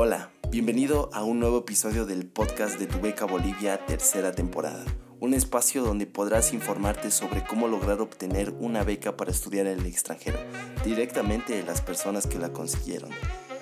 Hola, 0.00 0.30
bienvenido 0.52 1.10
a 1.12 1.24
un 1.24 1.40
nuevo 1.40 1.58
episodio 1.58 2.06
del 2.06 2.24
podcast 2.24 2.78
de 2.78 2.86
Tu 2.86 3.00
Beca 3.00 3.24
Bolivia, 3.24 3.84
tercera 3.84 4.30
temporada. 4.30 4.84
Un 5.18 5.34
espacio 5.34 5.82
donde 5.82 6.06
podrás 6.06 6.52
informarte 6.52 7.10
sobre 7.10 7.42
cómo 7.42 7.66
lograr 7.66 8.00
obtener 8.00 8.54
una 8.60 8.84
beca 8.84 9.16
para 9.16 9.32
estudiar 9.32 9.66
en 9.66 9.80
el 9.80 9.86
extranjero, 9.86 10.38
directamente 10.84 11.54
de 11.54 11.64
las 11.64 11.80
personas 11.80 12.28
que 12.28 12.38
la 12.38 12.52
consiguieron. 12.52 13.10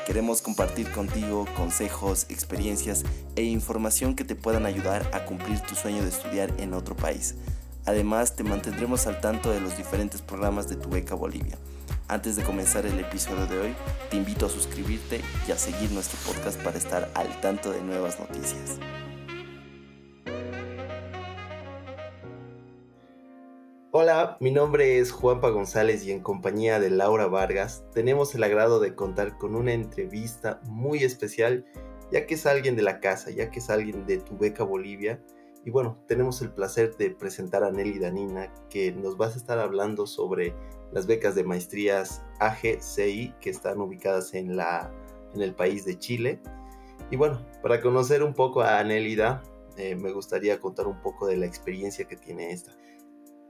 Queremos 0.06 0.42
compartir 0.42 0.92
contigo 0.92 1.46
consejos, 1.56 2.26
experiencias 2.28 3.04
e 3.34 3.42
información 3.42 4.14
que 4.14 4.24
te 4.24 4.34
puedan 4.34 4.66
ayudar 4.66 5.08
a 5.14 5.24
cumplir 5.24 5.60
tu 5.60 5.74
sueño 5.74 6.02
de 6.02 6.10
estudiar 6.10 6.52
en 6.58 6.74
otro 6.74 6.94
país. 6.94 7.34
Además, 7.86 8.36
te 8.36 8.44
mantendremos 8.44 9.06
al 9.06 9.22
tanto 9.22 9.50
de 9.50 9.62
los 9.62 9.78
diferentes 9.78 10.20
programas 10.20 10.68
de 10.68 10.76
Tu 10.76 10.90
Beca 10.90 11.14
Bolivia. 11.14 11.56
Antes 12.08 12.36
de 12.36 12.44
comenzar 12.44 12.86
el 12.86 13.00
episodio 13.00 13.46
de 13.46 13.58
hoy, 13.58 13.74
te 14.10 14.16
invito 14.16 14.46
a 14.46 14.48
suscribirte 14.48 15.20
y 15.48 15.50
a 15.50 15.56
seguir 15.56 15.90
nuestro 15.90 16.18
podcast 16.24 16.62
para 16.62 16.78
estar 16.78 17.10
al 17.14 17.40
tanto 17.40 17.72
de 17.72 17.80
nuevas 17.82 18.20
noticias. 18.20 18.78
Hola, 23.90 24.36
mi 24.38 24.52
nombre 24.52 24.98
es 24.98 25.10
Juanpa 25.10 25.48
González 25.48 26.04
y 26.04 26.12
en 26.12 26.20
compañía 26.20 26.78
de 26.78 26.90
Laura 26.90 27.26
Vargas 27.26 27.82
tenemos 27.92 28.34
el 28.36 28.44
agrado 28.44 28.78
de 28.78 28.94
contar 28.94 29.36
con 29.36 29.56
una 29.56 29.72
entrevista 29.72 30.60
muy 30.64 31.02
especial 31.02 31.64
ya 32.12 32.26
que 32.26 32.34
es 32.34 32.46
alguien 32.46 32.76
de 32.76 32.82
la 32.82 33.00
casa, 33.00 33.30
ya 33.30 33.50
que 33.50 33.58
es 33.58 33.70
alguien 33.70 34.06
de 34.06 34.18
Tu 34.18 34.36
Beca 34.36 34.64
Bolivia. 34.64 35.22
Y 35.64 35.70
bueno, 35.70 35.98
tenemos 36.06 36.40
el 36.42 36.52
placer 36.52 36.96
de 36.96 37.10
presentar 37.10 37.64
a 37.64 37.72
Nelly 37.72 37.98
Danina, 37.98 38.52
que 38.70 38.92
nos 38.92 39.16
vas 39.16 39.34
a 39.34 39.38
estar 39.38 39.58
hablando 39.58 40.06
sobre 40.06 40.54
las 40.92 41.06
becas 41.06 41.34
de 41.34 41.44
maestrías 41.44 42.22
AGCI 42.40 43.34
que 43.40 43.50
están 43.50 43.80
ubicadas 43.80 44.34
en, 44.34 44.56
la, 44.56 44.92
en 45.34 45.42
el 45.42 45.54
país 45.54 45.84
de 45.84 45.98
Chile. 45.98 46.40
Y 47.10 47.16
bueno, 47.16 47.44
para 47.62 47.80
conocer 47.80 48.22
un 48.22 48.34
poco 48.34 48.62
a 48.62 48.82
Nélida, 48.82 49.42
eh, 49.76 49.94
me 49.94 50.12
gustaría 50.12 50.60
contar 50.60 50.86
un 50.86 51.00
poco 51.00 51.26
de 51.26 51.36
la 51.36 51.46
experiencia 51.46 52.06
que 52.06 52.16
tiene 52.16 52.52
esta. 52.52 52.72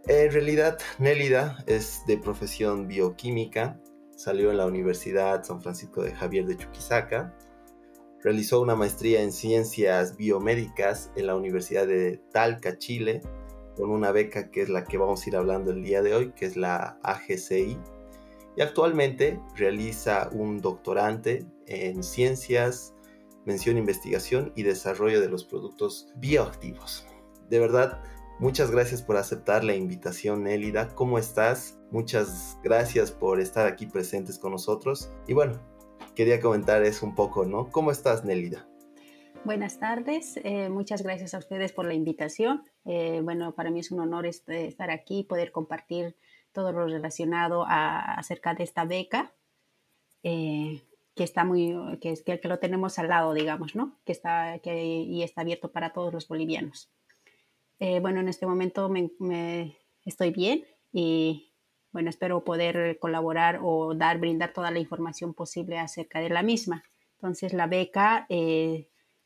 En 0.07 0.31
realidad, 0.33 0.79
Nélida 0.99 1.57
es 1.67 2.03
de 2.07 2.19
profesión 2.19 2.87
bioquímica, 2.87 3.81
salió 4.15 4.51
en 4.51 4.57
la 4.57 4.67
Universidad 4.67 5.43
San 5.45 5.61
Francisco 5.61 6.03
de 6.03 6.15
Javier 6.15 6.47
de 6.47 6.57
Chuquisaca, 6.57 7.37
realizó 8.23 8.61
una 8.61 8.75
maestría 8.75 9.23
en 9.23 9.33
ciencias 9.33 10.17
biomédicas 10.17 11.11
en 11.17 11.27
la 11.27 11.35
Universidad 11.35 11.87
de 11.87 12.21
Talca, 12.33 12.79
Chile, 12.79 13.23
con 13.77 13.91
una 13.91 14.13
beca 14.13 14.51
que 14.51 14.63
es 14.63 14.69
la 14.69 14.85
que 14.85 14.99
vamos 14.99 15.25
a 15.25 15.29
ir 15.29 15.37
hablando 15.37 15.71
el 15.71 15.83
día 15.83 16.03
de 16.03 16.15
hoy, 16.15 16.33
que 16.33 16.47
es 16.47 16.57
la 16.57 16.99
AGCI. 17.03 17.79
Y 18.57 18.63
actualmente 18.63 19.41
realiza 19.55 20.31
un 20.33 20.61
doctorante 20.61 21.47
en 21.67 22.03
ciencias, 22.03 22.95
mención, 23.45 23.77
investigación 23.77 24.53
y 24.57 24.63
desarrollo 24.63 25.21
de 25.21 25.29
los 25.29 25.45
productos 25.45 26.09
bioactivos. 26.17 27.07
De 27.51 27.59
verdad, 27.59 28.03
muchas 28.41 28.71
gracias 28.71 29.03
por 29.03 29.17
aceptar 29.17 29.63
la 29.63 29.75
invitación, 29.75 30.45
Nélida. 30.45 30.95
¿Cómo 30.95 31.19
estás? 31.19 31.79
Muchas 31.91 32.59
gracias 32.65 33.13
por 33.13 33.41
estar 33.41 33.67
aquí 33.67 33.87
presentes 33.87 34.39
con 34.39 34.53
nosotros. 34.53 35.11
Y 35.27 35.35
bueno, 35.35 35.61
quería 36.15 36.41
comentar 36.41 36.83
eso 36.83 37.05
un 37.05 37.15
poco, 37.15 37.45
¿no? 37.45 37.71
¿Cómo 37.71 37.91
estás, 37.91 38.25
Nélida? 38.25 38.67
Buenas 39.47 39.79
tardes, 39.79 40.41
eh, 40.43 40.69
muchas 40.71 41.05
gracias 41.05 41.33
a 41.33 41.39
ustedes 41.39 41.71
por 41.71 41.87
la 41.87 41.95
invitación. 41.95 42.65
Eh, 42.85 43.21
bueno, 43.23 43.55
para 43.55 43.71
mí 43.71 43.79
es 43.79 43.93
un 43.93 44.01
honor 44.01 44.27
estar 44.27 44.91
aquí 44.91 45.21
y 45.21 45.23
poder 45.23 45.53
compartir 45.53 46.17
todo 46.51 46.73
lo 46.73 46.85
relacionado 46.89 47.65
acerca 47.69 48.55
de 48.55 48.65
esta 48.65 48.85
beca, 48.85 49.33
eh, 50.25 50.83
que 51.15 51.23
está 51.23 51.45
muy, 51.45 51.77
que, 52.01 52.11
es, 52.11 52.23
que, 52.25 52.41
lo 52.43 52.59
tenemos 52.59 52.99
al 52.99 53.07
lado, 53.07 53.35
digamos, 53.35 53.77
¿no? 53.77 53.97
Que 54.05 54.11
está, 54.11 54.59
que, 54.59 54.85
y 54.85 55.23
está 55.23 55.43
abierto 55.43 55.71
para 55.71 55.93
todos 55.93 56.13
los 56.13 56.27
bolivianos. 56.27 56.91
bueno, 57.79 58.19
en 58.19 58.29
este 58.29 58.47
momento 58.47 58.89
me, 58.89 59.77
estoy 60.05 60.33
bien 60.33 60.65
y 60.93 61.53
bueno, 61.93 62.11
espero 62.11 62.43
poder 62.43 62.99
colaborar 62.99 63.61
o 63.63 63.95
dar, 63.95 64.19
brindar 64.19 64.53
toda 64.53 64.73
la 64.73 64.81
información 64.81 65.35
posible 65.35 65.79
acerca 65.79 66.19
de 66.19 66.31
la 66.31 66.43
misma. 66.43 66.83
Entonces, 67.13 67.53
la 67.53 67.69
beca 67.69 68.27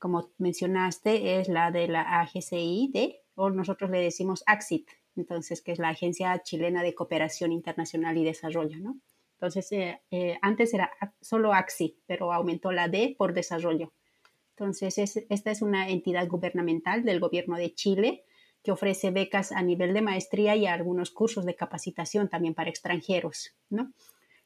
como 0.01 0.33
mencionaste, 0.39 1.39
es 1.39 1.49
la 1.49 1.71
de 1.71 1.87
la 1.87 2.21
AGCI, 2.21 3.21
o 3.37 3.51
nosotros 3.51 3.91
le 3.91 4.01
decimos 4.01 4.43
AXIT, 4.47 4.89
entonces, 5.15 5.63
que 5.63 5.73
es 5.73 5.79
la 5.79 5.91
Agencia 5.91 6.43
Chilena 6.43 6.83
de 6.83 6.95
Cooperación 6.95 7.53
Internacional 7.53 8.17
y 8.17 8.25
Desarrollo, 8.25 8.79
¿no? 8.81 8.99
Entonces, 9.35 9.71
eh, 9.73 10.01
eh, 10.11 10.39
antes 10.43 10.75
era 10.75 10.91
solo 11.21 11.53
AXI, 11.53 11.99
pero 12.07 12.33
aumentó 12.33 12.73
la 12.73 12.89
D 12.89 13.15
por 13.17 13.33
desarrollo. 13.33 13.93
Entonces, 14.51 14.99
esta 14.99 15.51
es 15.51 15.63
una 15.63 15.89
entidad 15.89 16.29
gubernamental 16.29 17.05
del 17.05 17.21
gobierno 17.21 17.57
de 17.57 17.75
Chile 17.75 18.25
que 18.63 18.73
ofrece 18.73 19.11
becas 19.11 19.53
a 19.53 19.63
nivel 19.63 19.95
de 19.95 20.03
maestría 20.03 20.57
y 20.57 20.67
algunos 20.67 21.11
cursos 21.11 21.47
de 21.47 21.57
capacitación 21.57 22.29
también 22.29 22.55
para 22.55 22.69
extranjeros, 22.69 23.55
¿no? 23.71 23.93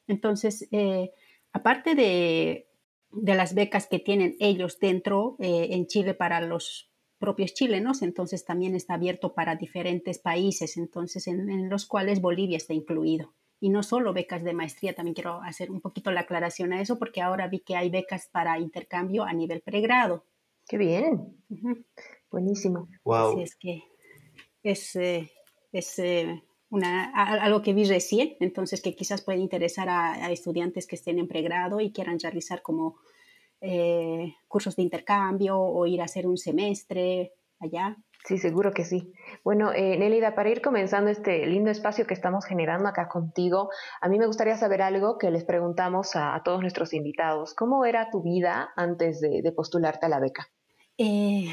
Entonces, 0.07 0.67
eh, 0.71 1.11
aparte 1.51 1.95
de 1.95 2.67
de 3.15 3.35
las 3.35 3.53
becas 3.53 3.87
que 3.87 3.99
tienen 3.99 4.35
ellos 4.39 4.79
dentro 4.79 5.35
eh, 5.39 5.69
en 5.71 5.87
Chile 5.87 6.13
para 6.13 6.41
los 6.41 6.91
propios 7.17 7.53
chilenos, 7.53 8.01
entonces 8.01 8.45
también 8.45 8.75
está 8.75 8.95
abierto 8.95 9.33
para 9.33 9.55
diferentes 9.55 10.19
países, 10.19 10.77
entonces 10.77 11.27
en, 11.27 11.69
los 11.69 11.85
cuales 11.85 12.21
Bolivia 12.21 12.57
está 12.57 12.73
incluido. 12.73 13.33
Y 13.59 13.69
no 13.69 13.83
solo 13.83 14.13
becas 14.13 14.43
de 14.43 14.53
maestría, 14.53 14.93
también 14.93 15.15
quiero 15.15 15.41
hacer 15.41 15.71
un 15.71 15.81
poquito 15.81 16.11
la 16.11 16.21
aclaración 16.21 16.73
a 16.73 16.81
eso, 16.81 16.99
porque 16.99 17.21
ahora 17.21 17.47
vi 17.47 17.61
que 17.61 17.75
hay 17.75 17.89
becas 17.89 18.27
para 18.31 18.59
intercambio 18.59 19.23
a 19.23 19.33
nivel 19.33 19.61
pregrado. 19.61 20.25
Qué 20.67 20.77
bien. 20.77 21.37
Buenísimo. 22.29 22.89
Wow. 23.05 23.31
Así 23.31 23.41
es 23.43 23.55
que 23.55 23.83
es, 24.61 24.95
eh, 24.95 25.31
es 25.71 25.97
eh, 25.99 26.43
algo 26.83 27.61
que 27.61 27.73
vi 27.73 27.85
recién, 27.85 28.35
entonces 28.39 28.81
que 28.81 28.95
quizás 28.95 29.21
puede 29.21 29.39
interesar 29.39 29.87
a, 29.89 30.31
estudiantes 30.31 30.87
que 30.87 30.95
estén 30.95 31.19
en 31.19 31.27
pregrado 31.27 31.79
y 31.79 31.91
quieran 31.91 32.19
realizar 32.19 32.61
como 32.61 32.97
eh, 33.61 34.35
cursos 34.47 34.75
de 34.75 34.83
intercambio 34.83 35.59
o 35.59 35.85
ir 35.85 36.01
a 36.01 36.05
hacer 36.05 36.27
un 36.27 36.37
semestre 36.37 37.33
allá. 37.59 37.97
Sí, 38.25 38.39
seguro 38.39 38.73
que 38.73 38.85
sí. 38.85 39.13
Bueno, 39.43 39.71
eh, 39.71 39.97
Nelida, 39.99 40.33
para 40.33 40.49
ir 40.49 40.61
comenzando 40.61 41.11
este 41.11 41.45
lindo 41.45 41.69
espacio 41.69 42.07
que 42.07 42.15
estamos 42.15 42.45
generando 42.45 42.89
acá 42.89 43.07
contigo, 43.07 43.69
a 44.01 44.09
mí 44.09 44.17
me 44.17 44.25
gustaría 44.25 44.57
saber 44.57 44.81
algo 44.81 45.19
que 45.19 45.29
les 45.29 45.43
preguntamos 45.43 46.15
a, 46.15 46.41
todos 46.43 46.61
nuestros 46.61 46.93
invitados. 46.93 47.53
¿Cómo 47.53 47.85
era 47.85 48.09
tu 48.09 48.23
vida 48.23 48.69
antes 48.75 49.21
de, 49.21 49.51
postularte 49.55 50.07
a 50.07 50.09
la 50.09 50.19
beca? 50.19 50.47
Eh, 50.97 51.49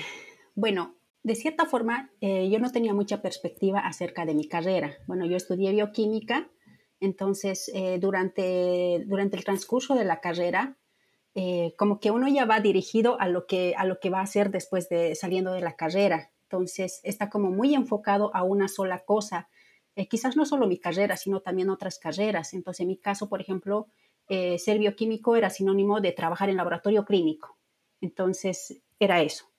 bueno, 0.54 0.94
de 1.24 1.36
cierta 1.36 1.66
forma, 1.66 2.10
eh, 2.20 2.48
yo 2.50 2.58
no 2.58 2.72
tenía 2.72 2.94
mucha 2.94 3.22
perspectiva 3.22 3.80
acerca 3.80 4.26
de 4.26 4.34
mi 4.34 4.48
carrera. 4.48 4.96
Bueno, 5.06 5.24
yo 5.24 5.36
estudié 5.36 5.70
bioquímica, 5.70 6.50
entonces 6.98 7.70
eh, 7.74 7.98
durante, 8.00 9.04
durante 9.06 9.36
el 9.36 9.44
transcurso 9.44 9.94
de 9.94 10.04
la 10.04 10.20
carrera, 10.20 10.76
eh, 11.34 11.74
como 11.78 12.00
que 12.00 12.10
uno 12.10 12.26
ya 12.28 12.44
va 12.44 12.60
dirigido 12.60 13.20
a 13.20 13.28
lo, 13.28 13.46
que, 13.46 13.74
a 13.76 13.84
lo 13.84 14.00
que 14.00 14.10
va 14.10 14.18
a 14.18 14.24
hacer 14.24 14.50
después 14.50 14.88
de 14.88 15.14
saliendo 15.14 15.52
de 15.52 15.60
la 15.60 15.76
carrera. 15.76 16.32
Entonces 16.42 17.00
está 17.04 17.30
como 17.30 17.50
muy 17.50 17.74
enfocado 17.74 18.34
a 18.34 18.42
una 18.42 18.68
sola 18.68 19.04
cosa. 19.04 19.48
quizás 20.10 20.36
no 20.36 20.44
solo 20.44 20.66
mi 20.66 20.78
carrera, 20.78 21.16
sino 21.16 21.40
también 21.40 21.70
otras 21.70 21.98
carreras. 21.98 22.52
Entonces, 22.52 22.80
en 22.80 22.88
mi 22.88 22.96
caso, 22.96 23.28
por 23.28 23.40
ejemplo, 23.40 23.88
ser 24.28 24.78
bioquímico 24.78 25.36
era 25.36 25.50
sinónimo 25.50 26.00
de 26.00 26.12
trabajar 26.12 26.50
en 26.50 26.56
laboratorio 26.56 27.04
clínico. 27.04 27.56
Entonces, 28.00 28.82
era 28.98 29.22
eso 29.22 29.51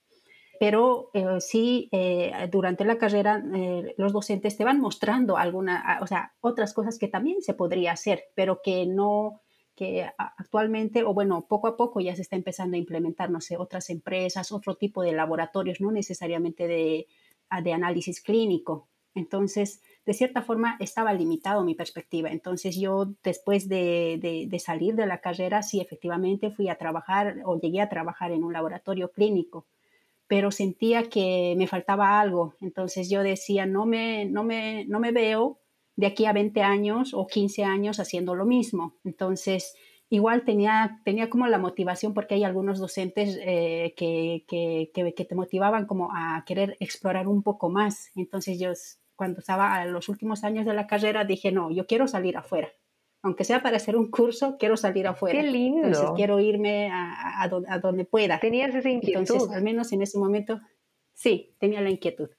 pero 0.63 1.09
eh, 1.13 1.41
sí, 1.41 1.89
eh, 1.91 2.31
durante 2.49 2.85
la 2.85 2.97
carrera 2.97 3.43
eh, 3.53 3.95
los 3.97 4.13
docentes 4.13 4.55
te 4.55 4.63
van 4.63 4.79
mostrando 4.79 5.35
alguna, 5.35 5.99
o 6.01 6.07
sea, 6.07 6.35
otras 6.39 6.73
cosas 6.73 6.97
que 6.97 7.09
también 7.09 7.41
se 7.41 7.53
podría 7.53 7.91
hacer, 7.91 8.23
pero 8.33 8.61
que 8.63 8.85
no, 8.85 9.41
que 9.75 10.09
actualmente, 10.17 11.03
o 11.03 11.13
bueno, 11.13 11.47
poco 11.49 11.67
a 11.67 11.75
poco 11.75 11.99
ya 11.99 12.15
se 12.15 12.21
está 12.21 12.37
empezando 12.37 12.75
a 12.75 12.79
implementar, 12.79 13.29
no 13.29 13.41
sé, 13.41 13.57
otras 13.57 13.89
empresas, 13.89 14.53
otro 14.53 14.75
tipo 14.75 15.01
de 15.03 15.11
laboratorios, 15.11 15.81
no 15.81 15.91
necesariamente 15.91 16.65
de, 16.65 17.07
de 17.61 17.73
análisis 17.73 18.21
clínico. 18.21 18.87
Entonces, 19.15 19.81
de 20.05 20.13
cierta 20.13 20.43
forma, 20.43 20.77
estaba 20.79 21.11
limitado 21.11 21.65
mi 21.65 21.75
perspectiva. 21.75 22.29
Entonces, 22.29 22.77
yo 22.79 23.07
después 23.21 23.67
de, 23.67 24.17
de, 24.21 24.47
de 24.47 24.59
salir 24.59 24.95
de 24.95 25.07
la 25.07 25.19
carrera, 25.19 25.61
sí, 25.61 25.81
efectivamente 25.81 26.51
fui 26.51 26.69
a 26.69 26.77
trabajar 26.77 27.41
o 27.43 27.59
llegué 27.59 27.81
a 27.81 27.89
trabajar 27.89 28.31
en 28.31 28.45
un 28.45 28.53
laboratorio 28.53 29.11
clínico 29.11 29.65
pero 30.33 30.49
sentía 30.49 31.11
que 31.11 31.53
me 31.59 31.67
faltaba 31.67 32.19
algo. 32.19 32.55
Entonces 32.59 33.07
yo 33.07 33.21
decía, 33.21 33.67
no 33.67 33.85
me, 33.85 34.25
no 34.25 34.43
me, 34.43 34.83
no 34.85 34.99
me 34.99 35.11
veo 35.11 35.59
de 35.95 36.07
aquí 36.07 36.25
a 36.25 36.33
20 36.33 36.59
años 36.63 37.13
o 37.13 37.27
15 37.27 37.63
años 37.63 37.99
haciendo 37.99 38.33
lo 38.33 38.43
mismo. 38.43 38.95
Entonces, 39.03 39.75
igual 40.09 40.43
tenía, 40.43 41.01
tenía 41.05 41.29
como 41.29 41.45
la 41.45 41.59
motivación, 41.59 42.15
porque 42.15 42.33
hay 42.33 42.45
algunos 42.45 42.79
docentes 42.79 43.37
eh, 43.43 43.93
que, 43.95 44.43
que, 44.47 44.89
que, 44.91 45.25
te 45.25 45.35
motivaban 45.35 45.85
como 45.85 46.09
a 46.11 46.43
querer 46.47 46.77
explorar 46.79 47.27
un 47.27 47.43
poco 47.43 47.69
más. 47.69 48.09
Entonces 48.15 48.59
yo, 48.59 48.71
cuando 49.15 49.41
estaba 49.41 49.75
a 49.75 49.85
los 49.85 50.09
últimos 50.09 50.43
años 50.43 50.65
de 50.65 50.73
la 50.73 50.87
carrera, 50.87 51.25
dije, 51.25 51.51
no, 51.51 51.69
yo 51.69 51.85
quiero 51.85 52.07
salir 52.07 52.37
afuera. 52.37 52.71
Aunque 53.23 53.45
sea 53.45 53.63
para 53.63 53.77
hacer 53.77 53.95
un 53.95 54.11
curso, 54.11 54.57
quiero 54.59 54.75
salir 54.75 55.07
afuera. 55.07 55.39
¡Qué 55.39 55.47
lindo! 55.47 55.87
Entonces 55.87 56.11
quiero 56.15 56.41
irme 56.41 56.89
a, 56.91 57.41
a, 57.41 57.43
a 57.43 57.79
donde 57.79 58.03
pueda. 58.03 58.37
Tenías 58.39 58.75
esa 58.75 58.89
inquietud. 58.89 59.21
Entonces, 59.21 59.49
al 59.49 59.63
menos 59.63 59.93
en 59.93 60.01
ese 60.01 60.19
momento, 60.19 60.59
sí, 61.13 61.55
tenía 61.57 61.79
la 61.79 61.89
inquietud. 61.89 62.29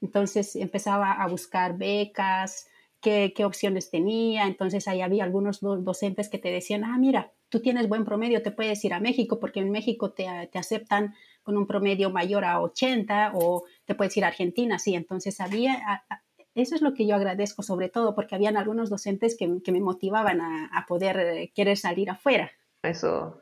Entonces 0.00 0.54
empezaba 0.54 1.12
a 1.12 1.26
buscar 1.26 1.76
becas, 1.76 2.68
qué, 3.00 3.32
qué 3.34 3.44
opciones 3.44 3.90
tenía. 3.90 4.46
Entonces 4.46 4.86
ahí 4.86 5.00
había 5.00 5.24
algunos 5.24 5.60
docentes 5.60 6.28
que 6.28 6.38
te 6.38 6.52
decían, 6.52 6.84
ah, 6.84 6.96
mira, 6.96 7.32
tú 7.48 7.60
tienes 7.60 7.88
buen 7.88 8.04
promedio, 8.04 8.40
te 8.40 8.52
puedes 8.52 8.84
ir 8.84 8.94
a 8.94 9.00
México 9.00 9.40
porque 9.40 9.60
en 9.60 9.70
México 9.72 10.12
te, 10.12 10.26
te, 10.52 10.58
aceptan 10.60 11.14
con 11.42 11.56
un 11.56 11.66
promedio 11.66 12.10
mayor 12.10 12.44
a 12.44 12.60
80 12.60 13.32
o 13.34 13.64
te 13.84 13.96
puedes 13.96 14.16
ir 14.16 14.24
a 14.24 14.28
Argentina, 14.28 14.78
sí. 14.78 14.94
Entonces 14.94 15.40
había, 15.40 16.04
eso 16.54 16.74
es 16.74 16.82
lo 16.82 16.94
que 16.94 17.06
yo 17.06 17.14
agradezco 17.14 17.62
sobre 17.62 17.88
todo 17.88 18.14
porque 18.14 18.34
habían 18.34 18.56
algunos 18.56 18.90
docentes 18.90 19.36
que, 19.36 19.60
que 19.62 19.72
me 19.72 19.80
motivaban 19.80 20.40
a, 20.40 20.66
a, 20.72 20.86
poder 20.86 21.18
eh, 21.18 21.52
querer 21.54 21.76
salir 21.76 22.10
afuera. 22.10 22.50
Eso. 22.82 23.40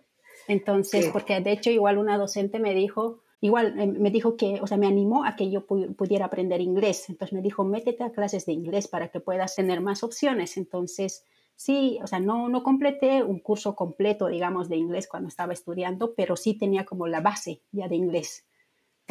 Entonces, 0.49 1.07
sí. 1.07 1.11
porque 1.13 1.41
de 1.41 1.53
hecho 1.53 1.71
igual 1.71 1.99
una 1.99 2.19
docente 2.19 2.59
me 2.59 2.75
dijo, 2.75 3.23
igual 3.41 3.79
eh, 3.79 3.87
me 3.87 4.11
dijo 4.11 4.37
que, 4.37 4.61
o 4.61 4.67
sea, 4.67 4.79
me 4.79 4.87
animó 4.87 5.25
a 5.25 5.37
que 5.37 5.51
yo 5.51 5.67
pu 5.67 5.95
pudiera 5.95 6.27
aprender 6.27 6.61
inglés. 6.61 7.09
Entonces 7.09 7.35
me 7.35 7.43
dijo, 7.43 7.65
métete 7.65 8.05
a 8.05 8.13
clases 8.13 8.47
de 8.47 8.53
inglés 8.53 8.89
para 8.89 9.09
que 9.09 9.21
puedas 9.21 9.55
tener 9.55 9.81
más 9.81 10.03
opciones. 10.03 10.57
Entonces, 10.57 11.25
sí, 11.57 11.99
o 12.03 12.07
sea, 12.07 12.21
no, 12.21 12.49
no 12.49 12.63
completé 12.63 13.23
un 13.23 13.41
curso 13.41 13.77
completo, 13.77 14.29
digamos, 14.29 14.69
de 14.69 14.77
inglés 14.77 15.09
cuando 15.09 15.29
estaba 15.29 15.53
estudiando, 15.53 16.15
pero 16.15 16.37
sí 16.37 16.55
tenía 16.55 16.85
como 16.85 17.07
la 17.07 17.21
base 17.21 17.63
ya 17.73 17.89
de 17.89 17.97
inglés. 17.97 18.47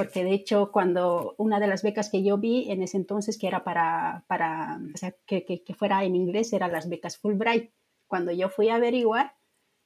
Porque 0.02 0.24
de 0.24 0.34
hecho, 0.34 0.72
cuando 0.72 1.36
una 1.38 1.60
de 1.60 1.68
las 1.68 1.84
becas 1.84 2.10
que 2.10 2.24
yo 2.24 2.40
vi 2.40 2.72
en 2.72 2.82
ese 2.82 2.98
entonces, 2.98 3.38
que 3.38 3.46
era 3.46 3.64
para, 3.64 4.26
para 4.28 4.80
o 4.94 4.98
sea, 4.98 5.14
que, 5.28 5.46
que, 5.46 5.64
que 5.64 5.76
fuera 5.76 6.04
en 6.04 6.16
inglés, 6.16 6.54
eran 6.54 6.72
las 6.72 6.90
becas 6.90 7.18
Fulbright. 7.18 7.72
Cuando 8.08 8.32
yo 8.32 8.50
fui 8.50 8.70
a 8.70 8.76
averiguar, 8.76 9.36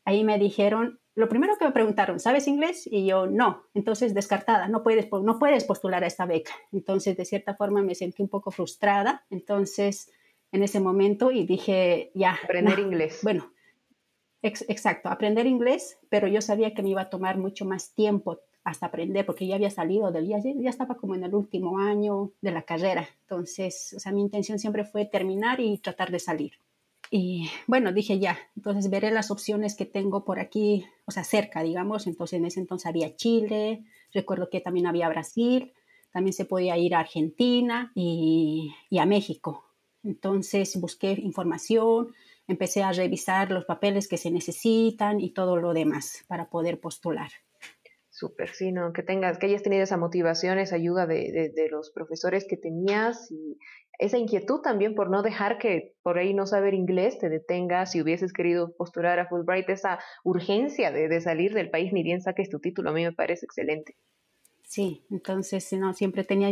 ahí 0.05 0.23
me 0.23 0.39
dijeron, 0.39 1.01
lo 1.15 1.27
primero 1.27 1.57
que 1.57 1.65
me 1.65 1.71
preguntaron, 1.71 2.19
¿sabes 2.21 2.47
inglés? 2.47 2.87
Y 2.89 3.05
yo, 3.05 3.27
no. 3.27 3.63
Entonces, 3.73 4.13
descartada, 4.13 4.69
no 4.69 4.83
puedes, 4.83 5.09
no 5.11 5.37
puedes 5.37 5.65
postular 5.65 6.03
a 6.03 6.07
esta 6.07 6.25
beca. 6.25 6.53
Entonces, 6.71 7.17
de 7.17 7.25
cierta 7.25 7.55
forma, 7.55 7.81
me 7.81 7.93
sentí 7.93 8.21
un 8.21 8.29
poco 8.29 8.51
frustrada. 8.51 9.25
Entonces, 9.29 10.11
en 10.53 10.63
ese 10.63 10.79
momento, 10.79 11.31
y 11.31 11.45
dije, 11.45 12.11
ya. 12.15 12.39
Aprender 12.41 12.79
no. 12.79 12.85
inglés. 12.85 13.19
Bueno, 13.21 13.51
ex 14.41 14.63
exacto, 14.69 15.09
aprender 15.09 15.45
inglés, 15.45 15.97
pero 16.09 16.27
yo 16.27 16.41
sabía 16.41 16.73
que 16.73 16.83
me 16.83 16.89
iba 16.89 17.01
a 17.01 17.09
tomar 17.09 17.37
mucho 17.37 17.65
más 17.65 17.93
tiempo 17.93 18.39
hasta 18.65 18.87
aprender, 18.87 19.25
porque 19.25 19.45
ya 19.45 19.55
había 19.55 19.69
salido 19.69 20.11
del, 20.11 20.27
ya, 20.27 20.39
ya 20.39 20.69
estaba 20.69 20.95
como 20.95 21.13
en 21.15 21.23
el 21.23 21.35
último 21.35 21.77
año 21.77 22.31
de 22.41 22.51
la 22.51 22.63
carrera. 22.63 23.07
Entonces, 23.21 23.93
o 23.95 23.99
sea, 23.99 24.11
mi 24.11 24.21
intención 24.21 24.57
siempre 24.57 24.83
fue 24.83 25.05
terminar 25.05 25.59
y 25.59 25.77
tratar 25.77 26.11
de 26.11 26.19
salir. 26.19 26.53
Y 27.11 27.47
bueno, 27.67 27.93
dije 27.93 28.17
ya, 28.17 28.39
entonces 28.55 28.89
veré 28.89 29.11
las 29.11 29.29
opciones 29.29 29.75
que 29.75 29.85
tengo 29.85 30.25
por 30.25 30.39
aquí, 30.39 30.83
o 31.05 31.11
sea, 31.11 31.23
cerca, 31.23 31.61
digamos. 31.61 32.07
Entonces 32.07 32.39
en 32.39 32.45
ese 32.45 32.59
entonces 32.59 32.87
había 32.87 33.15
Chile, 33.15 33.85
recuerdo 34.11 34.49
que 34.49 34.61
también 34.61 34.87
había 34.87 35.09
Brasil, 35.09 35.71
también 36.11 36.33
se 36.33 36.45
podía 36.45 36.75
ir 36.75 36.95
a 36.95 36.99
Argentina 37.01 37.91
y, 37.93 38.73
y 38.89 38.97
a 38.97 39.05
México. 39.05 39.63
Entonces 40.03 40.75
busqué 40.81 41.11
información, 41.11 42.15
empecé 42.47 42.81
a 42.81 42.91
revisar 42.91 43.51
los 43.51 43.65
papeles 43.65 44.07
que 44.07 44.17
se 44.17 44.31
necesitan 44.31 45.21
y 45.21 45.29
todo 45.29 45.55
lo 45.57 45.73
demás 45.73 46.25
para 46.27 46.49
poder 46.49 46.79
postular. 46.79 47.29
Súper, 48.17 48.53
sí, 48.53 48.71
¿no? 48.71 48.93
Que 48.93 49.03
tengas, 49.03 49.37
que 49.37 49.47
hayas 49.47 49.61
tenido 49.61 49.83
esa 49.83 49.97
motivación, 49.97 50.57
esa 50.57 50.77
ayuda 50.77 51.05
de, 51.05 51.33
de, 51.33 51.49
de, 51.49 51.67
los 51.69 51.91
profesores 51.91 52.45
que 52.49 52.55
tenías 52.55 53.29
y 53.29 53.57
esa 53.99 54.17
inquietud 54.17 54.61
también 54.61 54.95
por 54.95 55.09
no 55.09 55.21
dejar 55.21 55.57
que 55.57 55.95
por 56.01 56.17
ahí 56.17 56.33
no 56.33 56.47
saber 56.47 56.73
inglés 56.73 57.19
te 57.19 57.27
detenga 57.27 57.85
si 57.85 58.01
hubieses 58.01 58.31
querido 58.31 58.73
postular 58.77 59.19
a 59.19 59.27
Fulbright, 59.27 59.67
esa 59.67 59.99
urgencia 60.23 60.93
de, 60.93 61.09
de 61.09 61.19
salir 61.19 61.53
del 61.53 61.69
país, 61.69 61.91
ni 61.91 62.03
bien 62.03 62.21
saques 62.21 62.49
tu 62.49 62.61
título, 62.61 62.91
a 62.91 62.93
mí 62.93 63.03
me 63.03 63.11
parece 63.11 63.45
excelente. 63.45 63.97
Sí, 64.63 65.05
entonces, 65.11 65.73
no, 65.73 65.91
siempre 65.91 66.23
tenía, 66.23 66.49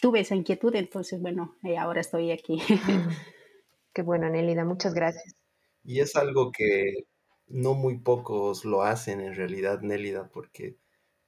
tuve 0.00 0.20
esa 0.20 0.34
inquietud, 0.34 0.74
entonces, 0.74 1.20
bueno, 1.20 1.58
eh, 1.62 1.76
ahora 1.76 2.00
estoy 2.00 2.30
aquí. 2.30 2.58
Qué 3.92 4.00
bueno, 4.00 4.30
Nélida, 4.30 4.64
muchas 4.64 4.94
gracias. 4.94 5.36
Y 5.84 6.00
es 6.00 6.16
algo 6.16 6.52
que 6.52 7.04
no 7.48 7.74
muy 7.74 7.98
pocos 7.98 8.64
lo 8.64 8.82
hacen 8.82 9.20
en 9.20 9.34
realidad, 9.34 9.82
Nélida, 9.82 10.30
porque 10.32 10.80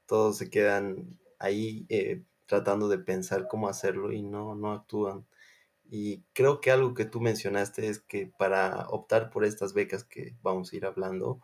todos 0.06 0.38
se 0.38 0.50
quedan 0.50 1.18
ahí 1.38 1.86
eh, 1.88 2.22
tratando 2.46 2.88
de 2.88 2.98
pensar 2.98 3.48
cómo 3.48 3.68
hacerlo 3.68 4.12
y 4.12 4.22
no, 4.22 4.54
no 4.54 4.72
actúan. 4.72 5.26
Y 5.84 6.24
creo 6.32 6.60
que 6.60 6.70
algo 6.70 6.94
que 6.94 7.04
tú 7.04 7.20
mencionaste 7.20 7.88
es 7.88 8.00
que 8.00 8.26
para 8.26 8.88
optar 8.88 9.30
por 9.30 9.44
estas 9.44 9.74
becas 9.74 10.04
que 10.04 10.34
vamos 10.42 10.72
a 10.72 10.76
ir 10.76 10.86
hablando, 10.86 11.40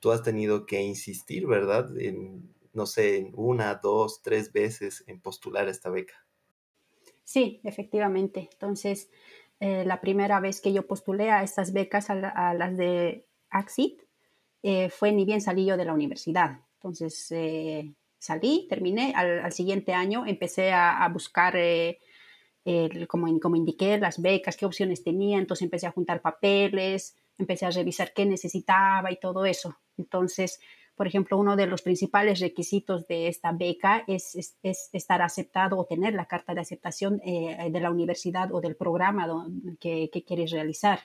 tú 0.00 0.10
has 0.10 0.22
tenido 0.22 0.66
que 0.66 0.82
insistir, 0.82 1.46
¿verdad? 1.46 1.96
En, 1.98 2.54
no 2.72 2.86
sé, 2.86 3.18
en 3.18 3.32
una, 3.34 3.74
dos, 3.76 4.22
tres 4.22 4.52
veces 4.52 5.04
en 5.06 5.20
postular 5.20 5.68
esta 5.68 5.90
beca. 5.90 6.26
Sí, 7.24 7.60
efectivamente. 7.64 8.48
Entonces, 8.52 9.10
eh, 9.60 9.84
la 9.84 10.00
primera 10.00 10.40
vez 10.40 10.60
que 10.60 10.72
yo 10.72 10.86
postulé 10.86 11.30
a 11.30 11.42
estas 11.42 11.72
becas, 11.72 12.10
a, 12.10 12.14
la, 12.14 12.28
a 12.28 12.54
las 12.54 12.76
de 12.76 13.26
AXIT, 13.50 14.02
eh, 14.62 14.90
fue 14.90 15.12
ni 15.12 15.24
bien 15.24 15.40
salí 15.40 15.66
yo 15.66 15.76
de 15.76 15.84
la 15.84 15.94
universidad. 15.94 16.63
Entonces 16.84 17.32
eh, 17.32 17.94
salí, 18.18 18.66
terminé, 18.68 19.14
al, 19.16 19.40
al, 19.40 19.52
siguiente 19.52 19.94
año 19.94 20.26
empecé 20.26 20.70
a, 20.70 21.02
a 21.02 21.08
buscar, 21.08 21.56
eh, 21.56 21.98
el, 22.66 23.08
como, 23.08 23.40
como, 23.40 23.56
indiqué, 23.56 23.96
las 23.96 24.20
becas, 24.20 24.58
qué 24.58 24.66
opciones 24.66 25.02
tenía, 25.02 25.38
entonces 25.38 25.64
empecé 25.64 25.86
a 25.86 25.92
juntar 25.92 26.20
papeles, 26.20 27.16
empecé 27.38 27.64
a 27.64 27.70
revisar 27.70 28.12
qué 28.12 28.26
necesitaba 28.26 29.10
y 29.10 29.16
todo 29.16 29.46
eso. 29.46 29.78
Entonces, 29.96 30.60
por 30.94 31.06
ejemplo, 31.06 31.38
uno 31.38 31.56
de 31.56 31.66
los 31.66 31.80
principales 31.80 32.38
requisitos 32.38 33.08
de 33.08 33.28
esta 33.28 33.52
beca 33.52 34.04
es, 34.06 34.34
es, 34.34 34.58
es 34.62 34.90
estar 34.92 35.22
aceptado 35.22 35.78
o 35.78 35.86
tener 35.86 36.12
la 36.12 36.26
carta 36.26 36.52
de 36.52 36.60
aceptación 36.60 37.22
eh, 37.24 37.56
de 37.70 37.80
la 37.80 37.90
universidad 37.90 38.52
o 38.52 38.60
del 38.60 38.76
programa 38.76 39.48
que, 39.80 40.10
que 40.12 40.22
quieres 40.22 40.50
realizar. 40.50 41.00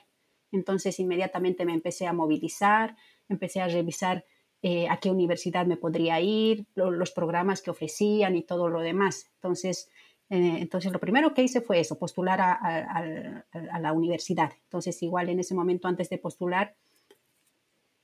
Entonces, 0.52 1.00
inmediatamente 1.00 1.64
me 1.64 1.72
empecé 1.72 2.06
a 2.06 2.12
movilizar, 2.12 2.96
empecé 3.30 3.62
a 3.62 3.68
revisar 3.68 4.26
eh, 4.62 4.88
a 4.88 4.98
qué 4.98 5.10
universidad 5.10 5.66
me 5.66 5.76
podría 5.76 6.20
ir, 6.20 6.66
lo, 6.74 6.90
los 6.90 7.12
programas 7.12 7.62
que 7.62 7.70
ofrecían 7.70 8.36
y 8.36 8.42
todo 8.42 8.68
lo 8.68 8.80
demás. 8.80 9.30
Entonces, 9.36 9.90
eh, 10.30 10.58
entonces, 10.60 10.92
lo 10.92 11.00
primero 11.00 11.34
que 11.34 11.42
hice 11.42 11.60
fue 11.60 11.80
eso, 11.80 11.98
postular 11.98 12.40
a, 12.40 13.80
la 13.80 13.92
universidad. 13.92 14.52
Entonces, 14.62 15.02
igual 15.02 15.28
en 15.28 15.40
ese 15.40 15.54
momento, 15.54 15.88
antes 15.88 16.08
de 16.08 16.18
postular, 16.18 16.76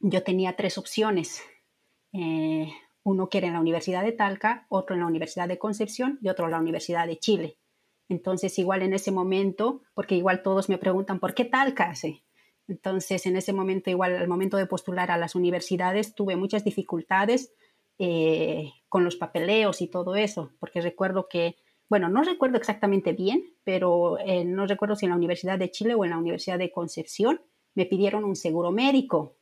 yo 0.01 0.23
tenía 0.25 0.57
tres 0.57 0.77
opciones. 0.77 1.41
Eh, 2.13 2.69
uno 3.05 3.29
que 3.29 3.39
era 3.39 3.47
en 3.47 3.53
la 3.53 3.61
Universidad 3.61 4.03
de 4.03 4.11
Talca, 4.11 4.67
otro 4.69 4.97
en 4.97 5.01
la 5.01 5.07
Universidad 5.07 5.47
de 5.47 5.59
Concepción 5.59 6.19
y 6.21 6.29
otro 6.29 6.47
en 6.47 6.51
la 6.51 6.61
Universidad 6.61 7.07
de 7.07 7.19
Chile. 7.19 7.59
Entonces, 8.09 8.59
igual 8.59 8.83
en 8.83 8.93
ese 8.93 9.13
momento, 9.13 9.83
porque 9.95 10.17
igual 10.17 10.43
todos 10.43 10.69
me 10.69 10.79
preguntan, 10.79 11.21
¿por 11.21 11.33
qué 11.33 11.45
Talca? 11.45 11.95
Sí. 11.95 12.26
Entonces, 12.69 13.27
en 13.27 13.37
ese 13.37 13.53
momento, 13.53 13.91
igual 13.91 14.17
al 14.17 14.29
momento 14.29 14.57
de 14.57 14.67
postular 14.67 15.11
a 15.11 15.19
las 15.19 15.35
universidades, 15.35 16.15
tuve 16.15 16.37
muchas 16.37 16.65
dificultades 16.65 17.53
eh, 17.99 18.73
con 18.89 19.05
los 19.05 19.17
papeleos 19.17 19.81
y 19.81 19.89
todo 19.89 20.17
eso, 20.17 20.53
porque 20.59 20.81
recuerdo 20.81 21.29
que, 21.29 21.57
bueno, 21.89 22.09
no 22.09 22.23
recuerdo 22.23 22.59
exactamente 22.59 23.13
bien, 23.13 23.55
pero 23.65 24.19
eh, 24.19 24.45
no 24.45 24.67
recuerdo 24.67 24.97
si 24.97 25.07
en 25.07 25.11
la 25.11 25.17
Universidad 25.17 25.59
de 25.59 25.71
Chile 25.71 25.95
o 25.95 26.05
en 26.05 26.11
la 26.11 26.19
Universidad 26.19 26.59
de 26.59 26.73
Concepción 26.73 27.41
me 27.75 27.87
pidieron 27.87 28.25
un 28.25 28.37
seguro 28.37 28.73
médico 28.73 29.37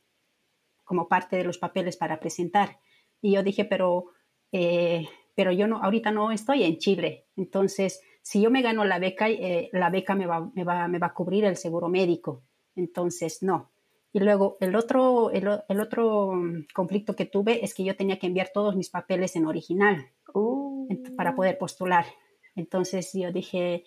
como 0.83 1.07
parte 1.07 1.35
de 1.35 1.43
los 1.43 1.57
papeles 1.57 1.97
para 1.97 2.19
presentar. 2.19 2.79
Y 3.21 3.33
yo 3.33 3.43
dije, 3.43 3.65
pero, 3.65 4.05
eh, 4.51 5.07
pero 5.35 5.51
yo 5.51 5.67
no, 5.67 5.81
ahorita 5.81 6.11
no 6.11 6.31
estoy 6.31 6.63
en 6.63 6.77
Chile. 6.77 7.25
Entonces, 7.35 8.01
si 8.21 8.41
yo 8.41 8.51
me 8.51 8.61
gano 8.61 8.85
la 8.85 8.99
beca, 8.99 9.27
la 9.71 9.89
beca 9.89 10.15
me 10.15 10.27
va, 10.27 10.51
me, 10.53 10.63
va, 10.63 10.87
me 10.87 10.99
va 10.99 11.07
a 11.07 11.13
cubrir 11.13 11.43
el 11.45 11.57
seguro 11.57 11.89
médico. 11.89 12.43
Entonces, 12.75 13.41
no. 13.41 13.71
Y 14.13 14.19
luego 14.19 14.57
el 14.61 14.75
otro, 14.75 15.29
el, 15.31 15.45
el, 15.67 15.79
otro 15.81 16.33
conflicto 16.73 17.15
que 17.15 17.25
tuve 17.25 17.65
es 17.65 17.73
que 17.73 17.83
yo 17.83 17.97
tenía 17.97 18.17
que 18.17 18.27
enviar 18.27 18.49
todos 18.53 18.75
mis 18.75 18.89
papeles 18.89 19.35
en 19.35 19.45
original 19.45 20.07
uh. 20.33 20.87
para 21.17 21.35
poder 21.35 21.57
postular. 21.57 22.05
Entonces 22.55 23.11
yo 23.13 23.31
dije, 23.33 23.83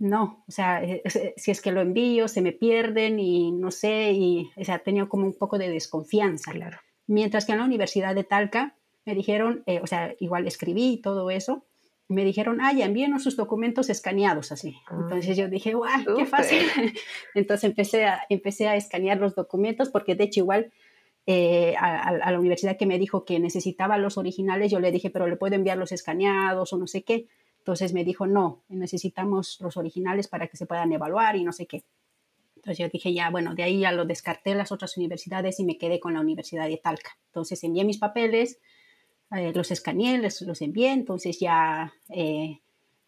no, 0.00 0.44
o 0.48 0.50
sea, 0.50 0.82
si 1.36 1.50
es 1.50 1.60
que 1.60 1.70
lo 1.70 1.80
envío, 1.80 2.26
se 2.26 2.42
me 2.42 2.50
pierden 2.50 3.20
y 3.20 3.52
no 3.52 3.70
sé, 3.70 4.12
y 4.12 4.50
o 4.56 4.64
sea, 4.64 4.80
tenía 4.80 5.06
como 5.06 5.24
un 5.24 5.34
poco 5.34 5.56
de 5.56 5.70
desconfianza. 5.70 6.50
Claro. 6.50 6.78
Mientras 7.06 7.44
que 7.44 7.52
en 7.52 7.58
la 7.58 7.64
Universidad 7.64 8.14
de 8.14 8.24
Talca 8.24 8.76
me 9.04 9.14
dijeron, 9.14 9.62
eh, 9.66 9.80
o 9.82 9.86
sea, 9.86 10.14
igual 10.18 10.46
escribí 10.46 10.94
y 10.94 11.00
todo 11.00 11.30
eso, 11.30 11.64
me 12.12 12.24
dijeron, 12.24 12.60
ah, 12.60 12.72
ya 12.72 12.86
envíenos 12.86 13.22
sus 13.22 13.36
documentos 13.36 13.88
escaneados 13.88 14.52
así. 14.52 14.76
Ah, 14.86 14.98
Entonces 15.02 15.36
yo 15.36 15.48
dije, 15.48 15.74
guau, 15.74 16.16
qué 16.16 16.26
fácil. 16.26 16.58
Entonces 17.34 17.64
empecé 17.64 18.04
a, 18.04 18.22
empecé 18.28 18.68
a 18.68 18.76
escanear 18.76 19.18
los 19.18 19.34
documentos 19.34 19.90
porque 19.90 20.14
de 20.14 20.24
hecho 20.24 20.40
igual 20.40 20.72
eh, 21.26 21.74
a, 21.78 22.08
a, 22.08 22.32
la 22.32 22.38
universidad 22.38 22.76
que 22.76 22.86
me 22.86 22.98
dijo 22.98 23.24
que 23.24 23.38
necesitaba 23.38 23.98
los 23.98 24.18
originales, 24.18 24.70
yo 24.72 24.80
le 24.80 24.90
dije, 24.90 25.10
pero 25.10 25.26
le 25.26 25.36
puedo 25.36 25.54
enviar 25.54 25.78
los 25.78 25.92
escaneados 25.92 26.72
o 26.72 26.78
no 26.78 26.86
sé 26.86 27.02
qué. 27.02 27.28
Entonces 27.58 27.92
me 27.92 28.04
dijo, 28.04 28.26
no, 28.26 28.62
necesitamos 28.68 29.58
los 29.60 29.76
originales 29.76 30.28
para 30.28 30.48
que 30.48 30.56
se 30.56 30.66
puedan 30.66 30.92
evaluar 30.92 31.36
y 31.36 31.44
no 31.44 31.52
sé 31.52 31.66
qué. 31.66 31.84
Entonces 32.56 32.78
yo 32.78 32.88
dije, 32.90 33.12
ya, 33.14 33.30
bueno, 33.30 33.54
de 33.54 33.62
ahí 33.62 33.80
ya 33.80 33.92
lo 33.92 34.04
descarté 34.04 34.54
las 34.54 34.72
otras 34.72 34.96
universidades 34.96 35.60
y 35.60 35.64
me 35.64 35.78
quedé 35.78 36.00
con 36.00 36.14
la 36.14 36.20
Universidad 36.20 36.68
de 36.68 36.76
Talca. 36.76 37.16
Entonces 37.26 37.62
envié 37.64 37.84
mis 37.84 37.98
papeles, 37.98 38.60
eh, 39.32 39.52
los 39.54 39.70
escaneé, 39.70 40.18
los 40.18 40.60
envié, 40.60 40.90
entonces 40.92 41.38
ya 41.38 41.92
eh, 42.08 42.60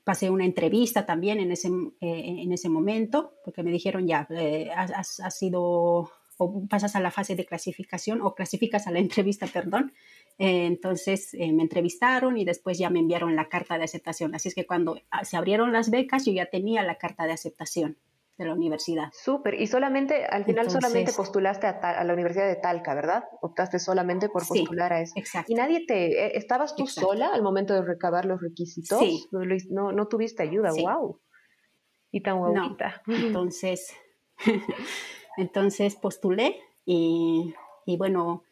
pasé 0.05 0.31
una 0.31 0.45
entrevista 0.45 1.05
también 1.05 1.41
en 1.41 1.51
ese, 1.51 1.69
eh, 2.01 2.43
en 2.43 2.53
ese 2.53 2.69
momento, 2.69 3.35
porque 3.45 3.63
me 3.63 3.73
dijeron 3.73 4.07
ya, 4.07 4.29
has, 4.77 5.19
has, 5.19 5.39
sido, 5.39 6.11
o 6.39 6.67
pasas 6.69 6.95
a 6.95 7.01
la 7.01 7.11
fase 7.11 7.35
de 7.35 7.45
clasificación, 7.45 8.23
o 8.23 8.35
clasificas 8.35 8.87
a 8.87 8.93
la 8.93 9.01
entrevista, 9.01 9.47
perdón. 9.47 9.93
entonces 10.39 11.35
me 11.35 11.63
entrevistaron 11.63 12.37
y 12.39 12.45
después 12.45 12.79
ya 12.79 12.89
me 12.89 13.01
enviaron 13.01 13.35
la 13.35 13.49
carta 13.49 13.77
de 13.77 13.85
aceptación. 13.85 14.35
Así 14.35 14.49
es 14.49 14.55
que 14.55 14.67
cuando 14.67 15.01
ah, 15.11 15.25
se 15.25 15.37
abrieron 15.37 15.73
las 15.73 15.91
becas, 15.91 16.25
yo 16.25 16.33
ya 16.33 16.47
tenía 16.47 16.83
la 16.85 16.99
carta 16.99 17.27
de 17.27 17.33
aceptación 17.33 17.97
de 18.39 18.47
la 18.47 18.55
universidad. 18.55 19.11
Súper, 19.13 19.61
y 19.61 19.67
solamente, 19.67 20.25
al 20.25 20.45
final 20.45 20.71
solamente 20.71 21.13
postulaste 21.13 21.67
a, 21.67 22.05
la 22.05 22.13
Universidad 22.13 22.49
de 22.49 22.57
Talca, 22.57 22.95
¿verdad? 22.95 23.25
Optaste 23.41 23.79
solamente 23.79 24.29
por 24.29 24.47
postular 24.47 24.93
a 24.93 25.01
eso. 25.01 25.13
Exacto. 25.17 25.53
¿Y 25.53 25.55
nadie 25.55 25.85
te, 25.87 26.27
eh, 26.27 26.33
estabas 26.35 26.75
tú 26.75 26.87
sola 26.87 27.31
al 27.33 27.43
momento 27.43 27.75
de 27.75 27.83
recabar 27.83 28.25
los 28.25 28.41
requisitos? 28.41 28.99
Sí. 28.99 29.29
No, 29.71 29.93
no 29.93 30.09
tuviste 30.09 30.43
ayuda, 30.43 30.71
wow. 30.73 31.21
Y 32.11 32.23
tan 32.23 32.39
guaguita. 32.39 33.03
Entonces, 33.07 33.95
entonces 35.37 35.97
postulé 35.97 36.61
y, 36.85 37.55
y 37.87 37.97
bueno, 37.97 38.45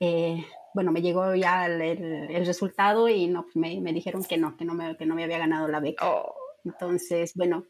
eh, 0.00 0.44
bueno, 0.74 0.92
me 0.92 1.02
llegó 1.02 1.34
ya 1.34 1.66
el, 1.66 1.80
el, 1.80 2.46
resultado 2.46 3.08
y 3.08 3.26
no, 3.26 3.46
me, 3.54 3.80
me, 3.80 3.92
dijeron 3.92 4.24
que 4.24 4.36
no, 4.36 4.56
que 4.56 4.64
no 4.64 4.74
me, 4.74 4.96
que 4.96 5.06
no 5.06 5.14
me 5.14 5.24
había 5.24 5.38
ganado 5.38 5.68
la 5.68 5.80
beca. 5.80 6.08
Oh. 6.08 6.34
Entonces, 6.64 7.32
bueno, 7.34 7.64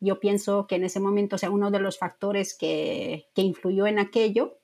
yo 0.00 0.20
pienso 0.20 0.66
que 0.66 0.76
en 0.76 0.84
ese 0.84 1.00
momento, 1.00 1.36
o 1.36 1.38
sea, 1.38 1.50
uno 1.50 1.70
de 1.70 1.80
los 1.80 1.98
factores 1.98 2.56
que, 2.56 3.26
que 3.34 3.42
influyó 3.42 3.86
en 3.86 3.98
aquello, 3.98 4.58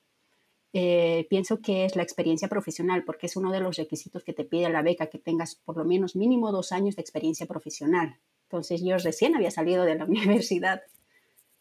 eh, 0.72 1.26
pienso 1.28 1.60
que 1.60 1.84
es 1.84 1.96
la 1.96 2.02
experiencia 2.02 2.48
profesional, 2.48 3.04
porque 3.04 3.26
es 3.26 3.36
uno 3.36 3.50
de 3.50 3.60
los 3.60 3.76
requisitos 3.76 4.22
que 4.22 4.32
te 4.32 4.44
pide 4.44 4.68
la 4.70 4.82
beca, 4.82 5.08
que 5.08 5.18
tengas 5.18 5.56
por 5.56 5.76
lo 5.76 5.84
menos 5.84 6.14
mínimo 6.14 6.52
dos 6.52 6.72
años 6.72 6.96
de 6.96 7.02
experiencia 7.02 7.46
profesional. 7.46 8.18
Entonces 8.44 8.82
yo 8.82 8.96
recién 8.98 9.34
había 9.34 9.50
salido 9.50 9.84
de 9.84 9.96
la 9.96 10.04
universidad 10.06 10.82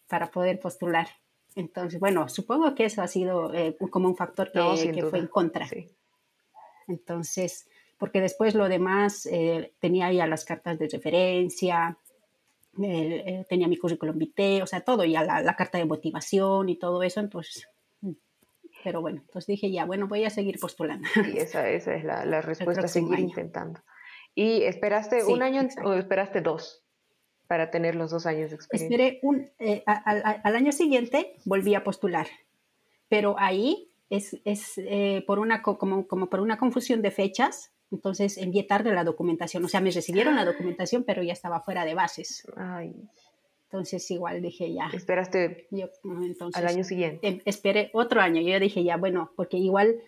para 0.08 0.30
poder 0.30 0.60
postular. 0.60 1.08
Entonces, 1.56 2.00
bueno, 2.00 2.30
supongo 2.30 2.76
que 2.76 2.86
eso 2.86 3.02
ha 3.02 3.08
sido 3.08 3.54
eh, 3.54 3.76
como 3.90 4.08
un 4.08 4.16
factor 4.16 4.52
que, 4.52 4.92
que 4.92 5.04
fue 5.04 5.20
en 5.20 5.28
contra. 5.28 5.68
Entonces, 6.88 7.68
porque 7.98 8.22
después 8.22 8.54
lo 8.54 8.70
demás 8.70 9.26
eh, 9.26 9.74
tenía 9.80 10.12
ya 10.14 10.28
las 10.28 10.46
cartas 10.46 10.78
de 10.78 10.88
referencia, 10.88 11.98
eh, 12.82 13.46
tenía 13.50 13.68
mi 13.68 13.78
currículum 13.78 14.18
vitae, 14.18 14.62
o 14.62 14.68
sea, 14.68 14.82
todo, 14.82 15.04
ya 15.06 15.24
la, 15.24 15.56
carta 15.56 15.78
de 15.78 15.86
motivación 15.86 16.70
y 16.70 16.78
todo 16.78 17.04
eso, 17.04 17.20
entonces, 17.20 17.68
mm, 18.02 18.12
pero 18.84 19.02
bueno, 19.02 19.22
entonces 19.22 19.48
dije, 19.48 19.72
ya, 19.72 19.86
bueno, 19.86 20.08
voy 20.08 20.24
a 20.26 20.30
seguir 20.30 20.60
postulando. 20.60 21.08
Y 21.34 21.38
esa, 21.38 21.70
esa 21.70 21.96
es 21.96 22.04
la, 22.04 22.26
la 22.26 22.42
respuesta, 22.42 22.88
seguir 22.88 23.20
intentando. 23.20 23.82
¿Y 24.36 24.64
esperaste 24.64 25.26
un 25.26 25.42
año 25.42 25.68
o 25.84 25.94
esperaste 25.94 26.42
dos 26.42 26.86
para 27.48 27.72
tener 27.72 27.96
los 27.96 28.12
dos 28.12 28.26
años 28.26 28.52
de 28.52 28.56
experiencia? 28.56 28.96
Esperé 28.96 29.20
un, 29.24 29.50
eh, 29.60 29.84
al 29.86 30.56
año 30.56 30.72
siguiente 30.72 31.36
volví 31.46 31.76
a 31.76 31.84
postular, 31.84 32.28
pero 33.10 33.36
ahí 33.40 33.92
es, 34.10 34.40
es 34.46 34.78
eh, 34.78 35.24
por 35.28 35.40
una, 35.40 35.62
como, 35.62 36.08
como 36.08 36.30
por 36.30 36.40
una 36.40 36.58
confusión 36.58 37.02
de 37.02 37.12
fechas, 37.12 37.74
entonces 37.92 38.38
envié 38.38 38.64
tarde 38.64 38.94
la 38.94 39.04
documentación. 39.04 39.64
O 39.66 39.68
sea, 39.68 39.82
me 39.82 39.92
recibieron 39.92 40.36
la 40.36 40.46
documentación, 40.46 41.04
pero 41.04 41.24
ya 41.24 41.34
estaba 41.34 41.62
fuera 41.62 41.86
de 41.86 41.96
bases. 41.96 42.48
Ay. 42.56 42.94
Entonces 43.66 44.10
igual 44.12 44.42
dije 44.42 44.74
ya. 44.74 44.90
Esperaste 44.94 45.68
yo, 45.70 45.88
entonces, 46.04 46.62
al 46.62 46.68
año 46.68 46.84
siguiente. 46.84 47.28
Em, 47.28 47.42
esperé 47.46 47.90
otro 47.94 48.20
año. 48.22 48.42
Yo 48.42 48.60
dije 48.60 48.84
ya, 48.84 48.98
bueno, 48.98 49.32
porque 49.36 49.58
igual 49.58 50.02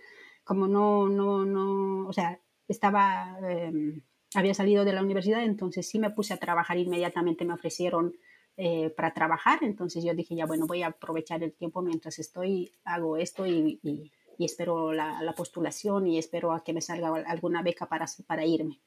como 0.43 0.67
no, 0.67 1.07
no, 1.07 1.45
no, 1.45 2.07
o 2.07 2.13
sea, 2.13 2.39
estaba, 2.67 3.37
em, 3.43 4.01
había 4.33 4.53
salido 4.53 4.83
de 4.83 4.93
la 4.93 5.03
universidad, 5.03 5.43
entonces 5.43 5.87
sí 5.87 5.99
me 5.99 6.09
puse 6.09 6.33
a 6.33 6.37
trabajar 6.37 6.77
inmediatamente. 6.77 7.45
Me 7.45 7.53
ofrecieron 7.53 8.15
eh, 8.57 8.89
para 8.89 9.13
trabajar, 9.13 9.59
entonces 9.61 10.03
yo 10.03 10.13
dije 10.13 10.35
ya, 10.35 10.45
bueno, 10.45 10.65
voy 10.65 10.81
a 10.81 10.87
aprovechar 10.87 11.43
el 11.43 11.53
tiempo 11.53 11.81
mientras 11.81 12.17
estoy, 12.19 12.71
hago 12.83 13.17
esto 13.17 13.45
y 13.45 13.79
y 13.83 14.11
espero 14.39 14.93
la, 14.93 15.33
postulación 15.35 16.07
y 16.07 16.17
espero 16.17 16.51
a 16.51 16.63
que 16.63 16.73
me 16.73 16.81
salga 16.81 17.13
alguna 17.27 17.61
beca 17.61 17.87
para, 17.87 18.05
para 18.27 18.45
irme. 18.45 18.79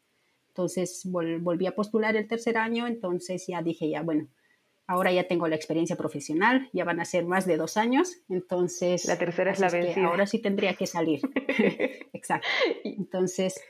Entonces 0.48 1.02
volví 1.04 1.66
a 1.66 1.74
postular 1.74 2.16
el 2.16 2.28
tercer 2.28 2.56
año, 2.56 2.86
entonces 2.86 3.46
ya 3.46 3.60
dije, 3.60 3.88
ya 3.88 4.02
bueno, 4.02 4.28
ahora 4.86 5.12
ya 5.12 5.26
tengo 5.26 5.48
la 5.48 5.56
experiencia 5.56 5.96
profesional, 5.96 6.68
ya 6.72 6.84
van 6.84 7.00
a 7.00 7.04
ser 7.04 7.24
más 7.24 7.46
de 7.46 7.56
dos 7.56 7.76
años, 7.76 8.18
entonces... 8.28 9.06
La 9.06 9.18
tercera 9.18 9.52
es 9.52 9.60
la 9.60 9.68
vencida. 9.68 10.06
Ahora 10.06 10.26
sí 10.26 10.38
tendría 10.38 10.74
que 10.74 10.86
salir. 10.86 11.20
Exacto. 12.12 12.46
Entonces, 12.84 13.60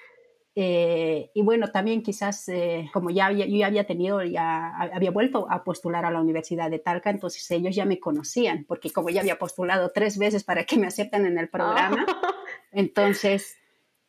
eh, 0.57 1.33
y 1.35 1.43
bueno, 1.43 1.73
también 1.73 2.03
quizás, 2.03 2.49
eh, 2.49 2.89
como 2.93 3.11
ya 3.11 3.33
yo 3.33 3.45
ya 3.45 3.67
había 3.67 3.87
tenido, 3.87 4.23
ya 4.23 4.77
había 4.77 5.11
vuelto 5.11 5.51
a 5.51 5.65
postular 5.65 6.05
a 6.05 6.13
la 6.13 6.21
Universidad 6.21 6.71
de 6.71 6.79
Talca, 6.79 7.11
entonces 7.11 7.51
ellos 7.51 7.75
ya 7.75 7.85
me 7.85 7.99
conocían, 7.99 8.65
porque 8.65 8.91
como 8.91 9.11
ya 9.11 9.21
había 9.21 9.39
postulado 9.39 9.91
tres 9.93 10.17
veces 10.17 10.45
para 10.45 10.65
que 10.65 10.79
me 10.79 10.87
acepten 10.87 11.27
en 11.27 11.39
el 11.39 11.49
programa, 11.49 12.07
entonces 12.73 13.57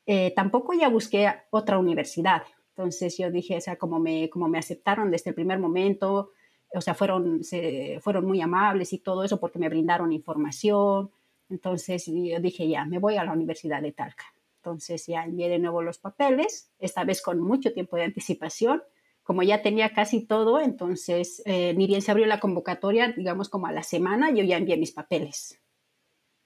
eh, 0.06 0.34
tampoco 0.36 0.74
ya 0.74 0.90
busqué 0.90 1.34
otra 1.50 1.80
universidad. 1.80 2.44
Entonces 2.70 3.18
yo 3.18 3.32
dije, 3.32 3.58
o 3.58 3.62
sea, 3.62 3.78
como 3.78 4.00
me, 4.00 4.30
como 4.30 4.48
me 4.48 4.60
aceptaron 4.60 5.10
desde 5.10 5.32
el 5.32 5.36
primer 5.36 5.58
momento, 5.58 6.32
o 6.74 6.82
sea, 6.82 6.94
fueron, 6.94 7.44
se, 7.44 8.00
fueron 8.02 8.26
muy 8.26 8.42
amables 8.42 8.94
y 8.94 9.00
todo 9.00 9.24
eso 9.24 9.40
porque 9.40 9.58
me 9.58 9.70
brindaron 9.70 10.12
información. 10.12 11.10
Entonces 11.50 12.06
yo 12.06 12.40
dije, 12.40 12.68
ya, 12.68 12.86
me 12.86 13.00
voy 13.00 13.18
a 13.18 13.24
la 13.24 13.32
Universidad 13.34 13.82
de 13.82 13.94
Talca. 13.94 14.26
Entonces 14.66 15.06
ya 15.06 15.24
envié 15.24 15.48
de 15.48 15.60
nuevo 15.60 15.84
los 15.84 16.00
papeles, 16.00 16.72
esta 16.80 17.04
vez 17.04 17.22
con 17.22 17.40
mucho 17.40 17.72
tiempo 17.72 17.98
de 17.98 18.04
anticipación. 18.06 18.82
Como 19.22 19.44
ya 19.44 19.62
tenía 19.62 19.94
casi 19.94 20.26
todo, 20.26 20.60
entonces 20.60 21.44
eh, 21.46 21.76
ni 21.76 21.86
bien 21.86 22.02
se 22.02 22.10
abrió 22.10 22.26
la 22.26 22.40
convocatoria, 22.40 23.14
digamos 23.16 23.50
como 23.50 23.68
a 23.68 23.72
la 23.72 23.84
semana, 23.84 24.32
yo 24.32 24.44
ya 24.44 24.58
envié 24.58 24.78
mis 24.78 24.92
papeles. 24.92 25.62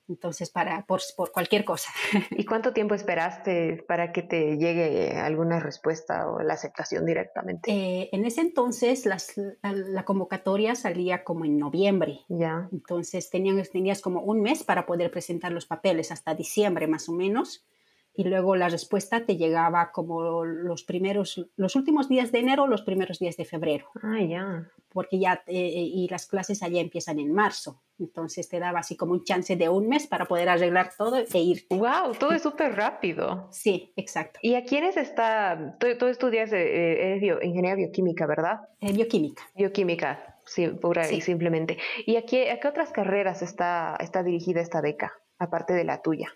Entonces, 0.09 0.49
para, 0.49 0.85
por, 0.85 0.99
por, 1.15 1.31
cualquier 1.31 1.63
cosa. 1.63 1.91
¿Y 2.31 2.43
cuánto 2.43 2.73
tiempo 2.73 2.93
esperaste 2.93 3.85
para 3.87 4.11
que 4.11 4.23
te 4.23 4.57
llegue 4.57 5.17
alguna 5.17 5.61
respuesta 5.61 6.29
o 6.29 6.41
la 6.41 6.55
aceptación 6.55 7.05
directamente? 7.05 7.71
Eh, 7.71 8.09
en 8.11 8.25
ese 8.25 8.41
entonces 8.41 9.05
las, 9.05 9.33
la, 9.61 10.03
convocatoria 10.03 10.75
salía 10.75 11.23
como 11.23 11.45
en 11.45 11.57
noviembre. 11.57 12.21
Ya. 12.27 12.67
Entonces 12.73 13.29
tenías, 13.29 13.69
tenías 13.69 14.01
como 14.01 14.21
un 14.23 14.41
mes 14.41 14.63
para 14.63 14.85
poder 14.85 15.09
presentar 15.09 15.53
los 15.53 15.65
papeles, 15.65 16.11
hasta 16.11 16.35
diciembre 16.35 16.87
más 16.87 17.07
o 17.07 17.13
menos 17.13 17.65
y 18.13 18.23
luego 18.25 18.55
la 18.55 18.69
respuesta 18.69 19.25
te 19.25 19.37
llegaba 19.37 19.91
como 19.91 20.43
los 20.43 20.83
primeros, 20.83 21.47
los 21.55 21.75
últimos 21.75 22.09
días 22.09 22.31
de 22.31 22.39
enero, 22.39 22.67
los 22.67 22.81
primeros 22.81 23.19
días 23.19 23.37
de 23.37 23.45
febrero. 23.45 23.87
Ah, 24.01 24.21
ya. 24.21 24.69
Porque 24.91 25.19
ya, 25.19 25.43
eh, 25.47 25.71
y 25.71 26.07
las 26.09 26.25
clases 26.25 26.63
allá 26.63 26.81
empiezan 26.81 27.19
en 27.19 27.31
marzo. 27.31 27.81
Entonces 27.99 28.49
te 28.49 28.59
daba 28.59 28.79
así 28.79 28.95
como 28.95 29.13
un 29.13 29.23
chance 29.23 29.55
de 29.55 29.69
un 29.69 29.87
mes 29.87 30.07
para 30.07 30.25
poder 30.25 30.49
arreglar 30.49 30.91
todo 30.97 31.17
e 31.17 31.39
irte. 31.39 31.75
¡Wow! 31.75 32.13
Todo 32.19 32.31
es 32.31 32.41
súper 32.41 32.75
rápido. 32.75 33.47
Sí, 33.51 33.93
exacto. 33.95 34.39
¿Y 34.41 34.55
a 34.55 34.63
quiénes 34.63 34.97
está? 34.97 35.77
Tú, 35.79 36.07
estudias 36.07 36.51
eh, 36.53 37.15
eh 37.15 37.39
ingeniería 37.43 37.75
bioquímica, 37.75 38.25
¿verdad? 38.25 38.61
Eh, 38.81 38.93
bioquímica. 38.93 39.43
Bioquímica, 39.55 40.39
sí, 40.45 40.67
pura 40.67 41.11
y 41.11 41.21
simplemente. 41.21 41.77
¿Y 42.05 42.15
a 42.15 42.25
qué, 42.25 42.51
a 42.51 42.59
qué 42.59 42.67
otras 42.67 42.91
carreras 42.91 43.41
está, 43.41 43.95
está 43.99 44.23
dirigida 44.23 44.61
esta 44.61 44.81
beca, 44.81 45.13
aparte 45.37 45.73
de 45.73 45.83
la 45.83 46.01
tuya? 46.01 46.33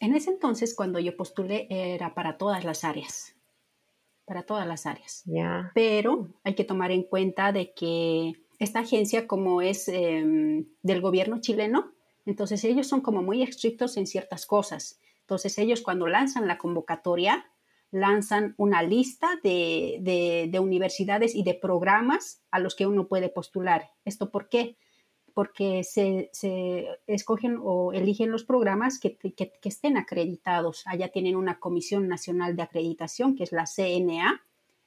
En 0.00 0.14
ese 0.14 0.30
entonces, 0.30 0.74
cuando 0.74 0.98
yo 0.98 1.14
postulé, 1.14 1.66
era 1.68 2.14
para 2.14 2.38
todas 2.38 2.64
las 2.64 2.84
áreas, 2.84 3.36
para 4.24 4.44
todas 4.44 4.66
las 4.66 4.86
áreas. 4.86 5.22
Pero 5.74 6.28
hay 6.42 6.54
que 6.54 6.64
tomar 6.64 6.90
en 6.90 7.02
cuenta 7.02 7.52
de 7.52 7.74
que 7.74 8.32
esta 8.58 8.80
agencia, 8.80 9.26
como 9.26 9.60
es 9.60 9.88
em, 9.88 10.66
del 10.82 11.02
gobierno 11.02 11.40
chileno, 11.42 11.92
entonces 12.24 12.64
ellos 12.64 12.86
son 12.86 13.02
como 13.02 13.22
muy 13.22 13.42
estrictos 13.42 13.98
en 13.98 14.06
ciertas 14.06 14.46
cosas. 14.46 14.98
Entonces 15.20 15.58
ellos 15.58 15.82
cuando 15.82 16.06
lanzan 16.06 16.48
la 16.48 16.56
convocatoria, 16.56 17.50
lanzan 17.90 18.54
una 18.56 18.82
lista 18.82 19.38
de, 19.42 20.48
de 20.50 20.60
universidades 20.60 21.34
y 21.34 21.42
de 21.42 21.54
programas 21.54 22.42
a 22.50 22.58
los 22.58 22.74
que 22.74 22.86
uno 22.86 23.06
puede 23.06 23.28
postular. 23.28 23.90
¿Esto 24.06 24.30
por 24.30 24.48
qué? 24.48 24.78
Porque 25.40 25.84
se, 25.84 26.28
escogen 27.06 27.58
o 27.62 27.94
eligen 27.94 28.30
los 28.30 28.44
programas 28.44 29.00
que, 29.00 29.16
estén 29.64 29.96
acreditados. 29.96 30.82
Allá 30.84 31.08
tienen 31.08 31.34
una 31.34 31.58
Comisión 31.58 32.08
Nacional 32.08 32.56
de 32.56 32.62
Acreditación, 32.62 33.34
que 33.34 33.44
es 33.44 33.50
la 33.50 33.64
CNA. 33.64 34.42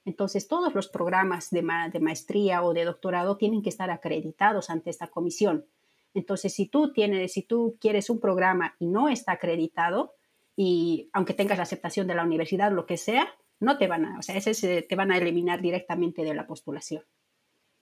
Entonces, 0.05 0.47
todos 0.47 0.75
los 0.75 0.89
programas 0.89 1.49
de, 1.49 1.63
maestría 1.63 2.61
o 2.61 2.75
de 2.75 2.85
doctorado 2.85 3.35
tienen 3.35 3.63
que 3.63 3.69
estar 3.69 3.89
acreditados 3.89 4.69
ante 4.69 4.91
esta 4.91 5.07
comisión. 5.07 5.65
Entonces, 6.13 6.53
si 6.53 6.67
tú, 6.67 6.93
tienes, 6.93 7.33
si 7.33 7.41
tú 7.41 7.75
quieres 7.81 8.11
un 8.11 8.19
programa 8.19 8.75
y 8.77 8.85
no 8.85 9.09
está 9.09 9.31
acreditado, 9.31 10.13
y 10.55 11.09
aunque 11.13 11.33
tengas 11.33 11.57
la 11.57 11.63
aceptación 11.63 12.05
de 12.05 12.13
la 12.13 12.25
universidad, 12.25 12.71
lo 12.71 12.85
que 12.85 12.97
sea, 12.97 13.27
no 13.59 13.79
te 13.79 13.87
van 13.87 14.05
a, 14.05 14.19
o 14.19 14.21
sea, 14.21 14.37
ese 14.37 14.83
te 14.83 14.95
van 14.95 15.11
a 15.11 15.17
eliminar 15.17 15.63
directamente 15.63 16.23
de 16.23 16.35
la 16.35 16.45
postulación. 16.45 17.03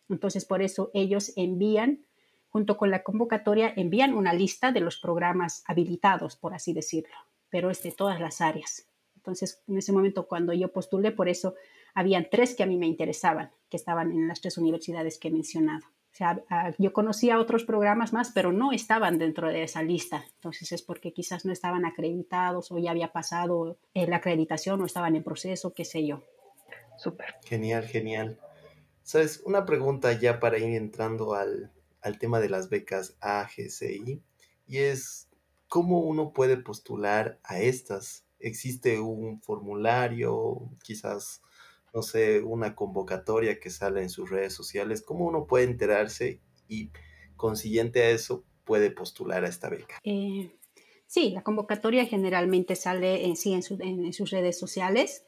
Entonces, 0.07 0.45
por 0.45 0.61
eso 0.61 0.89
ellos 0.93 1.33
envían 1.35 2.05
junto 2.51 2.77
con 2.77 2.91
la 2.91 3.01
convocatoria 3.01 3.73
envían 3.75 4.13
una 4.13 4.33
lista 4.33 4.71
de 4.71 4.81
los 4.81 4.97
programas 4.97 5.63
habilitados, 5.65 6.35
por 6.35 6.53
así 6.53 6.73
decirlo, 6.73 7.15
pero 7.49 7.69
es 7.69 7.81
de 7.81 7.91
todas 7.91 8.19
las 8.19 8.41
áreas. 8.41 8.87
Entonces, 9.15 9.63
en 9.67 9.77
ese 9.77 9.93
momento 9.93 10.27
cuando 10.27 10.51
yo 10.51 10.71
postulé, 10.71 11.11
por 11.11 11.29
eso 11.29 11.55
habían 11.93 12.27
tres 12.29 12.55
que 12.55 12.63
a 12.63 12.65
mí 12.65 12.77
me 12.77 12.87
interesaban, 12.87 13.51
que 13.69 13.77
estaban 13.77 14.11
en 14.11 14.27
las 14.27 14.41
tres 14.41 14.57
universidades 14.57 15.17
que 15.17 15.29
he 15.29 15.31
mencionado. 15.31 15.85
O 15.85 16.13
sea, 16.13 16.43
yo 16.77 16.91
conocía 16.91 17.39
otros 17.39 17.63
programas 17.63 18.11
más, 18.11 18.31
pero 18.31 18.51
no 18.51 18.73
estaban 18.73 19.17
dentro 19.17 19.47
de 19.47 19.63
esa 19.63 19.81
lista. 19.81 20.25
Entonces 20.35 20.73
es 20.73 20.81
porque 20.81 21.13
quizás 21.13 21.45
no 21.45 21.53
estaban 21.53 21.85
acreditados 21.85 22.69
o 22.71 22.79
ya 22.79 22.91
había 22.91 23.13
pasado 23.13 23.77
eh, 23.93 24.07
la 24.07 24.17
acreditación 24.17 24.81
o 24.81 24.85
estaban 24.85 25.15
en 25.15 25.23
proceso, 25.23 25.73
qué 25.73 25.85
sé 25.85 26.05
yo. 26.05 26.21
Súper. 26.97 27.35
Genial, 27.45 27.85
genial. 27.85 28.37
Sabes, 29.03 29.41
una 29.45 29.65
pregunta 29.65 30.11
ya 30.11 30.41
para 30.41 30.57
ir 30.57 30.75
entrando 30.75 31.33
al, 31.33 31.71
al 32.01 32.19
tema 32.19 32.39
de 32.39 32.49
las 32.49 32.69
becas 32.69 33.17
AGCI 33.21 34.21
y 34.67 34.77
es 34.77 35.29
cómo 35.67 35.99
uno 35.99 36.33
puede 36.33 36.57
postular 36.57 37.39
a 37.43 37.59
estas. 37.59 38.25
¿Existe 38.39 38.99
un 38.99 39.41
formulario, 39.41 40.69
quizás, 40.83 41.41
no 41.93 42.01
sé, 42.01 42.41
una 42.41 42.75
convocatoria 42.75 43.59
que 43.59 43.69
sale 43.69 44.01
en 44.01 44.09
sus 44.09 44.29
redes 44.29 44.53
sociales? 44.53 45.01
¿Cómo 45.01 45.25
uno 45.25 45.45
puede 45.45 45.65
enterarse 45.65 46.41
y 46.67 46.91
consiguiente 47.37 48.01
a 48.03 48.09
eso 48.09 48.43
puede 48.63 48.91
postular 48.91 49.45
a 49.45 49.49
esta 49.49 49.69
beca? 49.69 49.99
Eh, 50.03 50.57
sí, 51.05 51.31
la 51.31 51.43
convocatoria 51.43 52.05
generalmente 52.05 52.75
sale 52.75 53.25
en, 53.25 53.35
sí, 53.35 53.53
en 53.53 54.13
sus 54.13 54.29
redes 54.29 54.57
sociales. 54.57 55.25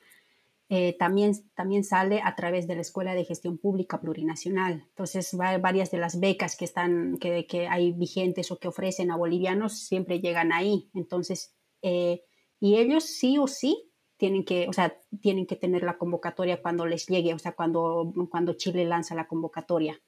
Eh, 0.76 0.96
también, 0.98 1.34
también 1.54 1.84
sale 1.84 2.20
a 2.24 2.36
través 2.36 2.66
de 2.68 2.74
la 2.74 2.82
Escuela 2.82 3.14
de 3.14 3.26
Gestión 3.26 3.60
Pública 3.60 4.02
Plurinacional. 4.02 4.86
Entonces, 4.90 5.38
varias 5.38 5.92
de 5.92 6.00
las 6.00 6.20
becas 6.20 6.56
que, 6.56 6.66
están, 6.66 7.20
que, 7.20 7.68
hay 7.70 7.92
vigentes 7.92 8.50
o 8.50 8.58
que 8.58 8.70
ofrecen 8.70 9.12
a 9.12 9.16
bolivianos 9.16 9.78
siempre 9.78 10.20
llegan 10.20 10.52
ahí. 10.52 10.90
Entonces, 10.96 11.54
eh, 11.84 12.24
y 12.60 12.78
ellos 12.78 13.04
sí 13.04 13.38
o 13.38 13.46
sí 13.46 13.92
tienen 14.18 14.44
que, 14.44 14.68
o 14.68 14.74
sea, 14.74 15.00
tienen 15.22 15.46
que 15.46 15.58
tener 15.58 15.84
la 15.84 16.00
convocatoria 16.00 16.60
cuando 16.60 16.88
les 16.88 17.06
llegue, 17.06 17.36
o 17.36 17.40
sea, 17.40 17.52
cuando, 17.52 18.12
cuando 18.32 18.54
Chile 18.54 18.84
lanza 18.84 19.14
la 19.14 19.28
convocatoria. 19.28 20.02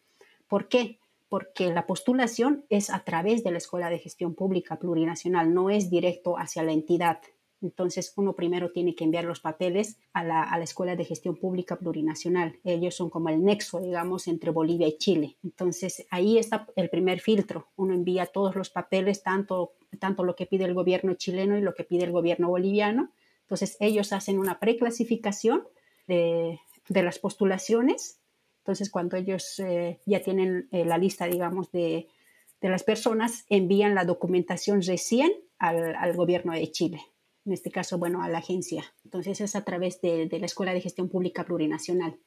¿Por 0.47 0.67
qué? 0.67 0.99
Porque 1.29 1.71
la 1.71 1.85
postulación 1.85 2.65
es 2.69 2.89
a 2.89 3.03
través 3.03 3.43
de 3.43 3.51
la 3.51 3.59
Escuela 3.59 3.91
de 3.91 3.99
Gestión 3.99 4.33
Pública 4.33 4.79
Plurinacional, 4.79 5.53
no 5.53 5.69
es 5.69 5.91
directo 5.91 6.39
hacia 6.39 6.63
la 6.63 6.71
entidad. 6.71 7.19
Entonces, 7.65 8.13
uno 8.15 8.33
primero 8.33 8.71
tiene 8.71 8.93
que 8.93 9.03
enviar 9.03 9.23
los 9.23 9.39
papeles 9.39 9.97
a 10.13 10.23
la, 10.23 10.61
Escuela 10.61 10.95
de 10.95 11.03
Gestión 11.03 11.35
Pública 11.35 11.77
Plurinacional. 11.77 12.59
Ellos 12.63 12.93
son 12.93 13.09
como 13.09 13.29
el 13.29 13.43
nexo, 13.43 13.79
digamos, 13.81 14.27
entre 14.27 14.51
Bolivia 14.51 14.87
y 14.87 14.99
Chile. 14.99 15.35
Entonces, 15.43 16.05
ahí 16.11 16.37
está 16.37 16.67
el 16.75 16.89
primer 16.91 17.21
filtro. 17.21 17.67
Uno 17.75 17.95
envía 17.95 18.27
todos 18.27 18.55
los 18.55 18.69
papeles, 18.69 19.23
tanto, 19.23 19.73
tanto 19.99 20.23
lo 20.23 20.35
que 20.35 20.45
pide 20.45 20.65
el 20.65 20.75
gobierno 20.75 21.15
chileno 21.15 21.57
y 21.57 21.61
lo 21.61 21.73
que 21.73 21.83
pide 21.83 22.03
el 22.03 22.11
gobierno 22.11 22.49
boliviano. 22.49 23.09
Entonces, 23.41 23.77
ellos 23.79 24.13
hacen 24.13 24.37
una 24.37 24.59
preclasificación 24.59 25.63
de, 26.07 26.59
las 26.89 27.17
postulaciones. 27.17 28.19
Entonces, 28.59 28.91
cuando 28.91 29.17
ellos 29.17 29.59
eh, 29.59 29.99
ya 30.05 30.21
tienen 30.21 30.67
eh, 30.71 30.85
la 30.85 30.99
lista, 30.99 31.25
digamos, 31.25 31.71
de, 31.71 32.07
las 32.61 32.83
personas, 32.83 33.45
envían 33.49 33.93
la 33.93 34.05
documentación 34.05 34.81
recién 34.81 35.31
al 35.59 36.15
gobierno 36.15 36.53
de 36.53 36.71
Chile 36.71 36.99
en 37.45 37.53
este 37.53 37.71
caso, 37.71 37.97
bueno, 37.97 38.23
a 38.23 38.29
la 38.29 38.39
agencia. 38.39 38.83
Entonces 39.03 39.39
es 39.39 39.55
a 39.55 39.63
través 39.63 40.01
de, 40.01 40.27
la 40.31 40.45
Escuela 40.45 40.73
de 40.73 40.81
Gestión 40.81 41.09
Pública 41.09 41.45
Plurinacional. 41.45 42.19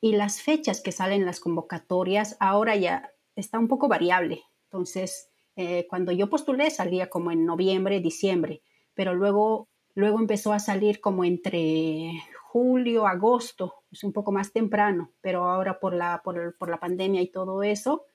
Y 0.00 0.12
las 0.12 0.42
fechas 0.42 0.80
que 0.80 0.92
salen 0.92 1.24
las 1.24 1.40
convocatorias 1.40 2.36
ahora 2.40 2.74
ya 2.76 3.12
está 3.36 3.58
un 3.58 3.68
poco 3.68 3.86
variable. 3.86 4.42
Entonces, 4.64 5.30
eh, 5.56 5.86
cuando 5.88 6.10
yo 6.10 6.28
postulé 6.28 6.70
salía 6.70 7.08
como 7.08 7.30
en 7.30 7.44
noviembre, 7.44 8.00
diciembre, 8.00 8.62
pero 8.94 9.14
luego, 9.14 9.68
luego 9.94 10.18
empezó 10.18 10.52
a 10.52 10.58
salir 10.58 11.00
como 11.00 11.24
entre 11.24 12.12
julio, 12.42 13.06
agosto, 13.06 13.84
es 13.92 14.02
un 14.02 14.12
poco 14.12 14.32
más 14.32 14.52
temprano, 14.52 15.12
pero 15.20 15.44
ahora 15.44 15.78
por 15.78 15.94
la, 15.94 16.20
por, 16.24 16.56
por 16.58 16.68
la 16.68 16.80
pandemia 16.80 17.22
y 17.22 17.30
todo 17.30 17.62
eso, 17.62 18.06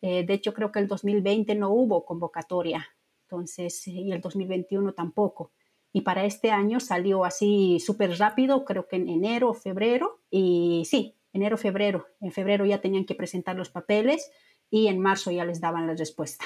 eh, 0.00 0.24
de 0.24 0.34
hecho 0.34 0.54
creo 0.54 0.72
que 0.72 0.78
el 0.78 0.88
2020 0.88 1.54
no 1.56 1.70
hubo 1.70 2.04
convocatoria, 2.06 2.86
entonces, 3.24 3.86
y 3.86 4.10
el 4.10 4.20
2021 4.20 4.94
tampoco. 4.94 5.52
Y 5.92 6.02
para 6.02 6.24
este 6.24 6.50
año 6.50 6.80
salió 6.80 7.24
así 7.24 7.78
súper 7.78 8.18
rápido, 8.18 8.64
creo 8.64 8.88
que 8.88 8.96
en 8.96 9.08
enero 9.08 9.50
o 9.50 9.54
febrero. 9.54 10.20
Y 10.30 10.84
sí, 10.86 11.16
enero, 11.32 11.58
febrero. 11.58 12.06
En 12.20 12.32
febrero 12.32 12.64
ya 12.64 12.80
tenían 12.80 13.04
que 13.04 13.14
presentar 13.14 13.56
los 13.56 13.70
papeles 13.70 14.30
y 14.70 14.86
en 14.88 14.98
marzo 14.98 15.30
ya 15.30 15.44
les 15.44 15.60
daban 15.60 15.86
la 15.86 15.94
respuesta. 15.94 16.44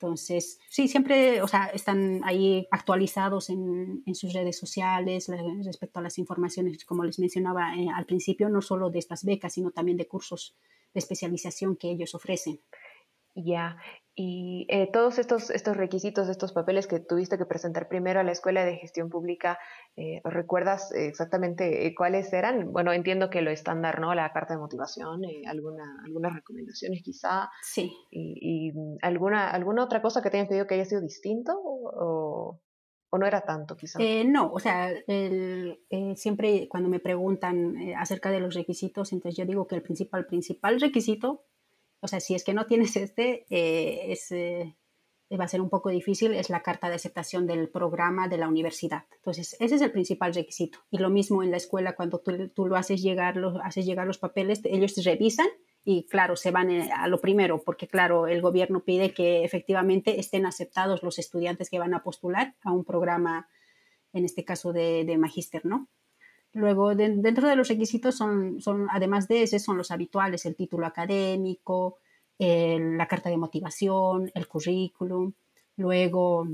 Entonces, 0.00 0.60
sí, 0.70 0.86
siempre, 0.86 1.42
o 1.42 1.48
sea, 1.48 1.66
están 1.66 2.20
ahí 2.22 2.68
actualizados 2.70 3.50
en, 3.50 4.04
en 4.06 4.14
sus 4.14 4.32
redes 4.32 4.56
sociales 4.56 5.28
respecto 5.64 5.98
a 5.98 6.02
las 6.02 6.18
informaciones, 6.18 6.84
como 6.84 7.02
les 7.02 7.18
mencionaba 7.18 7.74
eh, 7.76 7.88
al 7.92 8.06
principio, 8.06 8.48
no 8.48 8.62
solo 8.62 8.90
de 8.90 9.00
estas 9.00 9.24
becas, 9.24 9.54
sino 9.54 9.72
también 9.72 9.98
de 9.98 10.06
cursos 10.06 10.56
de 10.94 11.00
especialización 11.00 11.74
que 11.74 11.90
ellos 11.90 12.14
ofrecen. 12.14 12.60
Ya, 13.34 13.76
y 14.20 14.66
eh, 14.68 14.90
todos 14.92 15.20
estos, 15.20 15.48
estos 15.48 15.76
requisitos, 15.76 16.28
estos 16.28 16.52
papeles 16.52 16.88
que 16.88 16.98
tuviste 16.98 17.38
que 17.38 17.46
presentar 17.46 17.86
primero 17.86 18.18
a 18.18 18.24
la 18.24 18.32
Escuela 18.32 18.64
de 18.64 18.74
Gestión 18.74 19.10
Pública, 19.10 19.60
eh, 19.94 20.20
¿recuerdas 20.24 20.90
exactamente 20.90 21.86
eh, 21.86 21.94
cuáles 21.94 22.32
eran? 22.32 22.72
Bueno, 22.72 22.92
entiendo 22.92 23.30
que 23.30 23.42
lo 23.42 23.52
estándar, 23.52 24.00
¿no? 24.00 24.12
La 24.16 24.32
carta 24.32 24.54
de 24.54 24.58
motivación, 24.58 25.20
alguna, 25.46 26.02
algunas 26.04 26.34
recomendaciones 26.34 27.00
quizá. 27.04 27.48
Sí. 27.62 27.92
Y, 28.10 28.72
alguna, 29.02 29.52
alguna 29.52 29.84
otra 29.84 30.02
cosa 30.02 30.20
que 30.20 30.30
te 30.30 30.38
hayan 30.38 30.48
pedido 30.48 30.66
que 30.66 30.74
haya 30.74 30.84
sido 30.84 31.00
distinto 31.00 31.52
o, 31.56 32.60
o 33.10 33.18
no 33.18 33.24
era 33.24 33.42
tanto 33.42 33.76
quizá. 33.76 34.00
no, 34.26 34.50
o 34.52 34.58
sea, 34.58 34.90
siempre 36.16 36.66
cuando 36.68 36.88
me 36.88 36.98
preguntan 36.98 37.76
acerca 37.96 38.32
de 38.32 38.40
los 38.40 38.56
requisitos, 38.56 39.12
entonces 39.12 39.38
yo 39.38 39.46
digo 39.46 39.68
que 39.68 39.76
el 39.76 39.82
principal, 39.82 40.26
principal 40.26 40.80
requisito 40.80 41.44
o 42.00 42.08
sea, 42.08 42.20
si 42.20 42.34
es 42.34 42.44
que 42.44 42.54
no 42.54 42.66
tienes 42.66 42.96
este, 42.96 43.46
eh, 43.50 44.16
eh, 45.30 45.36
va 45.36 45.44
a 45.44 45.48
ser 45.48 45.60
un 45.60 45.68
poco 45.68 45.90
difícil, 45.90 46.32
es 46.32 46.48
la 46.48 46.62
carta 46.62 46.88
de 46.88 46.94
aceptación 46.94 47.46
del 47.46 47.68
programa 47.68 48.28
de 48.28 48.38
la 48.38 48.48
universidad. 48.48 49.04
Entonces, 49.16 49.56
ese 49.60 49.74
es 49.74 49.82
el 49.82 49.92
principal 49.92 50.32
requisito. 50.32 50.78
Y 50.90 50.98
lo 50.98 51.10
mismo 51.10 51.42
en 51.42 51.50
la 51.50 51.58
escuela, 51.58 51.94
cuando 51.94 52.20
tú, 52.20 52.66
lo 52.66 52.76
haces 52.76 53.02
llegar, 53.02 53.36
los, 53.36 53.56
haces 53.62 53.84
llegar 53.84 54.06
los 54.06 54.18
papeles, 54.18 54.60
ellos 54.64 54.94
revisan 55.04 55.48
y 55.84 56.06
claro, 56.06 56.36
se 56.36 56.50
van 56.50 56.70
eh, 56.70 56.90
a 56.94 57.08
lo 57.08 57.20
primero, 57.20 57.62
porque 57.62 57.88
claro, 57.88 58.26
el 58.26 58.40
gobierno 58.40 58.84
pide 58.84 59.12
que 59.12 59.44
efectivamente 59.44 60.18
estén 60.20 60.46
aceptados 60.46 61.02
los 61.02 61.18
estudiantes 61.18 61.70
que 61.70 61.78
van 61.78 61.94
a 61.94 62.02
postular 62.02 62.56
a 62.62 62.72
un 62.72 62.84
programa, 62.84 63.48
en 64.12 64.24
este 64.24 64.44
caso 64.44 64.72
de, 64.72 65.04
de 65.04 65.18
magíster, 65.18 65.64
¿no? 65.66 65.88
Luego, 66.58 66.92
dentro 66.96 67.48
de 67.48 67.54
los 67.54 67.68
requisitos 67.68 68.16
son, 68.16 68.60
son, 68.60 68.88
además 68.90 69.28
de 69.28 69.44
ese, 69.44 69.60
son 69.60 69.76
los 69.76 69.92
habituales, 69.92 70.44
el 70.44 70.56
título 70.56 70.86
académico, 70.86 71.98
la 72.36 73.06
carta 73.06 73.30
de 73.30 73.36
motivación, 73.36 74.32
el 74.34 74.48
currículum. 74.48 75.32
Luego, 75.76 76.48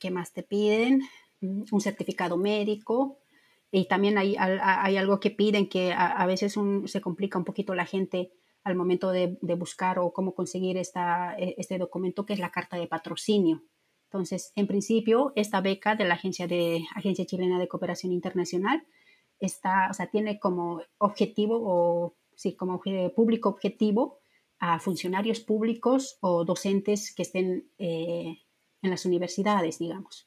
¿qué 0.00 0.10
más 0.10 0.32
te 0.32 0.42
piden? 0.42 1.02
Un 1.40 1.80
certificado 1.80 2.36
médico. 2.36 3.18
Y 3.70 3.86
también 3.86 4.18
hay, 4.18 4.34
hay 4.36 4.96
algo 4.96 5.20
que 5.20 5.30
piden 5.30 5.68
que 5.68 5.92
a, 5.92 6.26
veces 6.26 6.58
se 6.86 7.00
complica 7.00 7.38
un 7.38 7.44
poquito 7.44 7.76
la 7.76 7.86
gente 7.86 8.32
al 8.64 8.74
momento 8.74 9.12
de, 9.12 9.38
de 9.40 9.54
buscar 9.54 10.00
o 10.00 10.12
cómo 10.12 10.34
conseguir 10.34 10.76
esta, 10.76 11.36
e, 11.38 11.54
este 11.56 11.78
documento, 11.78 12.26
que 12.26 12.32
es 12.32 12.40
la 12.40 12.50
carta 12.50 12.76
de 12.76 12.88
patrocinio. 12.88 13.62
Entonces, 14.10 14.52
en 14.56 14.66
principio, 14.66 15.32
esta 15.36 15.60
beca 15.60 15.94
de 15.94 16.04
la 16.04 16.14
Agencia, 16.14 16.46
de, 16.46 16.82
Agencia 16.94 17.26
Chilena 17.26 17.58
de 17.58 17.68
Cooperación 17.68 18.10
Internacional 18.12 18.86
está, 19.38 19.88
o 19.90 19.94
sea, 19.94 20.06
tiene 20.06 20.38
como 20.38 20.80
objetivo 20.96 21.60
o 21.62 22.16
sí, 22.34 22.56
como 22.56 22.80
público 23.14 23.50
objetivo 23.50 24.18
a 24.60 24.78
funcionarios 24.80 25.40
públicos 25.40 26.16
o 26.20 26.44
docentes 26.44 27.14
que 27.14 27.22
estén 27.22 27.70
eh, 27.78 28.38
en 28.80 28.90
las 28.90 29.04
universidades, 29.04 29.78
digamos. 29.78 30.26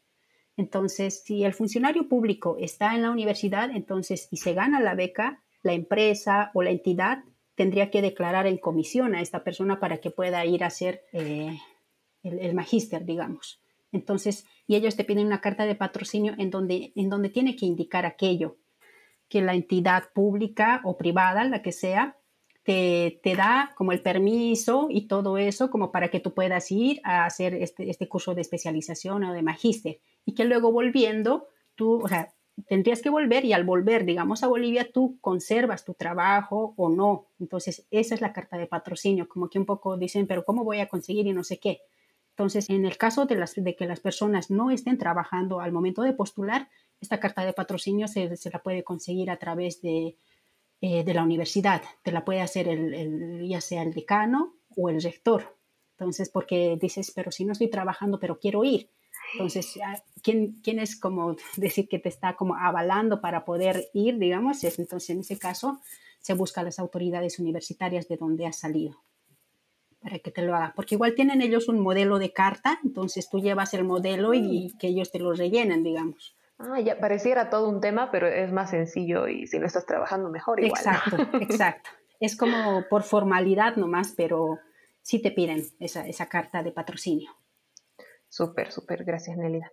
Entonces, 0.57 1.23
si 1.23 1.43
el 1.43 1.53
funcionario 1.53 2.07
público 2.07 2.57
está 2.59 2.93
en 2.93 3.01
la 3.01 3.09
universidad, 3.09 3.71
entonces, 3.71 4.27
y 4.29 4.37
se 4.37 4.53
gana 4.53 4.79
la 4.79 4.93
beca, 4.93 5.43
la 5.63 5.73
empresa 5.73 6.51
o 6.53 6.61
la 6.61 6.69
entidad 6.69 7.23
tendría 7.55 7.89
que 7.89 8.01
declarar 8.01 8.45
en 8.45 8.57
comisión 8.57 9.15
a 9.15 9.21
esta 9.21 9.43
persona 9.43 9.79
para 9.79 9.97
que 9.97 10.11
pueda 10.11 10.45
ir 10.45 10.63
a 10.63 10.67
hacer 10.67 11.03
eh, 11.13 11.57
el, 12.21 12.39
el 12.39 12.53
magíster, 12.53 13.05
digamos. 13.05 13.61
Entonces, 13.91 14.45
y 14.67 14.75
ellos 14.75 14.95
te 14.95 15.03
piden 15.03 15.27
una 15.27 15.41
carta 15.41 15.65
de 15.65 15.75
patrocinio 15.75 16.33
en 16.37 16.49
donde, 16.49 16.93
en 16.95 17.09
donde 17.09 17.29
tiene 17.29 17.55
que 17.55 17.65
indicar 17.65 18.05
aquello 18.05 18.57
que 19.27 19.41
la 19.41 19.53
entidad 19.53 20.11
pública 20.13 20.81
o 20.83 20.97
privada, 20.97 21.43
la 21.45 21.61
que 21.61 21.71
sea, 21.71 22.17
te, 22.63 23.19
te, 23.23 23.35
da 23.35 23.73
como 23.75 23.91
el 23.91 24.01
permiso 24.01 24.87
y 24.89 25.07
todo 25.07 25.37
eso 25.37 25.71
como 25.71 25.91
para 25.91 26.09
que 26.09 26.19
tú 26.19 26.33
puedas 26.33 26.71
ir 26.71 27.01
a 27.03 27.25
hacer 27.25 27.55
este, 27.55 27.89
este 27.89 28.07
curso 28.07 28.35
de 28.35 28.41
especialización 28.41 29.23
o 29.23 29.33
de 29.33 29.41
magíster 29.41 29.99
y 30.25 30.35
que 30.35 30.45
luego 30.45 30.71
volviendo 30.71 31.47
tú, 31.75 32.01
o 32.03 32.07
sea, 32.07 32.33
tendrías 32.67 33.01
que 33.01 33.09
volver 33.09 33.45
y 33.45 33.53
al 33.53 33.63
volver, 33.63 34.05
digamos, 34.05 34.43
a 34.43 34.47
Bolivia, 34.47 34.91
tú 34.91 35.17
conservas 35.21 35.85
tu 35.85 35.93
trabajo 35.93 36.73
o 36.77 36.89
no. 36.89 37.27
Entonces, 37.39 37.87
esa 37.91 38.15
es 38.15 38.21
la 38.21 38.33
carta 38.33 38.57
de 38.57 38.67
patrocinio, 38.67 39.27
como 39.27 39.49
que 39.49 39.59
un 39.59 39.65
poco 39.65 39.97
dicen, 39.97 40.27
pero 40.27 40.43
¿cómo 40.43 40.63
voy 40.63 40.79
a 40.79 40.87
conseguir 40.87 41.27
y 41.27 41.33
no 41.33 41.43
sé 41.43 41.59
qué? 41.59 41.81
Entonces, 42.41 42.71
en 42.71 42.85
el 42.85 42.97
caso 42.97 43.27
de, 43.27 43.35
las, 43.35 43.53
de 43.55 43.75
que 43.75 43.85
las 43.85 43.99
personas 43.99 44.49
no 44.49 44.71
estén 44.71 44.97
trabajando 44.97 45.59
al 45.59 45.71
momento 45.71 46.01
de 46.01 46.13
postular, 46.13 46.69
esta 46.99 47.19
carta 47.19 47.45
de 47.45 47.53
patrocinio 47.53 48.07
se, 48.07 48.35
se 48.35 48.49
la 48.49 48.63
puede 48.63 48.83
conseguir 48.83 49.29
a 49.29 49.37
través 49.37 49.79
de, 49.83 50.17
eh, 50.81 51.03
de, 51.03 51.13
la 51.13 51.21
universidad. 51.21 51.83
Te 52.01 52.11
la 52.11 52.25
puede 52.25 52.41
hacer 52.41 52.67
el, 52.67 52.95
el, 52.95 53.47
ya 53.47 53.61
sea 53.61 53.83
el 53.83 53.93
decano 53.93 54.55
o 54.75 54.89
el 54.89 55.03
rector. 55.03 55.55
Entonces, 55.91 56.29
porque 56.29 56.79
dices, 56.81 57.11
pero 57.15 57.29
si 57.29 57.45
no 57.45 57.51
estoy 57.51 57.69
trabajando, 57.69 58.19
pero 58.19 58.39
quiero 58.39 58.63
ir. 58.63 58.89
Entonces, 59.33 59.77
¿quién, 60.23 60.59
¿quién, 60.63 60.79
es 60.79 60.99
como 60.99 61.35
decir 61.57 61.87
que 61.87 61.99
te 61.99 62.09
está 62.09 62.35
como 62.35 62.55
avalando 62.55 63.21
para 63.21 63.45
poder 63.45 63.91
ir, 63.93 64.17
digamos? 64.17 64.63
Entonces, 64.63 65.11
en 65.11 65.19
ese 65.19 65.37
caso, 65.37 65.79
se 66.21 66.33
busca 66.33 66.61
a 66.61 66.63
las 66.63 66.79
autoridades 66.79 67.37
universitarias 67.37 68.07
de 68.07 68.17
donde 68.17 68.47
has 68.47 68.57
salido 68.57 68.99
para 70.01 70.19
que 70.19 70.31
te 70.31 70.41
lo 70.41 70.55
haga. 70.55 70.73
Porque 70.75 70.95
igual 70.95 71.15
tienen 71.15 71.41
ellos 71.41 71.67
un 71.69 71.79
modelo 71.79 72.19
de 72.19 72.33
carta, 72.33 72.79
entonces 72.83 73.29
tú 73.29 73.39
llevas 73.39 73.73
el 73.73 73.83
modelo 73.83 74.33
y, 74.33 74.73
que 74.79 74.87
ellos 74.87 75.11
te 75.11 75.19
lo 75.19 75.33
rellenen, 75.33 75.83
digamos. 75.83 76.35
Ah, 76.57 76.79
ya 76.79 76.99
pareciera 76.99 77.49
todo 77.49 77.69
un 77.69 77.81
tema, 77.81 78.11
pero 78.11 78.27
es 78.27 78.51
más 78.51 78.71
sencillo 78.71 79.27
y 79.27 79.47
si 79.47 79.59
lo 79.59 79.65
estás 79.65 79.85
trabajando 79.85 80.29
mejor 80.29 80.59
igual. 80.59 80.79
Exacto, 80.79 81.17
exacto. 81.41 81.89
Es 82.19 82.35
como 82.35 82.83
por 82.89 83.03
formalidad 83.03 83.75
nomás, 83.77 84.13
pero 84.15 84.59
sí 85.01 85.21
te 85.21 85.31
piden 85.31 85.65
esa, 85.79 86.07
esa 86.07 86.27
carta 86.27 86.61
de 86.61 86.71
patrocinio. 86.71 87.31
Súper, 88.29 88.71
súper, 88.71 89.03
gracias 89.03 89.37
Nelida. 89.37 89.71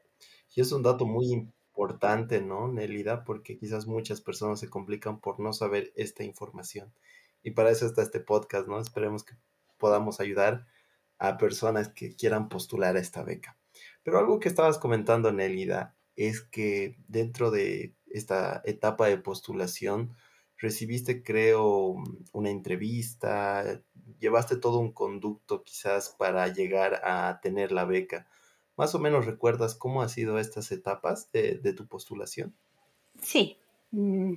Y 0.54 0.62
es 0.62 0.72
un 0.72 0.82
dato 0.82 1.06
muy 1.06 1.30
importante, 1.32 2.40
¿no, 2.40 2.68
Nelida? 2.68 3.24
Porque 3.24 3.56
quizás 3.56 3.86
muchas 3.86 4.20
personas 4.20 4.60
se 4.60 4.70
complican 4.70 5.20
por 5.20 5.40
no 5.40 5.52
saber 5.52 5.92
esta 5.94 6.24
información. 6.24 6.92
Y 7.42 7.52
para 7.52 7.70
eso 7.70 7.86
está 7.86 8.02
este 8.02 8.20
podcast, 8.20 8.66
¿no? 8.66 8.80
Esperemos 8.80 9.24
que 9.24 9.34
podamos 9.78 10.20
ayudar 10.20 10.66
a 11.18 11.38
personas 11.38 11.88
que 11.88 12.14
quieran 12.14 12.48
postular 12.48 12.96
a 12.96 13.00
esta 13.00 13.22
beca. 13.22 13.56
Pero 14.02 14.18
algo 14.18 14.40
que 14.40 14.48
estabas 14.48 14.78
comentando, 14.78 15.32
Nelida, 15.32 15.96
es 16.16 16.40
que 16.42 16.96
dentro 17.08 17.50
de 17.50 17.94
esta 18.06 18.62
etapa 18.64 19.06
de 19.06 19.18
postulación 19.18 20.16
recibiste, 20.56 21.22
creo, 21.22 21.96
una 22.32 22.50
entrevista, 22.50 23.82
llevaste 24.18 24.56
todo 24.56 24.78
un 24.78 24.92
conducto 24.92 25.62
quizás 25.62 26.10
para 26.10 26.48
llegar 26.48 27.00
a 27.04 27.40
tener 27.40 27.72
la 27.72 27.84
beca. 27.84 28.26
¿Más 28.76 28.94
o 28.94 28.98
menos 28.98 29.26
recuerdas 29.26 29.74
cómo 29.74 30.02
han 30.02 30.08
sido 30.08 30.38
estas 30.38 30.70
etapas 30.72 31.30
de, 31.32 31.72
tu 31.72 31.86
postulación? 31.86 32.54
Sí. 33.20 33.56
Mm, 33.90 34.34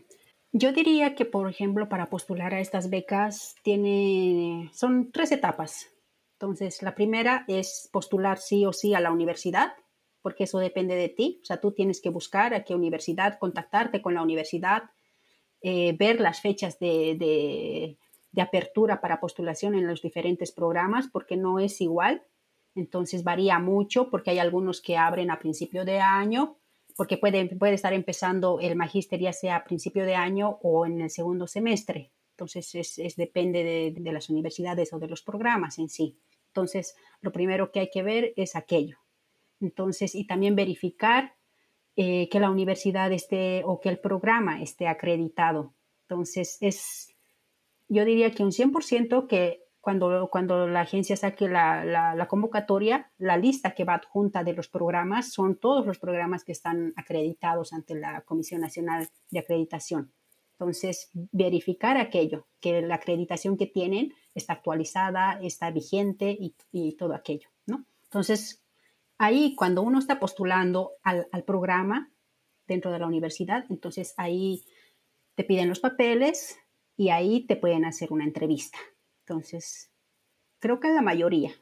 yo 0.53 0.73
diría 0.73 1.15
que, 1.15 1.25
por 1.25 1.49
ejemplo, 1.49 1.87
para 1.87 2.09
postular 2.09 2.53
a 2.53 2.59
estas 2.59 2.89
becas 2.89 3.55
tiene, 3.63 4.69
son 4.73 5.11
tres 5.11 5.31
etapas. 5.31 5.87
Entonces, 6.33 6.81
la 6.81 6.95
primera 6.95 7.45
es 7.47 7.89
postular 7.91 8.37
sí 8.37 8.65
o 8.65 8.73
sí 8.73 8.93
a 8.93 8.99
la 8.99 9.11
universidad, 9.11 9.73
porque 10.21 10.43
eso 10.43 10.59
depende 10.59 10.95
de 10.95 11.07
ti. 11.07 11.39
O 11.41 11.45
sea, 11.45 11.61
tú 11.61 11.71
tienes 11.71 12.01
que 12.01 12.09
buscar 12.09 12.53
a 12.53 12.63
qué 12.63 12.75
universidad, 12.75 13.39
contactarte 13.39 14.01
con 14.01 14.13
la 14.13 14.23
universidad, 14.23 14.83
eh, 15.61 15.95
ver 15.97 16.19
las 16.19 16.41
fechas 16.41 16.79
de, 16.79 17.15
de, 17.17 17.97
de, 18.31 18.41
apertura 18.41 18.99
para 18.99 19.19
postulación 19.19 19.75
en 19.75 19.87
los 19.87 20.01
diferentes 20.01 20.51
programas, 20.51 21.07
porque 21.07 21.37
no 21.37 21.59
es 21.59 21.79
igual. 21.79 22.23
Entonces, 22.75 23.23
varía 23.23 23.59
mucho, 23.59 24.09
porque 24.09 24.31
hay 24.31 24.39
algunos 24.39 24.81
que 24.81 24.97
abren 24.97 25.31
a 25.31 25.39
principio 25.39 25.85
de 25.85 25.99
año, 25.99 26.57
porque 26.95 27.17
puede, 27.17 27.55
puede 27.55 27.73
estar 27.73 27.93
empezando 27.93 28.59
el 28.59 28.75
magíster 28.75 29.33
sea 29.33 29.57
a 29.57 29.63
principio 29.63 30.05
de 30.05 30.15
año 30.15 30.59
o 30.61 30.85
en 30.85 31.01
el 31.01 31.09
segundo 31.09 31.47
semestre. 31.47 32.11
Entonces, 32.31 32.73
es, 32.75 33.15
depende 33.15 33.63
de, 33.63 33.95
de, 33.97 34.11
las 34.11 34.29
universidades 34.29 34.93
o 34.93 34.99
de 34.99 35.07
los 35.07 35.21
programas 35.21 35.77
en 35.77 35.89
sí. 35.89 36.17
Entonces, 36.47 36.95
lo 37.21 37.31
primero 37.31 37.71
que 37.71 37.81
hay 37.81 37.89
que 37.89 38.03
ver 38.03 38.33
es 38.35 38.55
aquello. 38.55 38.97
Entonces, 39.59 40.15
y 40.15 40.25
también 40.25 40.55
verificar 40.55 41.35
eh, 41.95 42.29
que 42.29 42.39
la 42.39 42.49
universidad 42.49 43.11
esté 43.11 43.63
o 43.65 43.79
que 43.79 43.89
el 43.89 43.99
programa 43.99 44.61
esté 44.61 44.87
acreditado. 44.87 45.75
Entonces, 46.03 46.57
es, 46.61 47.15
yo 47.89 48.05
diría 48.05 48.31
que 48.31 48.43
un 48.43 48.51
100% 48.51 49.27
que 49.27 49.60
cuando, 49.81 50.29
cuando 50.31 50.67
la 50.67 50.81
agencia 50.81 51.17
saque 51.17 51.49
la, 51.49 51.83
la, 51.83 52.15
la, 52.15 52.27
convocatoria, 52.27 53.11
la 53.17 53.35
lista 53.35 53.71
que 53.71 53.83
va 53.83 53.95
adjunta 53.95 54.43
de 54.43 54.53
los 54.53 54.69
programas 54.69 55.33
son 55.33 55.55
todos 55.55 55.85
los 55.85 55.97
programas 55.97 56.43
que 56.43 56.51
están 56.51 56.93
acreditados 56.95 57.73
ante 57.73 57.95
la 57.95 58.21
Comisión 58.21 58.61
Nacional 58.61 59.09
de 59.31 59.39
Acreditación. 59.39 60.13
Entonces, 60.53 61.09
verificar 61.31 61.97
aquello, 61.97 62.45
que 62.59 62.83
la 62.83 62.95
acreditación 62.95 63.57
que 63.57 63.65
tienen 63.65 64.13
está 64.35 64.53
actualizada, 64.53 65.39
está 65.41 65.71
vigente 65.71 66.29
y, 66.39 66.55
y 66.71 66.93
todo 66.93 67.15
aquello, 67.15 67.49
¿no? 67.65 67.83
Entonces, 68.03 68.63
ahí 69.17 69.55
cuando 69.55 69.81
uno 69.81 69.97
está 69.97 70.19
postulando 70.19 70.91
al, 71.01 71.27
al 71.31 71.43
programa 71.43 72.11
dentro 72.67 72.91
de 72.91 72.99
la 72.99 73.07
universidad, 73.07 73.65
entonces 73.69 74.13
ahí 74.17 74.63
te 75.33 75.43
piden 75.43 75.69
los 75.69 75.79
papeles 75.79 76.59
y 76.95 77.09
ahí 77.09 77.47
te 77.47 77.55
pueden 77.55 77.83
hacer 77.83 78.13
una 78.13 78.25
entrevista. 78.25 78.77
Entonces, 79.31 79.89
creo 80.59 80.81
que 80.81 80.89
la 80.89 81.01
mayoría, 81.01 81.53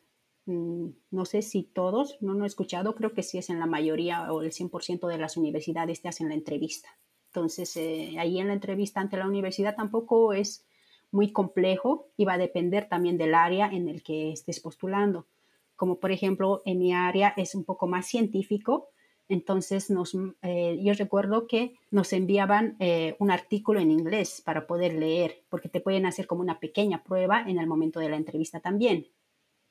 mm, 0.48 0.88
no 1.12 1.26
sé 1.26 1.44
si 1.44 1.62
todos, 1.62 2.18
no 2.20 2.34
lo 2.34 2.46
he 2.46 2.48
escuchado, 2.48 2.96
creo 2.96 3.14
que 3.14 3.22
sí 3.22 3.38
es 3.38 3.52
en 3.52 3.60
la 3.60 3.68
mayoría 3.68 4.34
o 4.34 4.42
el 4.42 4.52
100% 4.52 5.08
de 5.08 5.20
las 5.20 5.38
universidades 5.38 6.02
te 6.02 6.08
hacen 6.08 6.30
la 6.30 6.34
entrevista. 6.34 6.90
Entonces, 7.28 7.78
eh, 7.78 8.16
ahí 8.18 8.40
en 8.40 8.48
la 8.48 8.54
entrevista 8.54 9.02
ante 9.02 9.18
la 9.18 9.28
universidad 9.28 9.76
tampoco 9.76 10.34
es 10.34 10.66
muy 11.12 11.32
complejo 11.32 12.08
y 12.18 12.26
va 12.26 12.34
a 12.34 12.38
depender 12.40 12.90
también 12.90 13.20
del 13.20 13.36
área 13.36 13.68
en 13.68 13.88
el 13.88 14.02
que 14.02 14.32
estés 14.32 14.60
postulando. 14.60 15.28
Como 15.76 16.00
por 16.00 16.12
ejemplo, 16.12 16.64
en 16.66 16.80
mi 16.80 16.92
área 16.92 17.36
es 17.38 17.54
un 17.54 17.66
poco 17.66 17.86
más 17.86 18.08
científico, 18.08 18.90
entonces, 19.30 19.92
nos, 19.92 20.18
eh, 20.42 20.80
yo 20.82 20.94
recuerdo 20.94 21.46
que 21.46 21.76
nos 21.92 22.14
enviaban 22.14 22.76
eh, 22.80 23.16
un 23.20 23.30
artículo 23.30 23.80
en 23.80 23.92
inglés 23.92 24.42
para 24.44 24.66
poder 24.66 24.96
leer, 24.96 25.44
porque 25.50 25.70
te 25.70 25.82
pueden 25.82 26.08
hacer 26.08 26.26
como 26.26 26.42
una 26.42 26.60
pequeña 26.60 27.04
prueba 27.04 27.44
en 27.48 27.60
el 27.60 27.68
momento 27.68 28.00
de 28.00 28.10
la 28.10 28.18
entrevista 28.18 28.60
también. 28.60 29.08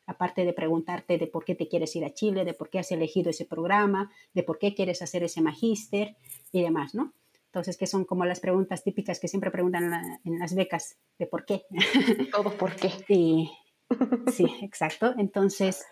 Aparte 0.07 0.45
de 0.45 0.53
preguntarte 0.53 1.19
de 1.19 1.27
por 1.27 1.45
qué 1.45 1.57
te 1.57 1.67
quieres 1.67 1.95
ir 1.97 2.05
a 2.05 2.15
Chile, 2.15 2.45
de 2.45 2.55
por 2.55 2.71
qué 2.71 2.79
has 2.79 2.93
elegido 2.93 3.31
ese 3.31 3.45
programa, 3.45 4.13
de 4.33 4.45
por 4.45 4.59
qué 4.59 4.75
quieres 4.75 5.03
hacer 5.03 5.25
ese 5.25 5.43
magíster 5.43 6.17
y 6.53 6.63
demás, 6.63 6.95
¿no? 6.95 7.13
Entonces, 7.47 7.77
que 7.77 7.89
son 7.89 8.05
como 8.05 8.25
las 8.25 8.39
preguntas 8.39 8.85
típicas 8.85 9.19
que 9.19 9.27
siempre 9.27 9.51
preguntan 9.51 9.85
en, 9.85 9.91
la, 9.91 10.21
en 10.25 10.39
las 10.39 10.55
becas, 10.55 10.99
de 11.19 11.27
por 11.27 11.45
qué. 11.45 11.65
Todo 12.31 12.57
por 12.57 12.77
qué. 12.77 12.93
Y, 13.09 13.51
sí, 14.33 14.47
exacto. 14.63 15.15
Entonces, 15.19 15.85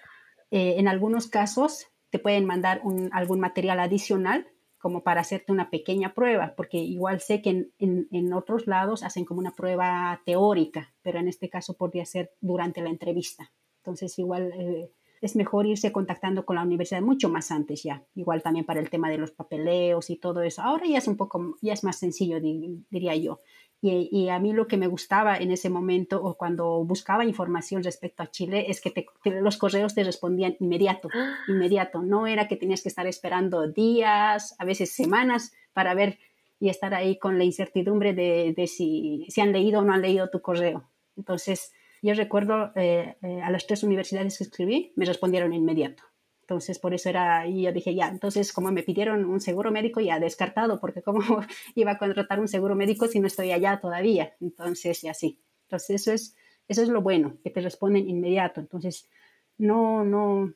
eh, 0.53 0.77
en 0.79 0.87
algunos 0.87 1.27
casos 1.27 1.89
te 2.17 2.23
pueden 2.23 2.47
mandar 2.47 2.81
algún 3.13 3.41
material 3.41 3.79
adicional 3.79 4.47
como 4.79 5.03
para 5.03 5.21
hacerte 5.21 5.53
una 5.53 5.69
pequeña 5.69 6.15
prueba, 6.15 6.55
porque 6.57 6.79
igual 6.79 7.21
sé 7.21 7.43
que 7.43 7.69
en, 7.79 8.33
otros 8.33 8.67
lados 8.67 9.03
hacen 9.03 9.27
como 9.27 9.41
una 9.41 9.55
prueba 9.55 10.23
teórica, 10.25 10.95
pero 11.03 11.19
en 11.19 11.29
este 11.29 11.51
caso 11.51 11.77
podría 11.77 12.07
ser 12.07 12.31
durante 12.41 12.81
la 12.81 12.89
entrevista. 12.89 13.53
Entonces 13.81 14.19
igual 14.19 14.51
eh, 14.59 14.91
es 15.21 15.37
mejor 15.37 15.67
irse 15.67 15.93
contactando 15.93 16.47
con 16.47 16.57
la 16.57 16.63
universidad 16.63 17.03
mucho 17.03 17.29
más 17.29 17.51
antes 17.51 17.83
ya, 17.83 18.03
igual 18.15 18.43
también 18.43 18.65
para 18.65 18.81
el 18.81 18.89
tema 18.89 19.11
de 19.11 19.19
los 19.19 19.33
papeleos 19.33 20.09
y 20.09 20.17
todo 20.17 20.41
eso. 20.41 20.63
Ahora 20.63 20.87
ya 20.87 20.97
es 20.97 21.09
un 21.09 21.19
poco, 21.19 21.59
ya 21.61 21.75
es 21.75 21.85
más 21.85 21.99
sencillo, 21.99 22.41
diría 22.41 23.15
yo. 23.15 23.41
Y, 23.83 24.09
y, 24.11 24.31
a 24.31 24.39
mí 24.39 24.53
lo 24.53 24.67
que 24.67 24.79
me 24.79 24.87
gustaba 24.87 25.37
en 25.37 25.51
ese 25.51 25.69
momento 25.69 26.23
o 26.23 26.37
cuando 26.37 26.83
buscaba 26.85 27.27
información 27.27 27.83
respecto 27.83 28.23
a 28.23 28.31
Chile 28.31 28.67
es 28.69 28.81
que 28.81 28.91
te, 28.91 29.07
te, 29.23 29.41
los 29.43 29.59
correos 29.59 29.95
te 29.95 30.03
respondían 30.03 30.57
inmediato, 30.61 31.09
inmediato. 31.49 32.03
No 32.03 32.27
era 32.27 32.49
que 32.49 32.57
tenías 32.57 32.83
que 32.83 32.89
estar 32.89 33.07
esperando 33.07 33.69
días, 33.69 34.57
a 34.59 34.65
veces 34.65 34.93
semanas 34.93 35.53
para 35.73 35.95
ver 35.95 36.19
y 36.59 36.71
estar 36.71 36.95
ahí 36.95 37.19
con 37.19 37.39
la 37.39 37.45
incertidumbre 37.45 38.15
de, 38.15 38.55
de 38.57 38.67
si, 38.67 39.27
si, 39.29 39.41
han 39.41 39.53
leído 39.53 39.81
o 39.81 39.83
no 39.83 39.93
han 39.93 40.03
leído 40.03 40.31
tu 40.31 40.41
correo. 40.41 40.89
Entonces, 41.17 41.73
yo 42.03 42.15
recuerdo 42.15 42.73
eh, 42.77 43.17
eh, 43.23 43.43
a 43.43 43.51
las 43.51 43.67
tres 43.67 43.83
universidades 43.83 44.39
que 44.39 44.45
escribí, 44.45 44.93
me 44.97 45.05
respondieron 45.05 45.53
inmediato. 45.53 46.03
Entonces, 46.47 46.79
por 46.79 46.95
eso 46.95 47.09
era, 47.09 47.45
y 47.49 47.63
yo 47.63 47.73
dije, 47.73 47.93
ya, 47.93 48.07
entonces 48.07 48.53
como 48.53 48.71
me 48.71 48.85
pidieron 48.85 49.25
un 49.25 49.41
seguro 49.41 49.73
médico, 49.73 50.01
ya 50.01 50.21
descartado, 50.21 50.79
porque 50.79 51.03
cómo 51.03 51.19
iba 51.75 51.91
a 51.91 51.99
contratar 51.99 52.39
un 52.39 52.47
seguro 52.47 52.77
médico 52.77 53.09
si 53.09 53.19
no 53.19 53.27
estoy 53.27 53.51
allá 53.51 53.81
todavía. 53.81 54.37
Entonces, 54.41 55.03
y 55.03 55.09
así. 55.09 55.41
Entonces, 55.65 56.03
eso 56.03 56.13
es, 56.13 56.37
eso 56.69 56.83
es 56.83 56.89
lo 56.89 57.03
bueno, 57.03 57.37
que 57.43 57.51
te 57.51 57.61
responden 57.61 58.09
inmediato. 58.09 58.61
Entonces, 58.61 59.09
no, 59.59 60.05
no, 60.05 60.55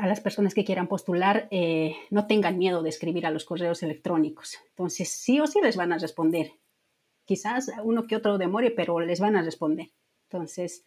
a 0.00 0.06
las 0.06 0.20
personas 0.20 0.54
que 0.54 0.64
quieran 0.64 0.86
postular, 0.86 1.48
eh, 1.50 1.96
no 2.10 2.28
tengan 2.28 2.56
miedo 2.56 2.80
de 2.80 2.90
escribir 2.90 3.26
a 3.26 3.32
los 3.32 3.44
correos 3.44 3.82
electrónicos. 3.82 4.58
Entonces, 4.68 5.08
sí 5.08 5.40
o 5.40 5.48
sí 5.48 5.58
les 5.60 5.76
van 5.76 5.92
a 5.92 5.98
responder. 5.98 6.52
Quizás 7.24 7.72
uno 7.82 8.06
que 8.06 8.14
otro 8.14 8.38
demore, 8.38 8.70
pero 8.70 9.00
les 9.00 9.18
van 9.18 9.34
a 9.34 9.42
responder. 9.42 9.90
Entonces, 10.30 10.84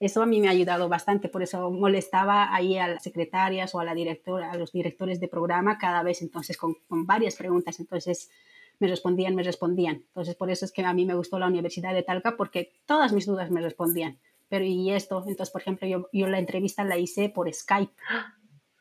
Eso 0.00 0.22
a 0.22 0.26
mí 0.26 0.40
me 0.40 0.48
ha 0.48 0.50
ayudado 0.50 0.88
bastante, 0.88 1.28
por 1.28 1.42
eso 1.42 1.70
molestaba 1.70 2.52
ahí 2.54 2.76
a 2.76 2.88
las 2.88 3.02
secretarias 3.04 3.74
o 3.74 3.80
a 3.80 3.84
la 3.84 3.94
directora, 3.94 4.50
a 4.50 4.56
los 4.56 4.72
directores 4.72 5.20
de 5.20 5.28
programa 5.28 5.78
cada 5.78 6.02
vez, 6.02 6.22
entonces 6.22 6.56
con, 6.56 6.74
con 6.88 7.06
varias 7.06 7.36
preguntas, 7.36 7.78
entonces 7.78 8.30
me 8.80 8.88
respondían, 8.88 9.36
me 9.36 9.44
respondían. 9.44 10.04
Entonces 10.08 10.34
por 10.34 10.50
eso 10.50 10.64
es 10.64 10.72
que 10.72 10.82
a 10.84 10.92
mí 10.92 11.06
me 11.06 11.14
gustó 11.14 11.38
la 11.38 11.46
Universidad 11.46 11.94
de 11.94 12.02
Talca 12.02 12.36
porque 12.36 12.72
todas 12.84 13.12
mis 13.12 13.26
dudas 13.26 13.50
me 13.50 13.60
respondían. 13.60 14.18
Pero 14.48 14.64
y 14.64 14.90
esto, 14.90 15.24
entonces 15.26 15.50
por 15.50 15.62
ejemplo 15.62 15.86
yo, 15.86 16.08
yo 16.12 16.26
la 16.26 16.40
entrevista 16.40 16.82
la 16.84 16.98
hice 16.98 17.28
por 17.28 17.52
Skype 17.52 17.92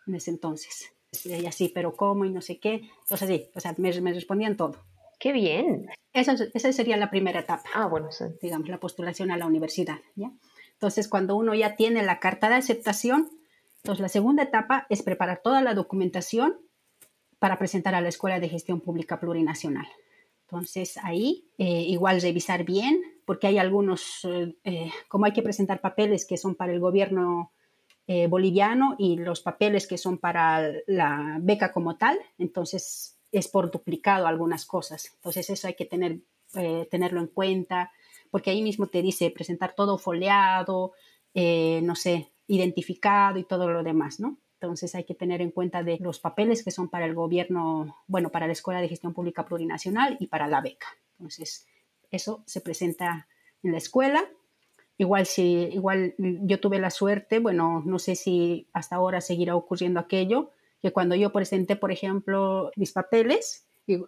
en 0.08 0.16
ese 0.16 0.32
entonces. 0.32 0.92
Y 1.24 1.46
así, 1.46 1.70
pero 1.70 1.96
cómo 1.96 2.26
y 2.26 2.32
no 2.32 2.42
sé 2.42 2.60
qué. 2.60 2.90
Entonces 3.02 3.28
sí, 3.28 3.50
o 3.54 3.60
sea, 3.60 3.76
me, 3.78 4.02
me 4.02 4.14
respondían 4.14 4.58
todo. 4.58 4.76
Qué 5.20 5.34
bien. 5.34 5.88
Esa, 6.14 6.34
esa 6.34 6.74
sería 6.74 6.98
la 6.98 7.12
primera 7.12 7.42
etapa. 7.42 7.70
Ah, 7.76 7.86
bueno, 7.86 8.12
sí. 8.12 8.26
Digamos, 8.42 8.68
la 8.70 8.80
postulación 8.80 9.30
a 9.30 9.38
la 9.38 9.46
universidad, 9.46 10.00
¿ya? 10.16 10.32
Entonces, 10.82 11.08
cuando 11.08 11.36
uno 11.36 11.54
ya 11.54 11.76
tiene 11.76 12.02
la 12.02 12.20
carta 12.20 12.50
de 12.50 12.56
aceptación, 12.56 13.30
entonces 13.78 14.02
la 14.02 14.10
segunda 14.10 14.42
etapa 14.42 14.88
es 14.90 15.04
preparar 15.04 15.42
toda 15.44 15.62
la 15.62 15.76
documentación 15.76 16.60
para 17.38 17.60
presentar 17.60 17.94
a 17.94 18.02
la 18.02 18.10
Escuela 18.10 18.40
de 18.40 18.50
Gestión 18.50 18.82
Pública 18.82 19.20
Plurinacional. 19.20 19.86
Entonces, 20.48 20.98
ahí 21.04 21.46
eh, 21.60 21.84
igual 21.84 22.20
revisar 22.20 22.64
bien, 22.64 23.00
porque 23.26 23.46
hay 23.46 23.60
algunos, 23.60 24.22
eh, 24.26 24.56
eh, 24.64 24.90
como 25.08 25.26
hay 25.26 25.34
que 25.34 25.44
presentar 25.44 25.82
papeles 25.82 26.26
que 26.26 26.38
son 26.38 26.56
para 26.56 26.74
el 26.74 26.80
gobierno 26.80 27.52
boliviano 28.28 28.96
y 28.98 29.16
los 29.16 29.40
papeles 29.40 29.88
que 29.88 29.98
son 29.98 30.18
para 30.18 30.70
la 30.86 31.38
beca 31.40 31.72
como 31.72 31.96
tal, 31.96 32.20
entonces 32.38 33.18
es 33.32 33.48
por 33.48 33.72
duplicado 33.72 34.28
algunas 34.28 34.66
cosas. 34.66 35.14
Entonces, 35.16 35.50
eso 35.50 35.68
hay 35.68 35.76
que 35.76 35.86
tener, 35.86 36.20
tenerlo 36.90 37.22
en 37.22 37.28
cuenta 37.28 37.90
porque 38.32 38.50
ahí 38.50 38.64
mismo 38.64 38.88
te 38.88 39.02
dice 39.02 39.30
presentar 39.30 39.76
todo 39.76 39.98
foliado, 39.98 40.94
eh, 41.34 41.82
no 41.84 41.96
sé, 41.96 42.32
identificado 42.48 43.38
y 43.38 43.44
todo 43.44 43.70
lo 43.70 43.84
demás, 43.84 44.20
¿no? 44.20 44.40
Entonces 44.54 44.96
hay 44.96 45.04
que 45.04 45.16
tener 45.16 45.42
en 45.42 45.52
cuenta 45.52 45.84
de 45.84 45.98
los 46.00 46.20
papeles 46.20 46.64
que 46.64 46.72
son 46.72 46.90
para 46.90 47.06
el 47.06 47.14
gobierno, 47.14 47.98
bueno, 48.08 48.30
para 48.30 48.48
la 48.48 48.54
Escuela 48.54 48.82
de 48.82 48.90
Gestión 48.90 49.14
Pública 49.14 49.46
Plurinacional 49.46 50.18
y 50.20 50.28
para 50.28 50.48
la 50.48 50.62
beca. 50.62 50.88
Entonces, 51.18 51.68
eso 52.12 52.44
se 52.46 52.62
presenta 52.62 53.28
en 53.64 53.72
la 53.72 53.78
escuela. 53.78 54.24
Igual 54.98 55.26
si, 55.26 55.44
igual 55.44 56.14
yo 56.18 56.60
tuve 56.60 56.80
la 56.80 56.92
suerte, 56.92 57.40
bueno, 57.40 57.82
no 57.86 57.98
sé 57.98 58.16
si 58.16 58.68
hasta 58.72 58.98
ahora 58.98 59.20
seguirá 59.20 59.56
ocurriendo 59.56 60.00
aquello, 60.00 60.52
que 60.82 60.92
cuando 60.92 61.16
yo 61.16 61.32
presenté, 61.32 61.76
por 61.76 61.92
ejemplo, 61.92 62.72
mis 62.76 62.92
papeles, 62.92 63.66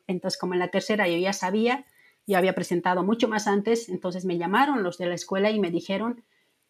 entonces 0.08 0.40
como 0.40 0.54
en 0.54 0.60
la 0.60 0.70
tercera 0.70 1.08
yo 1.08 1.18
ya 1.18 1.34
sabía, 1.34 1.86
yo 2.26 2.38
había 2.38 2.56
presentado 2.56 3.04
mucho 3.04 3.28
más 3.28 3.48
antes, 3.48 3.90
entonces 3.90 4.26
me 4.26 4.38
llamaron 4.38 4.84
los 4.84 4.98
de 4.98 5.08
la 5.08 5.16
escuela 5.16 5.52
y 5.52 5.60
me 5.60 5.72
dijeron, 5.72 6.24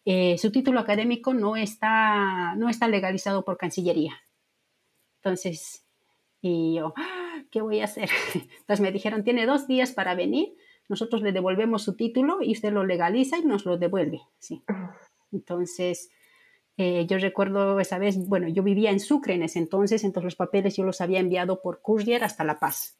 eh, 0.04 0.36
su 0.38 0.50
título 0.50 0.80
académico 0.80 1.32
no 1.32 1.56
está, 1.56 2.54
no 2.56 2.68
está 2.68 2.88
legalizado 2.88 3.44
por 3.44 3.56
Cancillería. 3.56 4.22
Entonces, 5.16 5.86
y 6.40 6.74
yo, 6.74 6.92
¡Ah! 6.96 7.42
¿qué 7.50 7.60
voy 7.60 7.80
a 7.80 7.84
hacer? 7.84 8.10
Entonces 8.34 8.80
me 8.80 8.92
dijeron, 8.92 9.24
tiene 9.24 9.46
dos 9.46 9.66
días 9.66 9.92
para 9.92 10.14
venir, 10.14 10.54
nosotros 10.88 11.22
le 11.22 11.32
devolvemos 11.32 11.82
su 11.82 11.96
título 11.96 12.38
y 12.42 12.52
usted 12.52 12.72
lo 12.72 12.84
legaliza 12.84 13.38
y 13.38 13.44
nos 13.44 13.64
lo 13.64 13.78
devuelve. 13.78 14.20
Sí. 14.38 14.62
Entonces, 15.32 16.10
eh, 16.76 17.06
yo 17.06 17.18
recuerdo 17.18 17.80
esa 17.80 17.98
vez, 17.98 18.18
bueno, 18.28 18.48
yo 18.48 18.62
vivía 18.62 18.90
en 18.90 19.00
Sucre 19.00 19.34
en 19.34 19.44
ese 19.44 19.58
entonces, 19.58 20.04
entonces 20.04 20.24
los 20.24 20.36
papeles 20.36 20.76
yo 20.76 20.84
los 20.84 21.00
había 21.00 21.20
enviado 21.20 21.62
por 21.62 21.80
courier 21.80 22.24
hasta 22.24 22.44
La 22.44 22.58
Paz. 22.58 22.98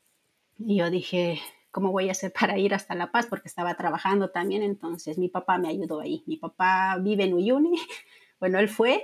Y 0.59 0.77
yo 0.77 0.91
dije, 0.91 1.41
cómo 1.75 1.91
voy 1.91 2.09
a 2.09 2.13
hacer 2.13 2.33
para 2.33 2.57
ir 2.57 2.73
hasta 2.73 2.95
La 2.95 3.11
Paz, 3.11 3.27
porque 3.29 3.49
estaba 3.49 3.75
trabajando 3.75 4.31
también, 4.31 4.63
entonces 4.63 5.19
mi 5.19 5.29
papá 5.29 5.59
me 5.59 5.69
ayudó 5.69 6.01
ahí. 6.01 6.23
Mi 6.27 6.37
papá 6.37 6.97
vive 7.01 7.25
en 7.25 7.35
Uyuni, 7.35 7.73
bueno, 8.41 8.61
él 8.61 8.69
fue 8.69 9.03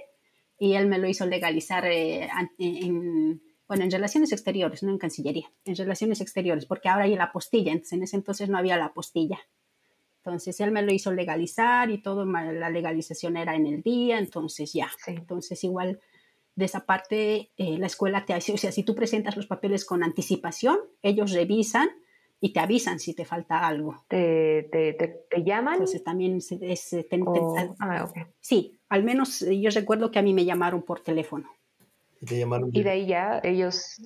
y 0.57 0.75
él 0.75 0.87
me 0.87 0.99
lo 0.99 1.09
hizo 1.09 1.27
legalizar 1.27 1.85
eh, 1.85 2.29
en, 2.59 3.43
bueno, 3.67 3.83
en 3.83 3.91
relaciones 3.91 4.31
exteriores, 4.31 4.85
no 4.85 4.91
en 4.93 4.99
Cancillería, 4.99 5.51
en 5.65 5.75
relaciones 5.75 6.21
exteriores, 6.21 6.65
porque 6.65 6.89
ahora 6.89 7.05
hay 7.05 7.17
la 7.17 7.25
apostilla, 7.25 7.73
entonces 7.73 7.93
en 7.95 8.03
ese 8.05 8.17
entonces 8.17 8.49
no 8.49 8.57
había 8.57 8.77
la 8.77 8.87
apostilla. 8.87 9.41
Entonces 10.19 10.61
él 10.61 10.71
me 10.71 10.83
lo 10.83 10.93
hizo 10.93 11.13
legalizar 11.13 11.91
y 11.91 12.01
todo, 12.01 12.25
la 12.25 12.71
legalización 12.71 13.37
era 13.37 13.57
en 13.57 13.67
el 13.67 13.83
día, 13.83 14.19
entonces 14.19 14.73
ya. 14.73 14.91
Sí. 15.05 15.13
Entonces 15.13 15.65
igual 15.65 15.99
de 16.55 16.67
esa 16.67 16.87
parte 16.87 17.51
eh, 17.57 17.79
la 17.79 17.87
escuela 17.87 18.27
te 18.27 18.35
hace, 18.35 18.53
o 18.53 18.59
sea, 18.59 18.71
si 18.71 18.85
tú 18.85 18.95
presentas 18.95 19.37
los 19.37 19.47
papeles 19.49 19.85
con 19.85 20.05
anticipación, 20.05 20.79
ellos 21.03 21.33
revisan 21.33 21.89
y 22.41 22.53
te 22.53 22.61
avisan 22.61 22.99
si 22.99 23.15
te 23.15 23.25
falta 23.25 23.67
algo. 23.67 24.05
¿Te, 24.09 24.69
te, 24.73 24.95
te, 24.95 25.45
llaman? 25.45 25.75
Entonces 25.75 26.03
también 26.03 26.37
es... 26.37 26.53
es 26.53 26.91
te, 27.09 27.21
oh, 27.25 27.77
ah, 27.79 28.07
okay. 28.09 28.25
Sí, 28.41 28.79
al 28.89 29.05
menos 29.05 29.43
eh, 29.43 29.61
yo 29.61 29.71
recuerdo 29.71 30.11
que 30.11 30.19
a 30.19 30.23
mí 30.23 30.33
me 30.33 30.47
llamaron 30.47 30.83
por 30.83 31.01
teléfono. 31.01 31.51
¿Y 32.21 32.27
te 32.27 32.39
llamaron? 32.39 32.71
Y 32.73 32.83
de 32.83 32.91
ahí 32.91 33.07
ya 33.07 33.41
ellos... 33.45 34.01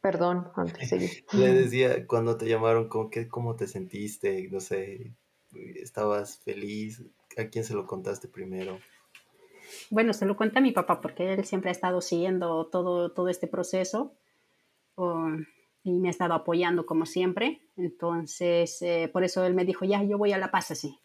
Perdón, 0.00 0.48
antes 0.56 0.90
de 0.90 1.24
Le 1.32 1.54
decía, 1.54 2.06
cuando 2.06 2.36
te 2.36 2.48
llamaron, 2.48 2.88
¿cómo, 2.88 3.10
qué, 3.10 3.28
¿cómo 3.28 3.54
te 3.54 3.68
sentiste? 3.68 4.48
No 4.50 4.60
sé, 4.60 5.12
¿estabas 5.76 6.38
feliz? 6.38 7.02
¿A 7.36 7.44
quién 7.44 7.64
se 7.64 7.74
lo 7.74 7.86
contaste 7.86 8.26
primero? 8.26 8.78
Bueno, 9.90 10.12
se 10.12 10.26
lo 10.26 10.36
cuenta 10.36 10.58
a 10.58 10.62
mi 10.62 10.72
papá 10.72 11.00
porque 11.00 11.32
él 11.32 11.44
siempre 11.44 11.70
ha 11.70 11.72
estado 11.72 12.00
siguiendo 12.00 12.66
todo, 12.66 13.12
todo 13.12 13.28
este 13.28 13.46
proceso. 13.46 14.12
O 14.96 15.28
y 15.84 15.98
me 15.98 16.08
ha 16.08 16.10
estado 16.10 16.34
apoyando 16.34 16.86
como 16.86 17.06
siempre. 17.06 17.62
Entonces, 17.76 18.80
eh, 18.82 19.10
por 19.12 19.24
eso 19.24 19.44
él 19.44 19.54
me 19.54 19.64
dijo, 19.64 19.84
ya, 19.84 20.02
yo 20.02 20.18
voy 20.18 20.32
a 20.32 20.38
La 20.38 20.50
Paz 20.50 20.70
así. 20.70 20.98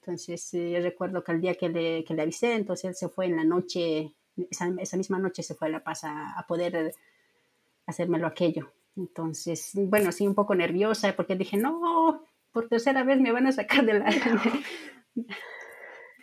Entonces, 0.00 0.54
eh, 0.54 0.70
yo 0.70 0.80
recuerdo 0.80 1.22
que 1.22 1.32
el 1.32 1.40
día 1.40 1.54
que 1.54 1.68
le, 1.68 2.04
que 2.04 2.14
le, 2.14 2.22
avisé, 2.22 2.54
entonces 2.54 2.84
él 2.86 2.94
se 2.94 3.08
fue 3.08 3.26
en 3.26 3.36
la 3.36 3.44
noche, 3.44 4.14
esa, 4.50 4.72
esa 4.78 4.96
misma 4.96 5.18
noche 5.18 5.42
se 5.42 5.54
fue 5.54 5.68
a 5.68 5.72
La 5.72 5.84
Paz 5.84 6.04
a, 6.04 6.38
a, 6.38 6.46
poder 6.46 6.94
hacérmelo 7.86 8.26
aquello. 8.26 8.72
Entonces, 8.96 9.72
bueno, 9.74 10.10
sí, 10.12 10.26
un 10.26 10.34
poco 10.34 10.54
nerviosa 10.54 11.14
porque 11.14 11.36
dije, 11.36 11.56
no, 11.56 12.22
por 12.52 12.68
tercera 12.68 13.04
vez 13.04 13.20
me 13.20 13.32
van 13.32 13.46
a 13.46 13.52
sacar 13.52 13.84
de 13.84 13.98
la... 13.98 14.10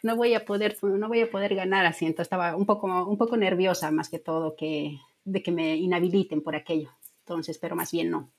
no 0.03 0.15
voy 0.15 0.33
a 0.33 0.45
poder, 0.45 0.77
no 0.83 1.07
voy 1.07 1.21
a 1.21 1.29
poder 1.29 1.55
ganar 1.55 1.85
así. 1.85 2.05
Entonces 2.05 2.25
estaba 2.25 2.55
un 2.55 2.65
poco, 2.65 2.87
un 3.05 3.17
poco 3.17 3.37
nerviosa 3.37 3.91
más 3.91 4.09
que 4.09 4.19
todo 4.19 4.55
que, 4.55 4.99
de 5.23 5.41
que 5.41 5.51
me 5.51 5.75
inhabiliten 5.75 6.41
por 6.41 6.55
aquello. 6.55 6.89
Entonces, 7.25 7.57
pero 7.57 7.75
más 7.75 7.91
bien 7.91 8.11
no. 8.11 8.29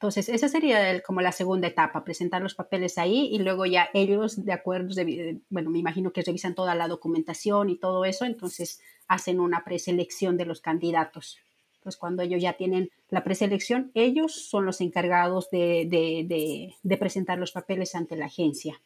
Entonces, 0.00 0.30
esa 0.30 0.48
sería 0.48 0.90
el, 0.90 1.02
como 1.02 1.20
la 1.20 1.30
segunda 1.30 1.68
etapa, 1.68 2.04
presentar 2.04 2.40
los 2.40 2.54
papeles 2.54 2.96
ahí 2.96 3.28
y 3.30 3.38
luego 3.38 3.66
ya 3.66 3.90
ellos, 3.92 4.42
de 4.42 4.54
acuerdo, 4.54 4.94
de, 4.94 5.42
bueno, 5.50 5.68
me 5.68 5.78
imagino 5.78 6.10
que 6.10 6.22
revisan 6.22 6.54
toda 6.54 6.74
la 6.74 6.88
documentación 6.88 7.68
y 7.68 7.76
todo 7.76 8.06
eso, 8.06 8.24
entonces 8.24 8.80
hacen 9.08 9.40
una 9.40 9.62
preselección 9.62 10.38
de 10.38 10.46
los 10.46 10.62
candidatos. 10.62 11.36
Entonces, 11.74 11.98
cuando 11.98 12.22
ellos 12.22 12.40
ya 12.40 12.54
tienen 12.54 12.90
la 13.10 13.24
preselección, 13.24 13.90
ellos 13.92 14.48
son 14.48 14.64
los 14.64 14.80
encargados 14.80 15.50
de, 15.50 15.86
de, 15.90 16.74
de 16.82 16.96
presentar 16.96 17.38
los 17.38 17.52
papeles 17.52 17.94
ante 17.94 18.16
la 18.16 18.26
agencia. 18.26 18.80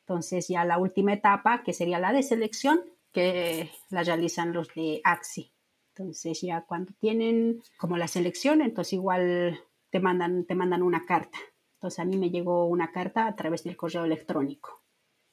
Entonces, 0.00 0.48
ya 0.48 0.66
la 0.66 0.76
última 0.76 1.14
etapa, 1.14 1.62
que 1.62 1.72
sería 1.72 1.98
la 1.98 2.12
de 2.12 2.22
selección, 2.22 2.82
que 3.12 3.70
la 3.88 4.02
realizan 4.02 4.52
los 4.52 4.68
de 4.74 5.00
AXI. 5.04 5.53
Entonces 5.96 6.40
ya 6.40 6.62
cuando 6.62 6.92
tienen 6.98 7.62
como 7.78 7.96
la 7.96 8.08
selección, 8.08 8.62
entonces 8.62 8.94
igual 8.94 9.60
te 9.90 10.00
mandan, 10.00 10.44
te 10.44 10.56
mandan 10.56 10.82
una 10.82 11.06
carta. 11.06 11.38
Entonces 11.76 12.00
a 12.00 12.04
mí 12.04 12.16
me 12.16 12.30
llegó 12.30 12.66
una 12.66 12.90
carta 12.90 13.28
a 13.28 13.36
través 13.36 13.62
del 13.62 13.76
correo 13.76 14.04
electrónico 14.04 14.82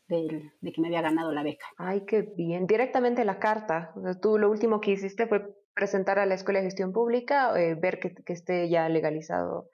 de, 0.08 0.52
de 0.62 0.72
que 0.72 0.82
me 0.82 0.88
había 0.88 1.02
ganado 1.02 1.32
la 1.32 1.42
beca. 1.42 1.66
Ay, 1.78 2.02
qué 2.06 2.22
bien. 2.22 2.68
Directamente 2.68 3.26
la 3.26 3.40
carta. 3.40 3.94
tú 4.22 4.38
lo 4.38 4.52
último 4.52 4.82
que 4.82 4.92
hiciste 4.92 5.26
fue 5.26 5.56
presentar 5.74 6.20
a 6.20 6.28
la 6.28 6.36
Escuela 6.36 6.60
de 6.60 6.66
Gestión 6.66 6.94
Pública, 6.94 7.60
eh, 7.60 7.74
ver 7.74 8.00
que, 8.00 8.14
esté 8.28 8.70
ya 8.70 8.88
legalizado 8.88 9.70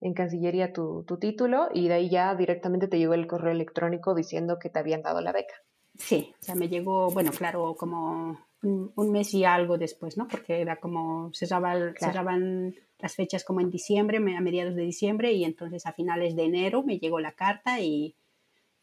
en 0.00 0.14
Cancillería 0.14 0.72
tu 0.72 1.04
título 1.20 1.68
y 1.72 1.86
de 1.86 1.94
ahí 1.94 2.10
ya 2.10 2.34
directamente 2.34 2.88
te 2.88 2.98
llegó 2.98 3.14
el 3.14 3.28
correo 3.28 3.52
electrónico 3.52 4.14
diciendo 4.14 4.58
que 4.58 4.68
te 4.68 4.80
habían 4.80 5.02
dado 5.02 5.20
la 5.20 5.32
beca. 5.32 5.54
Sí, 5.98 6.34
o 6.40 6.42
sea, 6.42 6.54
me 6.54 6.68
llegó, 6.68 7.10
bueno, 7.10 7.30
claro, 7.30 7.74
como 7.76 8.38
un, 8.62 9.12
mes 9.12 9.32
y 9.34 9.44
algo 9.44 9.78
después, 9.78 10.16
¿no? 10.16 10.26
Porque 10.26 10.60
era 10.60 10.76
como, 10.76 11.30
cerraba, 11.32 11.72
claro. 11.72 11.94
cerraban 11.98 12.74
las 12.98 13.14
fechas 13.14 13.44
como 13.44 13.60
en 13.60 13.70
diciembre, 13.70 14.18
a 14.18 14.40
mediados 14.40 14.74
de 14.74 14.82
diciembre, 14.82 15.32
y 15.32 15.44
entonces 15.44 15.86
a 15.86 15.92
finales 15.92 16.34
de 16.36 16.44
enero 16.44 16.82
me 16.82 16.98
llegó 16.98 17.20
la 17.20 17.32
carta 17.32 17.80
y, 17.80 18.16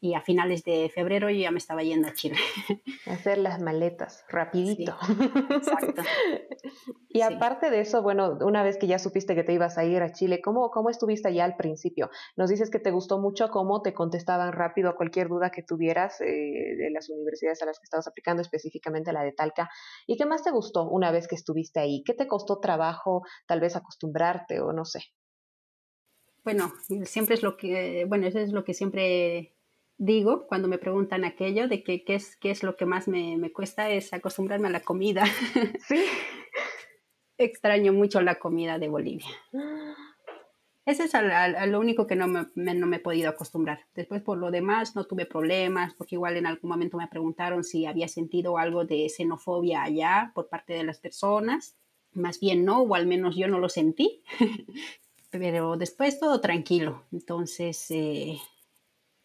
y 0.04 0.16
a 0.16 0.22
finales 0.22 0.64
de 0.64 0.90
febrero 0.90 1.30
yo 1.30 1.40
ya 1.40 1.52
me 1.52 1.60
estaba 1.60 1.84
yendo 1.84 2.08
a 2.08 2.14
Chile. 2.14 2.36
Hacer 3.06 3.38
las 3.38 3.62
maletas, 3.62 4.26
rapidito. 4.30 4.98
Sí, 5.06 5.14
exacto. 5.52 6.02
y 7.10 7.20
sí. 7.20 7.22
aparte 7.22 7.70
de 7.70 7.82
eso, 7.82 8.02
bueno, 8.02 8.40
una 8.42 8.64
vez 8.64 8.78
que 8.78 8.88
ya 8.88 8.98
supiste 8.98 9.36
que 9.36 9.44
te 9.44 9.54
ibas 9.54 9.78
a 9.78 9.86
ir 9.86 10.02
a 10.02 10.12
Chile, 10.12 10.42
¿cómo, 10.42 10.72
¿cómo 10.72 10.90
estuviste 10.90 11.28
allá 11.28 11.46
al 11.46 11.56
principio? 11.56 12.10
Nos 12.36 12.50
dices 12.50 12.72
que 12.72 12.80
te 12.80 12.90
gustó 12.90 13.20
mucho 13.20 13.50
cómo 13.50 13.84
te 13.84 13.94
contestaban 13.94 14.54
rápido 14.54 14.90
a 14.90 14.96
cualquier 14.96 15.28
duda 15.28 15.52
que 15.52 15.62
tuvieras 15.62 16.20
eh, 16.22 16.26
de 16.26 16.90
las 16.92 17.08
universidades 17.12 17.62
a 17.62 17.68
las 17.68 17.78
que 17.78 17.84
estabas 17.84 18.08
aplicando, 18.08 18.42
específicamente 18.42 19.14
la 19.14 19.22
de 19.22 19.34
Talca. 19.34 19.70
¿Y 20.08 20.18
qué 20.18 20.26
más 20.26 20.44
te 20.44 20.50
gustó 20.50 20.90
una 20.90 21.12
vez 21.12 21.28
que 21.28 21.36
estuviste 21.36 21.80
ahí? 21.80 22.02
¿Qué 22.04 22.16
te 22.16 22.26
costó 22.26 22.60
trabajo, 22.60 23.22
tal 23.46 23.60
vez 23.60 23.76
acostumbrarte 23.76 24.62
o 24.62 24.74
no 24.74 24.84
sé? 24.84 25.02
Bueno, 26.44 26.74
siempre 27.06 27.36
es 27.36 27.44
lo 27.44 27.56
que, 27.56 28.06
bueno, 28.08 28.26
eso 28.26 28.40
es 28.40 28.52
lo 28.52 28.64
que 28.64 28.74
siempre 28.74 29.54
digo 30.02 30.48
cuando 30.48 30.68
me 30.68 30.80
preguntan 30.80 31.24
aquello 31.26 31.68
de 31.68 31.84
que 31.84 32.04
qué 32.04 32.16
es, 32.16 32.36
qué 32.36 32.50
es 32.50 32.64
lo 32.64 32.76
que 32.76 32.88
más 32.88 33.08
me, 33.08 33.38
me 33.38 33.54
cuesta 33.54 33.92
es 33.92 34.14
acostumbrarme 34.14 34.68
a 34.68 34.72
la 34.72 34.82
comida. 34.82 35.24
Sí. 35.88 36.04
Extraño 37.38 37.92
mucho 37.92 38.22
la 38.22 38.36
comida 38.36 38.78
de 38.78 38.88
Bolivia. 38.88 39.28
Ese 40.86 41.06
es 41.06 41.14
lo 41.68 41.80
único 41.80 42.06
que 42.06 42.16
no 42.16 42.28
me, 42.28 42.46
no 42.56 42.86
me 42.86 42.98
he 42.98 43.00
podido 43.00 43.30
acostumbrar. 43.30 43.80
Después, 43.96 44.22
por 44.22 44.38
lo 44.38 44.52
demás, 44.52 44.96
no 44.96 45.06
tuve 45.06 45.26
problemas, 45.26 45.96
porque 45.96 46.16
igual 46.16 46.38
en 46.38 46.46
algún 46.46 46.70
momento 46.70 46.98
me 46.98 47.08
preguntaron 47.08 47.64
si 47.64 47.88
había 47.88 48.08
sentido 48.08 48.60
algo 48.60 48.86
de 48.86 49.10
xenofobia 49.10 49.82
allá 49.82 50.32
por 50.36 50.50
parte 50.50 50.74
de 50.74 50.84
las 50.84 51.00
personas. 51.00 51.76
Más 52.14 52.40
bien 52.40 52.64
no, 52.64 52.82
o 52.82 52.94
al 52.94 53.08
menos 53.08 53.36
yo 53.36 53.48
no 53.48 53.58
lo 53.58 53.70
sentí. 53.70 54.22
Pero 55.32 55.78
después 55.78 56.20
todo 56.20 56.42
tranquilo. 56.42 57.06
Entonces, 57.12 57.90
eh, 57.90 58.38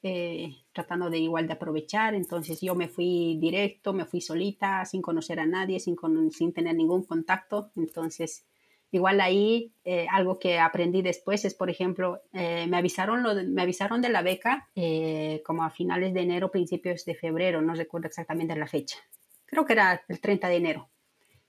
eh, 0.02 0.56
tratando 0.76 1.08
de 1.08 1.18
igual 1.18 1.46
de 1.46 1.54
aprovechar. 1.54 2.14
Entonces 2.14 2.60
yo 2.60 2.74
me 2.74 2.86
fui 2.86 3.38
directo, 3.40 3.94
me 3.94 4.04
fui 4.04 4.20
solita, 4.20 4.84
sin 4.84 5.00
conocer 5.00 5.40
a 5.40 5.46
nadie, 5.46 5.80
sin, 5.80 5.96
sin 6.30 6.52
tener 6.52 6.74
ningún 6.76 7.02
contacto. 7.04 7.70
Entonces, 7.76 8.46
igual 8.92 9.22
ahí 9.22 9.72
eh, 9.84 10.06
algo 10.10 10.38
que 10.38 10.58
aprendí 10.58 11.00
después 11.00 11.46
es, 11.46 11.54
por 11.54 11.70
ejemplo, 11.70 12.20
eh, 12.34 12.66
me, 12.68 12.76
avisaron 12.76 13.22
lo 13.22 13.34
de, 13.34 13.44
me 13.44 13.62
avisaron 13.62 14.02
de 14.02 14.10
la 14.10 14.20
beca 14.20 14.68
como 15.44 15.64
a 15.64 15.70
finales 15.70 16.12
de 16.12 16.20
enero, 16.20 16.50
principios 16.50 17.06
de 17.06 17.14
febrero, 17.14 17.62
no 17.62 17.74
recuerdo 17.74 18.08
exactamente 18.08 18.54
la 18.54 18.66
fecha. 18.66 18.98
Creo 19.46 19.64
que 19.64 19.72
era 19.72 20.04
el 20.08 20.20
30 20.20 20.48
de 20.48 20.56
enero. 20.56 20.90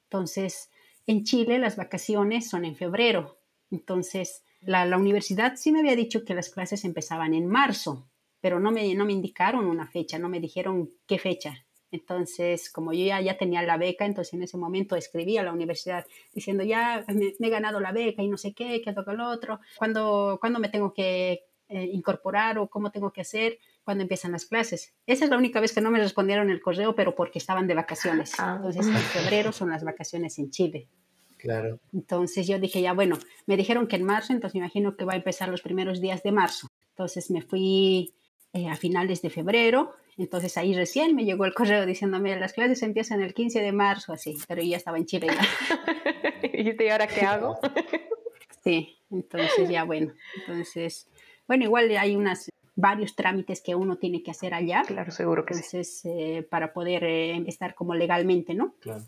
Entonces, 0.03 0.71
en 1.05 1.25
Chile 1.25 1.59
las 1.59 1.75
vacaciones 1.75 2.49
son 2.49 2.63
en 2.63 2.77
febrero. 2.77 3.39
Entonces, 3.71 4.45
la, 4.61 4.85
la 4.85 4.97
universidad 4.97 5.57
sí 5.57 5.73
me 5.73 5.79
había 5.79 5.97
dicho 5.97 6.23
que 6.23 6.33
las 6.33 6.49
clases 6.49 6.85
empezaban 6.85 7.33
en 7.33 7.47
marzo 7.47 8.07
pero 8.41 8.59
no 8.59 8.71
me, 8.71 8.93
no 8.95 9.05
me 9.05 9.13
indicaron 9.13 9.65
una 9.65 9.87
fecha, 9.87 10.19
no 10.19 10.29
me 10.29 10.39
dijeron 10.39 10.89
qué 11.05 11.17
fecha. 11.19 11.65
Entonces, 11.91 12.69
como 12.69 12.91
yo 12.93 13.05
ya, 13.05 13.21
ya 13.21 13.37
tenía 13.37 13.61
la 13.63 13.77
beca, 13.77 14.05
entonces 14.05 14.33
en 14.33 14.43
ese 14.43 14.57
momento 14.57 14.95
escribí 14.95 15.37
a 15.37 15.43
la 15.43 15.53
universidad 15.53 16.05
diciendo, 16.33 16.63
ya 16.63 17.05
me, 17.07 17.33
he 17.39 17.49
ganado 17.49 17.79
la 17.79 17.91
beca 17.91 18.21
y 18.21 18.27
no 18.27 18.37
sé 18.37 18.53
qué, 18.53 18.81
qué 18.81 18.93
toca 18.93 19.13
el 19.13 19.21
otro, 19.21 19.59
¿cuándo, 19.77 20.37
¿cuándo 20.39 20.59
me 20.59 20.69
tengo 20.69 20.93
que 20.93 21.45
eh, 21.69 21.89
incorporar 21.93 22.57
o 22.57 22.67
cómo 22.67 22.91
tengo 22.91 23.11
que 23.11 23.21
hacer 23.21 23.57
cuando 23.83 24.01
empiezan 24.01 24.33
las 24.33 24.45
clases? 24.45 24.93
Esa 25.05 25.25
es 25.25 25.31
la 25.31 25.37
única 25.37 25.61
vez 25.61 25.73
que 25.73 25.81
no 25.81 25.91
me 25.91 25.99
respondieron 25.99 26.49
el 26.49 26.61
correo, 26.61 26.93
pero 26.93 27.15
porque 27.15 27.39
estaban 27.39 27.67
de 27.67 27.75
vacaciones. 27.75 28.33
Ah. 28.37 28.55
Entonces, 28.57 28.87
en 28.87 28.95
febrero 28.95 29.53
son 29.53 29.69
las 29.69 29.83
vacaciones 29.83 30.37
en 30.39 30.49
Chile. 30.49 30.89
Claro. 31.37 31.79
Entonces 31.93 32.47
yo 32.47 32.59
dije, 32.59 32.81
ya 32.81 32.93
bueno, 32.93 33.17
me 33.45 33.55
dijeron 33.55 33.87
que 33.87 33.95
en 33.95 34.03
marzo, 34.03 34.33
entonces 34.33 34.55
me 34.55 34.59
imagino 34.59 34.97
que 34.97 35.05
va 35.05 35.13
a 35.13 35.17
empezar 35.17 35.49
los 35.49 35.61
primeros 35.61 36.01
días 36.01 36.23
de 36.23 36.31
marzo. 36.31 36.67
Entonces 36.89 37.29
me 37.29 37.43
fui 37.43 38.15
eh, 38.57 38.67
a 38.69 38.75
finales 38.75 39.21
de 39.21 39.29
febrero. 39.29 39.93
Entonces 40.17 40.57
ahí 40.57 40.73
recién 40.73 41.15
me 41.15 41.25
llegó 41.25 41.45
el 41.45 41.53
correo 41.53 41.85
diciéndome 41.85 42.35
las 42.39 42.53
clases 42.53 42.81
empiezan 42.81 43.21
el 43.21 43.35
15 43.35 43.61
de 43.61 43.71
marzo, 43.71 44.13
así, 44.13 44.35
pero 44.47 44.63
yo 44.63 44.69
ya 44.69 44.77
estaba 44.77 44.97
en 44.97 45.05
Chile. 45.05 45.27
¿Y 46.53 46.87
ahora 46.89 47.05
qué 47.05 47.21
hago? 47.21 47.59
sí, 48.63 48.97
entonces 49.11 49.69
ya 49.69 49.83
bueno, 49.83 50.11
entonces, 50.39 51.07
bueno, 51.47 51.65
igual 51.65 51.95
hay 51.97 52.15
unas 52.15 52.49
varios 52.75 53.15
trámites 53.15 53.61
que 53.61 53.75
uno 53.75 53.97
tiene 53.97 54.23
que 54.23 54.31
hacer 54.31 54.55
allá. 54.55 54.81
Claro, 54.87 55.11
seguro 55.11 55.45
que 55.45 55.53
entonces, 55.53 56.01
eh, 56.05 56.47
para 56.49 56.73
poder 56.73 57.03
eh, 57.03 57.43
estar 57.45 57.75
como 57.75 57.93
legalmente, 57.93 58.55
¿no? 58.55 58.73
Claro. 58.79 59.03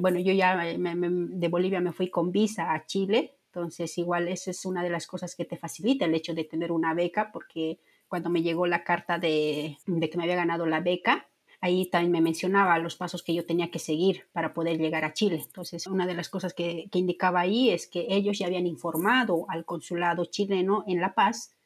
bueno, 0.00 0.18
yo 0.18 0.34
ya 0.34 0.54
de 0.56 1.48
Bolivia 1.48 1.80
me 1.80 1.92
fui 1.92 2.10
con 2.10 2.30
visa 2.30 2.74
a 2.74 2.84
Chile, 2.84 3.36
entonces 3.46 3.96
igual 3.96 4.28
esa 4.28 4.50
es 4.50 4.66
una 4.66 4.82
de 4.82 4.90
las 4.90 5.06
cosas 5.06 5.34
que 5.34 5.46
te 5.46 5.56
facilita 5.56 6.04
el 6.04 6.14
hecho 6.14 6.34
de 6.34 6.44
tener 6.44 6.72
una 6.72 6.92
beca, 6.92 7.30
porque 7.32 7.78
cuando 8.12 8.28
me 8.28 8.42
llegó 8.42 8.66
la 8.66 8.84
carta 8.84 9.18
de, 9.18 9.78
que 9.86 10.16
me 10.18 10.24
había 10.24 10.36
ganado 10.36 10.66
la 10.66 10.80
beca, 10.80 11.30
ahí 11.62 11.86
también 11.86 12.12
me 12.12 12.20
mencionaba 12.20 12.76
los 12.76 12.94
pasos 12.94 13.22
que 13.22 13.32
yo 13.32 13.46
tenía 13.46 13.70
que 13.70 13.78
seguir 13.78 14.26
para 14.32 14.52
poder 14.52 14.76
llegar 14.76 15.06
a 15.06 15.14
Chile. 15.14 15.40
Entonces, 15.42 15.86
una 15.86 16.06
de 16.06 16.12
las 16.12 16.28
cosas 16.28 16.52
que, 16.52 16.90
indicaba 16.92 17.40
ahí 17.40 17.70
es 17.70 17.86
que 17.86 18.04
ellos 18.10 18.38
ya 18.38 18.48
habían 18.48 18.66
informado 18.66 19.46
al 19.48 19.64
consulado 19.64 20.26
chileno 20.26 20.84
en 20.86 21.00
La 21.00 21.14
Paz 21.14 21.56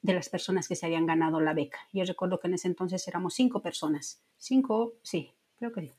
de 0.00 0.14
las 0.14 0.28
personas 0.28 0.68
que 0.68 0.76
se 0.76 0.86
habían 0.86 1.04
ganado 1.04 1.40
la 1.40 1.52
beca. 1.52 1.80
Yo 1.92 2.04
recuerdo 2.04 2.38
que 2.38 2.46
en 2.46 2.54
ese 2.54 2.68
entonces 2.68 3.08
éramos 3.08 3.34
cinco 3.34 3.60
personas. 3.60 4.22
Cinco, 4.36 4.94
sí, 5.02 5.32
creo 5.58 5.72
que 5.72 5.80
sí. 5.80 5.92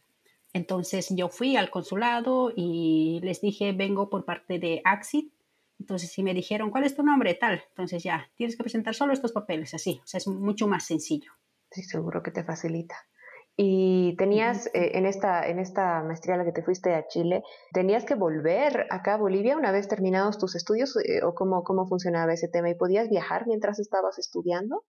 Entonces 0.54 1.10
yo 1.10 1.28
fui 1.28 1.58
al 1.58 1.70
consulado 1.70 2.54
y 2.56 3.20
les 3.22 3.42
dije, 3.42 3.74
vengo 3.74 4.10
por 4.10 4.24
parte 4.24 4.60
de 4.60 4.82
AXIT, 4.86 5.30
entonces, 5.80 6.12
si 6.12 6.24
me 6.24 6.34
dijeron, 6.34 6.72
¿cuál 6.72 6.84
es 6.84 6.96
tu 6.96 7.04
nombre? 7.04 7.34
Tal. 7.36 7.64
Entonces 7.70 8.04
ya, 8.04 8.30
tienes 8.36 8.58
que 8.58 8.64
presentar 8.64 8.94
solo 8.94 9.14
estos 9.14 9.32
papeles, 9.32 9.74
así. 9.74 10.02
O 10.04 10.08
sea, 10.08 10.18
es 10.18 10.28
mucho 10.28 10.68
más 10.68 10.86
sencillo. 10.86 11.32
Sí, 11.72 11.84
seguro 11.84 12.22
que 12.22 12.32
te 12.32 12.44
facilita. 12.44 12.96
Y 13.56 14.16
tenías 14.18 14.68
eh, 14.68 14.92
en, 14.94 15.06
esta, 15.06 15.48
en 15.48 15.60
esta 15.60 16.02
maestría 16.04 16.36
a 16.36 16.38
la 16.38 16.46
que 16.46 16.52
te 16.52 16.64
fuiste 16.64 16.94
a 16.94 17.08
Chile, 17.08 17.44
¿tenías 17.74 18.06
que 18.06 18.16
volver 18.16 18.88
acá 18.90 19.16
a 19.16 19.18
Bolivia 19.18 19.58
una 19.58 19.72
vez 19.72 19.88
terminados 19.88 20.38
tus 20.38 20.56
estudios 20.56 20.96
eh, 20.98 21.24
o 21.24 21.34
cómo, 21.34 21.64
cómo 21.64 21.86
funcionaba 21.86 22.34
ese 22.34 22.48
tema? 22.48 22.70
¿Y 22.70 22.76
podías 22.76 23.10
viajar 23.10 23.48
mientras 23.48 23.80
estabas 23.80 24.18
estudiando? 24.18 24.86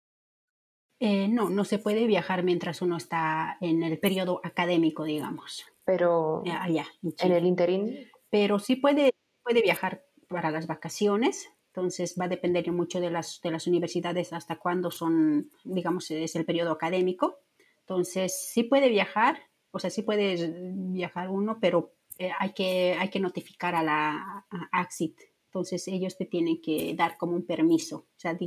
Eh, 0.99 1.27
no, 1.27 1.49
no 1.49 1.63
se 1.63 1.79
puede 1.79 2.07
viajar 2.07 2.43
mientras 2.43 2.81
uno 2.81 2.97
está 2.97 3.57
en 3.61 3.83
el 3.83 3.99
periodo 3.99 4.41
académico, 4.43 5.03
digamos. 5.03 5.65
Pero 5.85 6.43
allá, 6.59 6.85
en, 7.03 7.13
en, 7.19 7.31
el 7.31 7.45
interín. 7.45 8.09
Pero 8.29 8.59
sí 8.59 8.75
puede, 8.75 9.13
puede 9.43 9.61
viajar 9.61 10.06
para 10.27 10.51
las 10.51 10.67
vacaciones. 10.67 11.49
Entonces 11.67 12.15
va 12.19 12.25
a 12.25 12.29
depender 12.29 12.71
mucho 12.71 12.99
de 12.99 13.11
las, 13.11 13.39
de 13.41 13.51
las 13.51 13.67
universidades 13.67 14.33
hasta 14.33 14.57
cuándo 14.57 14.89
son, 14.89 15.51
digamos, 15.63 16.09
es 16.11 16.35
el 16.35 16.45
periodo 16.45 16.71
académico. 16.71 17.39
Entonces 17.81 18.47
sí 18.51 18.63
puede 18.63 18.89
viajar, 18.89 19.39
o 19.71 19.79
sea, 19.79 19.89
sí 19.89 20.01
puede 20.01 20.51
viajar 20.73 21.29
uno, 21.29 21.59
pero 21.61 21.93
eh, 22.17 22.31
hay, 22.39 22.53
que, 22.53 22.95
hay 22.99 23.09
que 23.09 23.19
notificar 23.19 23.75
a 23.75 23.83
la 23.83 24.45
AXIT. 24.71 25.19
Entonces 25.45 25.87
ellos 25.87 26.17
te 26.17 26.25
tienen 26.25 26.61
que 26.61 26.93
dar 26.95 27.17
como 27.17 27.35
un 27.35 27.45
permiso, 27.45 27.97
o 27.97 28.19
sea, 28.19 28.37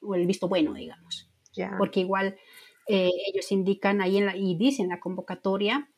o 0.00 0.14
el 0.14 0.26
visto 0.26 0.48
bueno, 0.48 0.72
digamos. 0.74 1.28
Porque 1.76 2.00
igual 2.00 2.38
eh, 2.86 3.10
ellos 3.26 3.50
indican 3.52 4.00
ahí 4.00 4.18
en 4.18 4.26
la, 4.26 4.36
y 4.36 4.56
dicen 4.56 4.88
la 4.88 5.00
convocatoria 5.00 5.90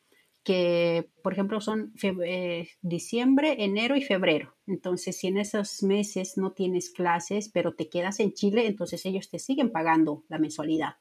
que, 0.43 1.09
por 1.23 1.33
ejemplo, 1.33 1.61
son 1.61 1.93
eh, 2.03 2.69
diciembre, 2.81 3.63
enero 3.63 3.95
y 3.95 4.01
febrero. 4.01 4.55
Entonces, 4.67 5.17
si 5.17 5.27
en 5.27 5.37
esos 5.37 5.83
meses 5.83 6.37
no 6.37 6.51
tienes 6.51 6.89
clases, 6.89 7.49
pero 7.49 7.75
te 7.75 7.89
quedas 7.89 8.19
en 8.19 8.33
Chile, 8.33 8.67
entonces 8.67 9.05
ellos 9.05 9.29
te 9.29 9.39
siguen 9.39 9.71
pagando 9.71 10.25
la 10.27 10.39
mensualidad. 10.39 10.97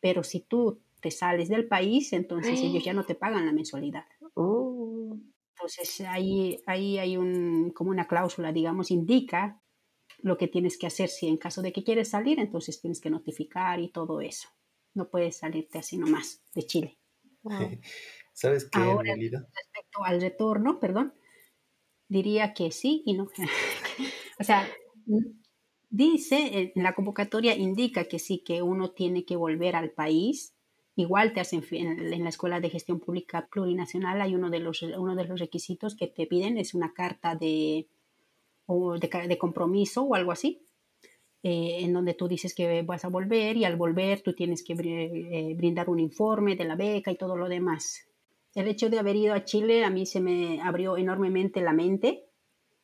Pero 0.00 0.22
si 0.22 0.40
tú 0.40 0.82
te 1.00 1.10
sales 1.10 1.48
del 1.48 1.66
país, 1.66 2.12
entonces 2.12 2.60
ellos 2.60 2.84
ya 2.84 2.92
no 2.92 3.04
te 3.04 3.14
pagan 3.14 3.46
la 3.46 3.52
mensualidad. 3.52 4.04
Oh. 4.34 5.16
Entonces, 5.54 6.02
ahí, 6.02 6.60
ahí 6.66 6.98
hay 6.98 7.16
un, 7.16 7.70
como 7.70 7.90
una 7.90 8.06
cláusula, 8.06 8.52
digamos, 8.52 8.90
indica 8.90 9.62
lo 10.18 10.36
que 10.36 10.48
tienes 10.48 10.76
que 10.76 10.86
hacer. 10.86 11.08
Si 11.08 11.28
en 11.28 11.38
caso 11.38 11.62
de 11.62 11.72
que 11.72 11.82
quieres 11.82 12.10
salir, 12.10 12.38
entonces 12.40 12.80
tienes 12.80 13.00
que 13.00 13.08
notificar 13.08 13.80
y 13.80 13.88
todo 13.88 14.20
eso. 14.20 14.48
No 14.92 15.08
puedes 15.08 15.38
salirte 15.38 15.78
así 15.78 15.96
nomás 15.96 16.42
de 16.54 16.62
Chile. 16.66 16.98
¿Sabes 18.36 18.68
qué, 18.70 18.80
Ahora, 18.80 19.14
respecto 19.14 20.04
al 20.04 20.20
retorno, 20.20 20.78
perdón, 20.78 21.14
diría 22.06 22.52
que 22.52 22.70
sí 22.70 23.02
y 23.06 23.14
no. 23.14 23.28
o 24.38 24.44
sea, 24.44 24.68
dice, 25.88 26.70
en 26.74 26.82
la 26.82 26.94
convocatoria 26.94 27.56
indica 27.56 28.04
que 28.04 28.18
sí, 28.18 28.42
que 28.44 28.60
uno 28.60 28.90
tiene 28.90 29.24
que 29.24 29.36
volver 29.36 29.74
al 29.74 29.90
país. 29.90 30.54
Igual 30.96 31.32
te 31.32 31.40
hacen 31.40 31.64
en 31.70 32.22
la 32.24 32.28
Escuela 32.28 32.60
de 32.60 32.68
Gestión 32.68 33.00
Pública 33.00 33.48
Plurinacional 33.50 34.20
hay 34.20 34.34
uno 34.34 34.50
de 34.50 34.60
los, 34.60 34.82
uno 34.82 35.16
de 35.16 35.24
los 35.24 35.40
requisitos 35.40 35.96
que 35.96 36.06
te 36.06 36.26
piden, 36.26 36.58
es 36.58 36.74
una 36.74 36.92
carta 36.92 37.36
de, 37.36 37.88
de, 38.68 39.38
compromiso 39.38 40.02
o 40.02 40.14
algo 40.14 40.32
así, 40.32 40.60
eh, 41.42 41.78
en 41.80 41.94
donde 41.94 42.12
tú 42.12 42.28
dices 42.28 42.54
que 42.54 42.82
vas 42.82 43.06
a 43.06 43.08
volver 43.08 43.56
y 43.56 43.64
al 43.64 43.76
volver 43.76 44.20
tú 44.20 44.34
tienes 44.34 44.62
que 44.62 44.74
eh, 44.74 45.54
brindar 45.54 45.88
un 45.88 46.00
informe 46.00 46.54
de 46.54 46.64
la 46.66 46.76
beca 46.76 47.10
y 47.10 47.16
todo 47.16 47.34
lo 47.34 47.48
demás 47.48 48.05
el 48.56 48.68
hecho 48.68 48.88
de 48.88 48.98
haber 48.98 49.16
ido 49.16 49.34
a 49.34 49.44
Chile 49.44 49.84
a 49.84 49.90
mí 49.90 50.06
se 50.06 50.20
me 50.20 50.62
abrió 50.62 50.96
enormemente 50.96 51.60
la 51.60 51.74
mente. 51.74 52.30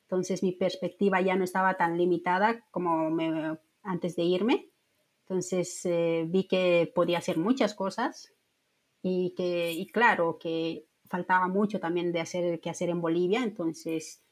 Entonces 0.03 0.43
mi 0.43 0.53
perspectiva 0.53 1.23
ya 1.23 1.35
no 1.35 1.45
estaba 1.45 1.79
tan 1.79 1.97
limitada 1.97 2.67
como 2.71 3.09
antes 3.83 4.15
de 4.15 4.23
irme. 4.23 4.71
Entonces 5.23 5.81
eh, 5.87 6.27
vi 6.29 6.47
que 6.47 6.93
podía 6.95 7.19
hacer 7.19 7.39
muchas 7.39 7.75
cosas 7.75 8.35
y 9.01 9.35
que, 9.35 9.87
claro, 9.95 10.39
que 10.39 10.89
faltaba 11.09 11.49
mucho 11.49 11.81
también 11.81 12.13
de 12.13 12.21
hacer 12.21 12.61
que 12.61 12.69
hacer 12.69 12.91
en 12.91 13.01
Bolivia. 13.01 13.43
Entonces, 13.43 14.23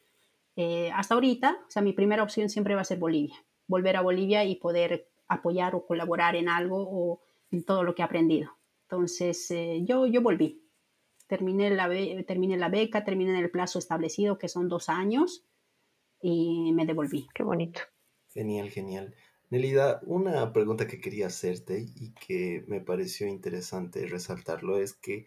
eh, 0.56 0.90
hasta 0.94 1.14
ahorita, 1.14 1.58
o 1.66 1.70
sea, 1.70 1.80
mi 1.80 1.94
primera 1.94 2.22
opción 2.22 2.50
siempre 2.50 2.74
va 2.74 2.82
a 2.82 2.84
ser 2.84 2.98
Bolivia. 2.98 3.36
Volver 3.66 3.96
a 3.96 4.02
Bolivia 4.02 4.44
y 4.44 4.56
poder 4.56 5.08
apoyar 5.26 5.74
o 5.74 5.86
colaborar 5.86 6.36
en 6.36 6.50
algo 6.50 6.86
o 6.86 7.22
en 7.50 7.64
todo 7.64 7.82
lo 7.82 7.94
que 7.94 8.02
he 8.02 8.04
aprendido. 8.04 8.58
Entonces, 8.82 9.50
eh, 9.52 9.80
yo, 9.86 10.06
yo 10.06 10.20
volví 10.20 10.69
terminé 11.30 11.70
la, 11.70 11.88
terminé 12.26 12.56
la 12.56 12.68
beca, 12.68 13.04
terminé 13.04 13.30
en 13.30 13.44
el 13.44 13.52
plazo 13.52 13.78
establecido, 13.78 14.36
que 14.36 14.48
son 14.48 14.68
dos 14.68 14.88
años, 14.88 15.46
y 16.20 16.72
me 16.72 16.86
devolví. 16.86 17.28
Qué 17.32 17.44
bonito. 17.44 17.80
Genial, 18.34 18.68
genial. 18.68 19.14
Nelida, 19.48 20.00
una 20.06 20.52
pregunta 20.52 20.88
que 20.88 21.00
quería 21.00 21.28
hacerte 21.28 21.86
y 21.94 22.12
que 22.14 22.64
me 22.66 22.80
pareció 22.80 23.28
interesante 23.28 24.08
resaltarlo 24.08 24.76
es 24.78 24.92
que, 24.92 25.24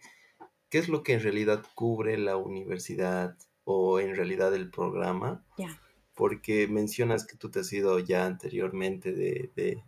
¿qué 0.68 0.76
es 0.76 0.90
lo 0.90 1.02
que 1.02 1.14
en 1.14 1.22
realidad 1.22 1.64
cubre 1.74 2.18
la 2.18 2.36
universidad 2.36 3.38
o 3.64 3.98
en 3.98 4.14
realidad 4.14 4.54
el 4.54 4.70
programa? 4.70 5.42
Ya. 5.56 5.80
Porque 6.14 6.68
mencionas 6.68 7.26
que 7.26 7.38
tú 7.38 7.50
te 7.50 7.60
has 7.60 7.72
ido 7.72 7.98
ya 7.98 8.26
anteriormente 8.26 9.12
de, 9.12 9.82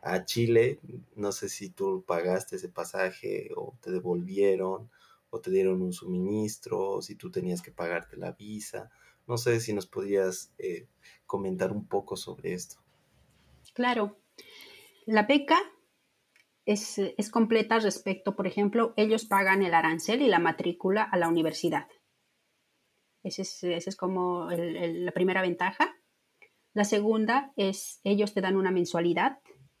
a 0.00 0.24
Chile, 0.24 0.80
no 1.14 1.30
sé 1.30 1.50
si 1.50 1.68
tú 1.68 2.04
pagaste 2.06 2.56
ese 2.56 2.70
pasaje 2.70 3.50
o 3.54 3.74
te 3.82 3.90
devolvieron 3.90 4.90
o 5.34 5.40
te 5.40 5.50
dieron 5.50 5.80
un 5.80 5.94
suministro 5.94 7.00
si 7.00 7.16
tú 7.16 7.30
tenías 7.30 7.62
que 7.62 7.72
pagarte 7.72 8.18
la 8.18 8.32
visa. 8.32 8.90
No 9.26 9.38
sé 9.38 9.60
si 9.60 9.72
nos 9.72 9.86
podrías 9.86 10.52
eh, 10.58 10.88
comentar 11.24 11.72
un 11.72 11.86
poco 11.88 12.16
sobre 12.16 12.52
esto. 12.52 12.76
Claro, 13.72 14.18
la 15.06 15.22
beca 15.22 15.58
es, 16.66 17.00
completa 17.30 17.78
respecto, 17.78 18.36
por 18.36 18.46
ejemplo, 18.46 18.92
ellos 18.98 19.24
pagan 19.24 19.62
el 19.62 19.72
arancel 19.72 20.20
y 20.20 20.28
la 20.28 20.38
matrícula 20.38 21.02
a 21.02 21.16
la 21.16 21.28
universidad. 21.28 21.88
Esa 23.22 23.42
es, 23.42 23.96
como 23.96 24.50
la 24.50 25.12
primera 25.12 25.40
ventaja. 25.40 25.96
La 26.74 26.84
segunda 26.84 27.54
es, 27.56 28.00
ellos 28.04 28.34
te 28.34 28.42
dan 28.42 28.56
una 28.56 28.70
mensualidad 28.70 29.38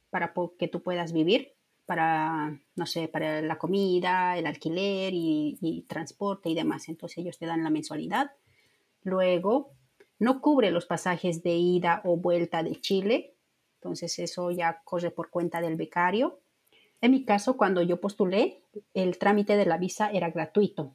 para 0.08 0.32
que 0.58 0.68
tú 0.68 0.82
puedas 0.82 1.12
vivir, 1.12 1.52
para, 1.86 2.58
no 2.76 2.86
sé, 2.86 3.08
para 3.08 3.42
la 3.42 3.58
comida, 3.58 4.36
el 4.38 4.46
alquiler 4.46 5.12
y, 5.14 5.58
y 5.60 5.82
transporte 5.82 6.48
y 6.48 6.54
demás. 6.54 6.88
Entonces 6.88 7.18
ellos 7.18 7.38
te 7.38 7.46
dan 7.46 7.62
la 7.62 7.70
mensualidad. 7.70 8.32
Luego, 9.02 9.72
no 10.18 10.40
cubre 10.40 10.70
los 10.70 10.86
pasajes 10.86 11.42
de 11.42 11.54
ida 11.56 12.00
o 12.04 12.16
vuelta 12.16 12.62
de 12.62 12.80
Chile, 12.80 13.34
entonces 13.82 14.16
eso 14.20 14.52
ya 14.52 14.80
corre 14.84 15.10
por 15.10 15.30
cuenta 15.30 15.60
del 15.60 15.74
becario. 15.74 16.38
En 17.00 17.10
mi 17.10 17.24
caso, 17.24 17.56
cuando 17.56 17.82
yo 17.82 18.00
postulé, 18.00 18.62
el 18.94 19.18
trámite 19.18 19.56
de 19.56 19.66
la 19.66 19.76
visa 19.76 20.12
era 20.12 20.30
gratuito. 20.30 20.94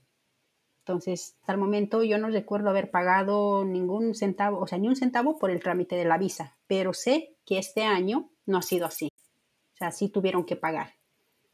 Entonces, 0.80 1.36
hasta 1.42 1.52
el 1.52 1.58
momento 1.58 2.02
yo 2.04 2.18
no 2.18 2.30
recuerdo 2.30 2.70
haber 2.70 2.90
pagado 2.90 3.66
ningún 3.66 4.16
centavo, 4.16 4.62
o 4.62 4.68
sea, 4.68 4.78
ni 4.78 4.88
un 4.88 4.96
centavo 4.96 5.38
por 5.38 5.52
el 5.52 5.60
trámite 5.60 5.98
de 5.98 6.06
la 6.06 6.18
visa, 6.18 6.56
pero 6.66 6.94
sé 6.94 7.36
que 7.46 7.58
este 7.58 7.84
año 7.84 8.30
no 8.46 8.60
ha 8.60 8.62
sido 8.62 8.86
así. 8.86 9.10
O 9.78 9.80
sea, 9.80 9.92
sí 9.92 10.10
tuvieron 10.10 10.44
que 10.44 10.56
pagar. 10.56 10.96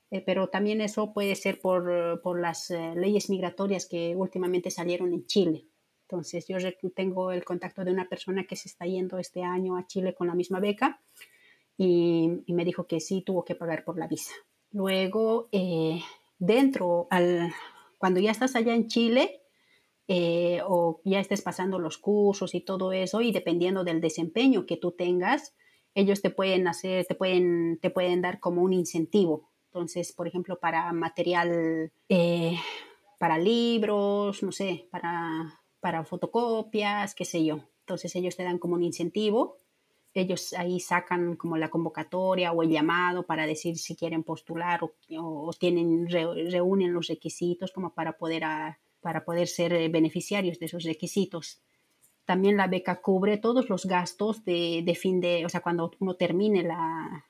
Eh, 0.09 0.21
pero 0.25 0.47
también 0.47 0.79
eso 0.79 1.11
puede 1.11 1.35
ser 1.35 1.59
por, 1.59 2.21
por 2.21 2.39
las 2.39 2.71
eh, 2.71 2.93
leyes 2.95 3.29
migratorias 3.29 3.85
que 3.85 4.15
últimamente 4.15 4.71
salieron 4.71 5.11
en 5.11 5.25
Chile. 5.25 5.65
Entonces, 6.03 6.47
yo 6.47 6.57
tengo 6.95 7.31
el 7.31 7.43
contacto 7.43 7.83
de 7.83 7.91
una 7.91 8.07
persona 8.07 8.45
que 8.45 8.55
se 8.55 8.69
está 8.69 8.85
yendo 8.85 9.17
este 9.17 9.43
año 9.43 9.75
a 9.75 9.87
Chile 9.87 10.13
con 10.13 10.27
la 10.27 10.35
misma 10.35 10.61
beca 10.61 11.01
y, 11.77 12.43
me 12.47 12.63
dijo 12.63 12.87
que 12.87 13.01
sí 13.01 13.23
tuvo 13.23 13.43
que 13.43 13.55
pagar 13.55 13.83
por 13.83 13.97
la 13.97 14.07
visa. 14.07 14.33
Luego, 14.71 15.49
eh, 15.51 15.99
dentro, 16.37 17.07
al, 17.09 17.51
cuando 17.97 18.21
ya 18.21 18.31
estás 18.31 18.55
allá 18.55 18.73
en 18.73 18.87
Chile, 18.87 19.41
o 20.65 21.01
ya 21.03 21.19
estés 21.19 21.41
pasando 21.41 21.79
los 21.79 21.97
cursos 21.97 22.53
y 22.55 22.61
todo 22.61 22.93
eso, 22.93 23.19
y 23.21 23.31
dependiendo 23.31 23.83
del 23.83 23.99
desempeño 23.99 24.65
que 24.65 24.77
tú 24.77 24.91
tengas, 24.91 25.55
ellos 25.95 26.21
te 26.21 26.29
pueden 26.29 26.67
hacer, 26.67 27.05
te 27.05 27.15
pueden, 27.15 27.79
te 27.81 27.89
pueden 27.89 28.21
dar 28.21 28.39
como 28.39 28.61
un 28.61 28.73
incentivo. 28.73 29.49
Entonces, 29.67 30.11
por 30.13 30.27
ejemplo, 30.27 30.59
para 30.59 30.91
material, 30.93 31.91
eh, 32.09 32.57
para 33.19 33.37
libros, 33.37 34.43
no 34.43 34.51
sé, 34.51 34.87
para 34.91 35.59
para 35.83 36.05
fotocopias, 36.05 37.13
qué 37.13 37.25
sé 37.25 37.43
yo. 37.43 37.59
Entonces 37.81 38.15
ellos 38.15 38.37
te 38.37 38.43
dan 38.43 38.57
como 38.57 38.75
un 38.75 38.83
incentivo, 38.83 39.59
ellos 40.13 40.53
ahí 40.53 40.79
sacan 40.79 41.35
como 41.35 41.57
la 41.57 41.69
convocatoria 41.69 42.53
o 42.53 42.63
el 42.63 42.69
llamado 42.69 43.25
para 43.25 43.45
decir 43.45 43.77
si 43.77 43.93
quieren 43.97 44.23
postular 44.23 44.79
o, 44.81 45.51
tienen, 45.59 46.07
reúnen 46.07 46.93
los 46.93 47.07
requisitos 47.07 47.73
como 47.73 47.93
para 47.93 48.17
poder, 48.17 48.43
para 49.01 49.25
poder 49.25 49.49
ser 49.49 49.73
eh, 49.73 49.89
beneficiarios 49.89 50.57
de 50.57 50.67
esos 50.67 50.85
requisitos. 50.85 51.61
También 52.25 52.55
la 52.55 52.67
beca 52.67 53.01
cubre 53.01 53.37
todos 53.37 53.69
los 53.69 53.85
gastos 53.85 54.45
de, 54.45 54.97
fin 54.99 55.19
de, 55.19 55.45
o 55.45 55.49
sea, 55.49 55.61
cuando 55.61 55.91
uno 55.99 56.15
termine 56.15 56.61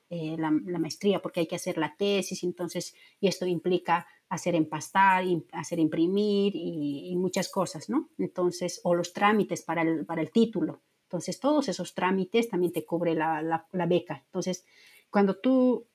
eh, 0.10 0.36
la, 0.38 0.52
la, 0.66 0.80
maestría, 0.80 1.22
porque 1.22 1.42
hay 1.42 1.48
que 1.48 1.56
hacer 1.56 1.78
la 1.78 1.96
tesis, 1.96 2.44
entonces, 2.44 2.96
y 3.20 3.28
esto 3.28 3.46
implica 3.46 4.06
hacer 4.30 4.54
empastar, 4.56 5.24
hacer 5.52 5.80
imprimir 5.80 6.54
y, 6.56 7.16
muchas 7.16 7.50
cosas, 7.50 7.90
¿no? 7.90 8.10
Entonces, 8.18 8.82
o 8.84 8.94
los 8.94 9.14
trámites 9.14 9.64
para 9.64 9.82
el, 9.82 10.06
para 10.06 10.22
el 10.22 10.32
título. 10.32 10.82
Entonces, 11.04 11.40
todos 11.40 11.70
esos 11.70 11.94
trámites 11.96 12.50
también 12.50 12.72
te 12.72 12.86
cubre 12.86 13.16
la, 13.16 13.42
la 13.72 13.86
beca. 13.86 14.24
Entonces, 14.26 14.66
cuando 15.10 15.38
tú 15.38 15.88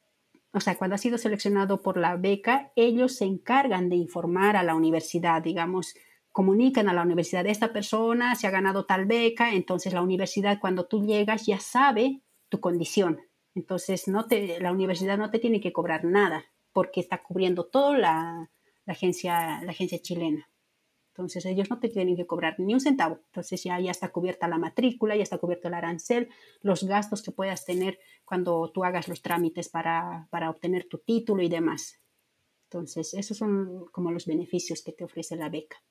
o 0.52 0.60
sea, 0.60 0.76
cuando 0.76 0.94
has 0.94 1.00
sido 1.00 1.18
seleccionado 1.18 1.82
por 1.82 1.98
la 1.98 2.16
beca, 2.16 2.72
ellos 2.74 3.16
se 3.16 3.26
encargan 3.26 3.88
de 3.88 3.96
informar 3.96 4.56
a 4.56 4.62
la 4.62 4.74
universidad, 4.74 5.42
digamos, 5.42 5.94
comunican 6.38 6.88
a 6.88 6.92
la 6.92 7.02
universidad, 7.02 7.44
esta 7.48 7.72
persona 7.72 8.36
se 8.36 8.46
ha 8.46 8.52
ganado 8.52 8.86
tal 8.86 9.06
beca, 9.06 9.54
entonces 9.54 9.92
la 9.92 10.02
universidad 10.02 10.60
cuando 10.60 10.86
tú 10.86 11.04
llegas 11.04 11.46
ya 11.46 11.58
sabe 11.58 12.22
tu 12.48 12.60
condición. 12.60 13.18
Entonces 13.56 14.06
no 14.06 14.28
te, 14.28 14.60
la 14.60 14.70
universidad 14.70 15.18
no 15.18 15.32
te 15.32 15.40
tiene 15.40 15.60
que 15.60 15.72
cobrar 15.72 16.04
nada 16.04 16.44
porque 16.72 17.00
está 17.00 17.24
cubriendo 17.24 17.66
toda 17.66 17.98
la, 17.98 18.50
agencia, 18.86 19.60
la 19.64 19.72
agencia 19.72 19.98
chilena. 19.98 20.48
Entonces 21.08 21.44
ellos 21.44 21.70
no 21.70 21.80
te 21.80 21.88
tienen 21.88 22.14
que 22.14 22.28
cobrar 22.28 22.54
ni 22.60 22.72
un 22.72 22.78
centavo. 22.78 23.18
Entonces 23.26 23.64
ya, 23.64 23.80
ya 23.80 23.90
está 23.90 24.10
cubierta 24.10 24.46
la 24.46 24.58
matrícula, 24.58 25.16
ya 25.16 25.24
está 25.24 25.38
cubierto 25.38 25.66
el 25.66 25.74
arancel, 25.74 26.28
los 26.60 26.84
gastos 26.84 27.20
que 27.20 27.32
puedas 27.32 27.64
tener 27.64 27.98
cuando 28.24 28.70
tú 28.72 28.84
hagas 28.84 29.08
los 29.08 29.22
trámites 29.22 29.68
para, 29.68 30.28
para 30.30 30.50
obtener 30.50 30.86
tu 30.88 30.98
título 30.98 31.42
y 31.42 31.48
demás. 31.48 32.00
Entonces 32.66 33.12
esos 33.14 33.36
son 33.36 33.86
como 33.90 34.12
los 34.12 34.26
beneficios 34.26 34.84
que 34.84 34.92
te 34.92 35.02
ofrece 35.02 35.34
la 35.34 35.48
beca 35.48 35.82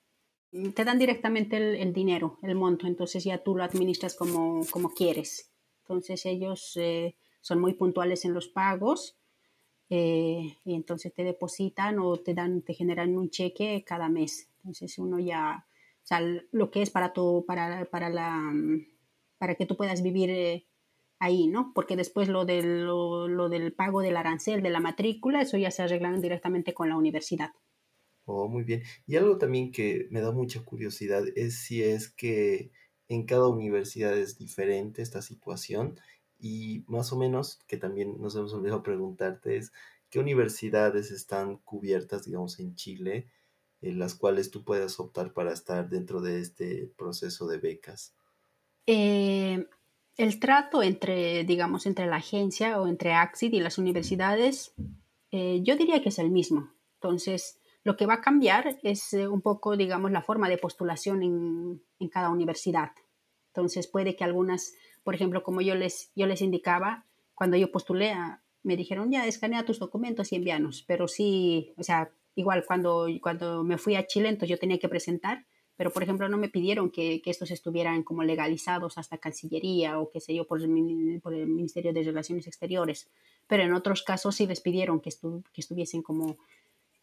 te 0.51 0.85
dan 0.85 0.97
directamente 0.97 1.81
el, 1.81 1.93
dinero, 1.93 2.37
el 2.41 2.55
monto, 2.55 2.87
entonces 2.87 3.23
ya 3.23 3.37
tú 3.39 3.55
lo 3.55 3.63
administras 3.63 4.15
como, 4.15 4.65
como 4.71 4.89
quieres. 4.89 5.51
Entonces 5.81 6.25
ellos 6.25 6.73
eh, 6.75 7.15
son 7.41 7.59
muy 7.59 7.73
puntuales 7.73 8.25
en 8.25 8.33
los 8.33 8.47
pagos 8.47 9.17
eh, 9.89 10.57
y 10.63 10.73
entonces 10.73 11.13
te 11.13 11.23
depositan 11.23 11.99
o 11.99 12.17
te 12.17 12.33
dan, 12.33 12.61
te 12.61 12.73
generan 12.73 13.17
un 13.17 13.29
cheque 13.29 13.83
cada 13.85 14.09
mes. 14.09 14.49
Entonces 14.57 14.97
uno 14.99 15.19
ya, 15.19 15.65
o 16.03 16.07
sea, 16.07 16.21
lo 16.51 16.71
que 16.71 16.81
es 16.81 16.89
para 16.89 17.13
tu, 17.13 17.45
para, 17.45 17.85
para 17.85 18.09
la, 18.09 18.53
para 19.37 19.55
que 19.55 19.65
tú 19.65 19.75
puedas 19.75 20.01
vivir 20.01 20.29
eh, 20.29 20.65
ahí, 21.19 21.47
¿no? 21.47 21.71
Porque 21.73 21.95
después 21.95 22.29
lo 22.29 22.45
del, 22.45 22.85
lo, 22.85 23.27
lo 23.27 23.49
del 23.49 23.73
pago 23.73 24.01
del 24.01 24.17
arancel, 24.17 24.61
de 24.61 24.69
la 24.69 24.79
matrícula, 24.79 25.41
eso 25.41 25.57
ya 25.57 25.71
se 25.71 25.83
arreglan 25.83 26.21
directamente 26.21 26.73
con 26.73 26.89
la 26.89 26.97
universidad. 26.97 27.51
Oh, 28.29 28.49
muy 28.49 28.65
bien. 28.65 28.83
Y 29.05 29.15
algo 29.15 29.37
también 29.37 29.71
que 29.71 30.07
me 30.11 30.19
da 30.19 30.33
mucha 30.33 30.61
curiosidad 30.61 31.23
es 31.37 31.59
si 31.59 31.81
es 31.81 32.09
que 32.09 32.71
en 33.07 33.25
cada 33.25 33.47
universidad 33.47 34.17
es 34.17 34.37
diferente 34.37 35.01
esta 35.01 35.21
situación 35.21 35.97
y 36.37 36.83
más 36.87 37.13
o 37.13 37.17
menos, 37.17 37.59
que 37.67 37.77
también 37.77 38.21
nos 38.21 38.35
hemos 38.35 38.53
olvidado 38.53 38.83
preguntarte, 38.83 39.55
es 39.55 39.71
qué 40.09 40.19
universidades 40.19 41.11
están 41.11 41.55
cubiertas, 41.59 42.25
digamos, 42.25 42.59
en 42.59 42.75
Chile, 42.75 43.29
en 43.81 43.97
las 43.97 44.13
cuales 44.13 44.51
tú 44.51 44.65
puedas 44.65 44.99
optar 44.99 45.31
para 45.31 45.53
estar 45.53 45.87
dentro 45.87 46.19
de 46.19 46.41
este 46.41 46.91
proceso 46.97 47.47
de 47.47 47.59
becas. 47.59 48.13
Eh, 48.87 49.67
el 50.17 50.39
trato 50.41 50.83
entre, 50.83 51.45
digamos, 51.45 51.85
entre 51.85 52.07
la 52.07 52.17
agencia 52.17 52.81
o 52.81 52.87
entre 52.87 53.13
AXID 53.13 53.53
y 53.53 53.59
las 53.61 53.77
universidades, 53.77 54.73
eh, 55.31 55.61
yo 55.63 55.77
diría 55.77 56.01
que 56.01 56.09
es 56.09 56.19
el 56.19 56.29
mismo. 56.29 56.73
Entonces, 56.95 57.56
lo 57.87 57.95
que 57.95 58.05
va 58.05 58.15
a 58.15 58.21
cambiar 58.21 58.77
es 58.83 59.13
eh, 59.13 59.29
un 59.29 59.39
poco, 59.39 59.77
digamos, 59.77 60.11
la 60.11 60.21
forma 60.21 60.49
de 60.49 60.57
postulación 60.57 61.23
en, 61.23 62.09
cada 62.09 62.29
universidad. 62.29 62.91
Entonces 63.53 63.87
puede 63.87 64.17
que 64.17 64.25
algunas, 64.25 64.73
por 65.05 65.15
ejemplo, 65.15 65.41
como 65.41 65.61
yo 65.61 65.73
les, 65.73 66.11
yo 66.13 66.27
les 66.27 66.41
indicaba, 66.41 67.05
cuando 67.33 67.55
yo 67.55 67.71
postulé, 67.71 68.13
me 68.61 68.75
dijeron, 68.75 69.09
ya, 69.09 69.25
escanea 69.25 69.63
tus 69.63 69.79
documentos 69.79 70.33
y 70.33 70.35
envíanos. 70.35 70.83
Pero 70.85 71.07
sí, 71.07 71.73
o 71.77 71.83
sea, 71.83 72.11
igual 72.35 72.65
cuando, 72.67 73.07
cuando 73.21 73.63
me 73.63 73.77
fui 73.77 73.95
a 73.95 74.05
Chile, 74.05 74.27
entonces 74.27 74.49
yo 74.49 74.59
tenía 74.59 74.79
que 74.79 74.89
presentar, 74.89 75.45
pero 75.77 75.89
por 75.89 76.03
ejemplo 76.03 76.27
no 76.27 76.37
me 76.37 76.49
pidieron 76.49 76.91
que, 76.91 77.21
estos 77.23 77.51
estuvieran 77.51 78.03
como 78.03 78.23
legalizados 78.23 78.97
hasta 78.97 79.17
Cancillería 79.17 79.97
o 79.97 80.09
qué 80.09 80.19
sé 80.19 80.35
yo, 80.35 80.45
por 80.45 80.61
el, 80.61 81.21
por 81.23 81.33
el 81.33 81.47
Ministerio 81.47 81.93
de 81.93 82.03
Relaciones 82.03 82.47
Exteriores. 82.47 83.09
Pero 83.47 83.63
en 83.63 83.71
otros 83.71 84.03
casos 84.03 84.35
sí 84.35 84.45
les 84.45 84.59
pidieron 84.59 84.99
que, 84.99 85.11
que 85.53 85.61
estuviesen 85.61 86.01
como 86.01 86.37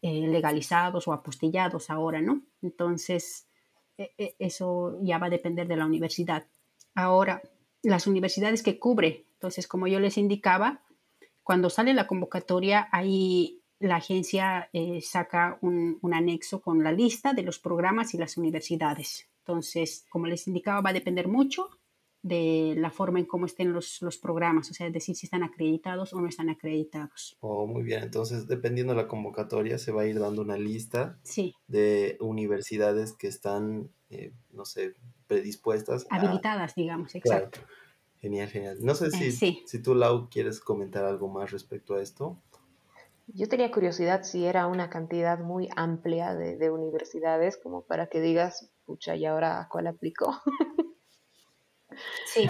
eh, 0.07 0.27
legalizados 0.27 1.07
o 1.07 1.13
apostillados 1.13 1.89
ahora, 1.89 2.21
¿no? 2.21 2.43
Entonces, 2.61 3.47
e, 3.97 4.13
e, 4.19 4.35
eso 4.37 4.99
ya 5.01 5.17
va 5.17 5.25
a 5.25 5.31
depender 5.31 5.67
de 5.67 5.77
la 5.77 5.87
universidad. 5.87 6.45
Ahora, 6.93 7.41
las 7.81 8.05
universidades 8.05 8.61
que 8.61 8.77
cubre, 8.77 9.25
entonces, 9.33 9.67
como 9.67 9.87
yo 9.87 9.99
les 9.99 10.19
indicaba, 10.19 10.83
cuando 11.41 11.71
sale 11.71 11.95
la 11.95 12.05
convocatoria, 12.05 12.87
ahí 12.91 13.63
la 13.79 13.95
agencia 13.95 14.69
eh, 14.73 15.01
saca 15.01 15.57
un, 15.61 15.97
anexo 16.13 16.61
con 16.61 16.83
la 16.83 16.91
lista 16.91 17.33
de 17.33 17.41
los 17.41 17.57
programas 17.57 18.13
y 18.13 18.19
las 18.19 18.37
universidades. 18.37 19.27
Entonces, 19.39 20.05
como 20.09 20.27
les 20.27 20.45
indicaba, 20.45 20.81
va 20.81 20.91
a 20.91 20.99
depender 21.01 21.27
mucho 21.27 21.69
de 22.25 22.73
la 22.75 22.89
forma 22.89 23.19
en 23.19 23.25
cómo 23.25 23.45
estén 23.45 23.71
los, 23.71 24.01
los, 24.01 24.17
programas, 24.17 24.71
o 24.71 24.73
sea, 24.73 24.87
es 24.87 24.93
decir, 24.93 25.15
si 25.15 25.27
están 25.27 25.43
acreditados 25.43 26.11
o 26.11 26.19
no 26.19 26.27
están 26.27 26.49
acreditados. 26.49 27.37
Oh, 27.39 27.67
muy 27.67 27.83
bien, 27.83 28.01
entonces 28.01 28.47
dependiendo 28.47 28.95
de 28.95 29.03
la 29.03 29.07
convocatoria 29.07 29.77
se 29.77 29.91
va 29.91 30.01
a 30.01 30.05
ir 30.07 30.19
dando 30.19 30.41
una 30.41 30.57
lista 30.57 31.19
sí. 31.21 31.53
de 31.67 32.17
universidades 32.19 33.13
que 33.13 33.27
están, 33.27 33.91
eh, 34.09 34.33
no 34.51 34.65
sé, 34.65 34.95
predispuestas. 35.27 36.07
Habilitadas, 36.09 36.73
digamos, 36.73 37.13
exacto. 37.13 37.59
Genial, 38.17 38.49
genial. 38.49 38.77
No 38.81 38.95
sé 38.95 39.11
si, 39.11 39.25
eh, 39.45 39.61
si 39.63 39.79
tú, 39.83 39.93
Lau, 39.93 40.27
quieres 40.31 40.59
comentar 40.59 41.05
algo 41.05 41.27
más 41.27 41.51
respecto 41.51 41.93
a 41.93 42.01
esto. 42.01 42.41
Yo 43.27 43.47
tenía 43.47 43.69
curiosidad 43.69 44.23
si 44.23 44.45
era 44.45 44.65
una 44.65 44.89
cantidad 44.89 45.37
muy 45.37 45.69
amplia 45.75 46.33
de, 46.33 46.57
de 46.57 46.71
universidades, 46.71 47.55
como 47.55 47.83
para 47.83 48.07
que 48.07 48.19
digas, 48.19 48.71
pucha, 48.83 49.15
¿y 49.15 49.25
ahora 49.25 49.61
a 49.61 49.69
cuál 49.69 49.85
aplico? 49.85 50.41
Sí, 52.25 52.47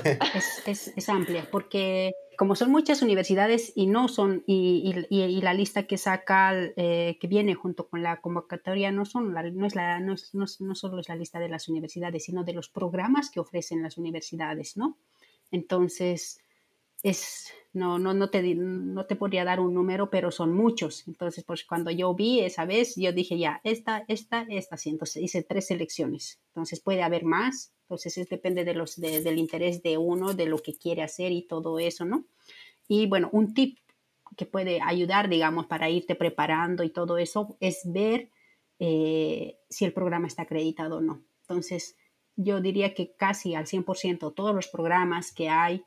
es, 0.66 0.94
es, 0.96 1.10
amplia, 1.10 1.48
porque 1.52 2.14
como 2.38 2.56
son 2.56 2.72
muchas 2.72 3.02
universidades 3.02 3.72
y 3.76 3.88
no 3.88 4.08
son, 4.08 4.44
y, 4.46 5.06
y, 5.10 5.42
la 5.42 5.54
lista 5.54 5.84
que 5.84 5.98
saca, 5.98 6.54
eh, 6.54 7.18
que 7.20 7.28
viene 7.28 7.56
junto 7.56 7.88
con 7.88 8.04
la 8.04 8.22
convocatoria, 8.22 8.92
no, 8.92 9.06
son 9.06 9.34
no, 9.34 9.66
es 9.66 9.76
la, 9.76 10.00
no, 10.00 10.14
es, 10.14 10.34
no, 10.34 10.46
no, 10.60 10.76
solo 10.76 11.00
es 11.00 11.10
la 11.10 11.16
lista 11.16 11.40
de 11.40 11.50
las 11.50 11.70
universidades, 11.70 12.26
sino 12.26 12.44
de 12.44 12.54
los 12.54 12.70
programas 12.70 13.30
que 13.30 13.40
ofrecen 13.40 13.84
las 13.84 13.98
universidades, 13.98 14.78
¿no? 14.78 14.98
Entonces, 15.52 16.40
es, 17.06 17.54
no, 17.72 18.00
no, 18.00 18.16
no, 18.16 18.32
te, 18.32 18.56
no 18.56 19.06
te 19.06 19.16
podría 19.16 19.46
dar 19.46 19.60
un 19.60 19.76
número, 19.76 20.10
pero 20.10 20.32
son 20.32 20.56
muchos. 20.56 21.08
Entonces, 21.08 21.44
pues 21.44 21.64
cuando 21.64 21.92
yo 21.92 22.16
vi 22.16 22.40
esa 22.40 22.66
vez, 22.66 22.96
yo 22.96 23.14
dije, 23.14 23.38
ya, 23.38 23.62
esta, 23.64 24.04
esta, 24.08 24.48
esta, 24.50 24.76
sí. 24.76 24.90
Entonces 24.90 25.22
hice 25.22 25.44
tres 25.44 25.68
selecciones. 25.68 26.42
Entonces 26.48 26.80
puede 26.80 27.04
haber 27.04 27.24
más, 27.24 27.74
entonces, 27.84 28.18
es, 28.18 28.30
depende 28.30 28.64
de 28.66 28.74
los, 28.74 29.00
del 29.00 29.38
interés 29.38 29.84
de 29.84 30.00
uno, 30.00 30.34
de 30.34 30.48
lo 30.48 30.58
que 30.58 30.74
quiere 30.74 31.04
hacer 31.04 31.32
y 31.32 31.44
todo 31.44 31.78
eso, 31.78 32.06
¿no? 32.06 32.26
Y 32.88 33.06
bueno, 33.06 33.30
un 33.32 33.54
tip 33.54 33.78
que 34.36 34.48
puede 34.48 34.82
ayudar, 34.82 35.30
digamos, 35.30 35.68
para 35.68 35.88
irte 35.92 36.16
preparando 36.16 36.84
y 36.84 36.90
todo 36.90 37.20
eso 37.20 37.56
es 37.60 37.82
ver 37.86 38.32
eh, 38.80 39.60
si 39.70 39.86
el 39.86 39.94
programa 39.94 40.26
está 40.26 40.42
acreditado 40.42 40.98
o 40.98 41.02
no. 41.02 41.22
Entonces, 41.42 41.96
yo 42.36 42.62
diría 42.62 42.96
que 42.96 43.16
casi 43.16 43.54
al 43.54 43.68
100% 43.68 44.34
todos 44.34 44.56
los 44.56 44.68
programas 44.68 45.32
que 45.32 45.50
hay 45.50 45.86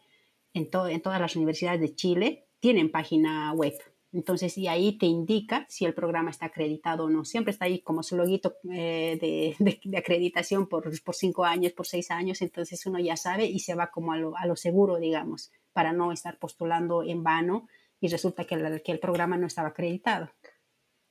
en, 0.54 0.68
en 0.72 1.00
todas 1.00 1.20
las 1.20 1.36
universidades 1.36 1.80
de 1.80 1.94
Chile 1.94 2.48
tienen 2.60 2.90
página 2.90 3.52
web. 3.52 3.74
Entonces, 4.10 4.56
y 4.56 4.68
ahí 4.68 4.96
te 4.96 5.04
indica 5.06 5.66
si 5.68 5.84
el 5.84 5.92
programa 5.92 6.30
está 6.30 6.46
acreditado 6.46 7.04
o 7.04 7.10
no. 7.10 7.24
Siempre 7.24 7.52
está 7.52 7.66
ahí 7.66 7.82
como 7.82 8.02
su 8.02 8.16
loguito 8.16 8.56
eh, 8.72 9.18
de, 9.60 9.98
acreditación 9.98 10.66
por, 10.66 10.90
por, 11.02 11.14
cinco 11.14 11.44
años, 11.44 11.72
por 11.72 11.86
seis 11.86 12.10
años. 12.10 12.40
Entonces 12.40 12.84
uno 12.86 12.98
ya 12.98 13.16
sabe 13.16 13.44
y 13.44 13.60
se 13.60 13.74
va 13.74 13.90
como 13.90 14.12
a 14.12 14.16
lo, 14.16 14.36
a 14.36 14.46
lo 14.46 14.56
seguro, 14.56 14.96
digamos, 14.96 15.52
para 15.72 15.92
no 15.92 16.10
estar 16.10 16.38
postulando 16.38 17.02
en 17.02 17.22
vano 17.22 17.68
y 18.00 18.08
resulta 18.08 18.44
que, 18.44 18.82
que 18.84 18.92
el 18.92 18.98
programa 18.98 19.36
no 19.36 19.46
estaba 19.46 19.68
acreditado. 19.68 20.30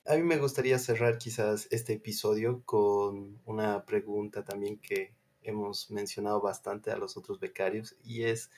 A 0.05 0.15
mí 0.15 0.23
me 0.23 0.37
gustaría 0.37 0.79
cerrar 0.79 1.17
quizás 1.17 1.67
este 1.69 1.93
episodio 1.93 2.63
con 2.63 3.41
una 3.45 3.85
pregunta 3.85 4.43
también 4.43 4.79
que 4.79 5.13
hemos 5.41 5.91
mencionado 5.91 6.41
bastante 6.41 6.91
a 6.91 6.97
los 6.97 7.17
otros 7.17 7.39
becarios 7.39 7.95
y 8.03 8.23
es, 8.23 8.49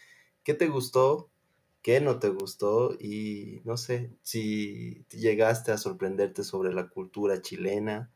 ¿qué 0.43 0.53
te 0.53 0.67
gustó 0.67 1.29
qué 1.81 2.01
no 2.01 2.19
te 2.19 2.29
gustó 2.29 2.93
y 2.99 3.61
no 3.63 3.77
sé 3.77 4.11
si 4.21 5.05
llegaste 5.09 5.71
a 5.71 5.77
sorprenderte 5.77 6.43
sobre 6.43 6.73
la 6.73 6.89
cultura 6.89 7.41
chilena. 7.41 8.11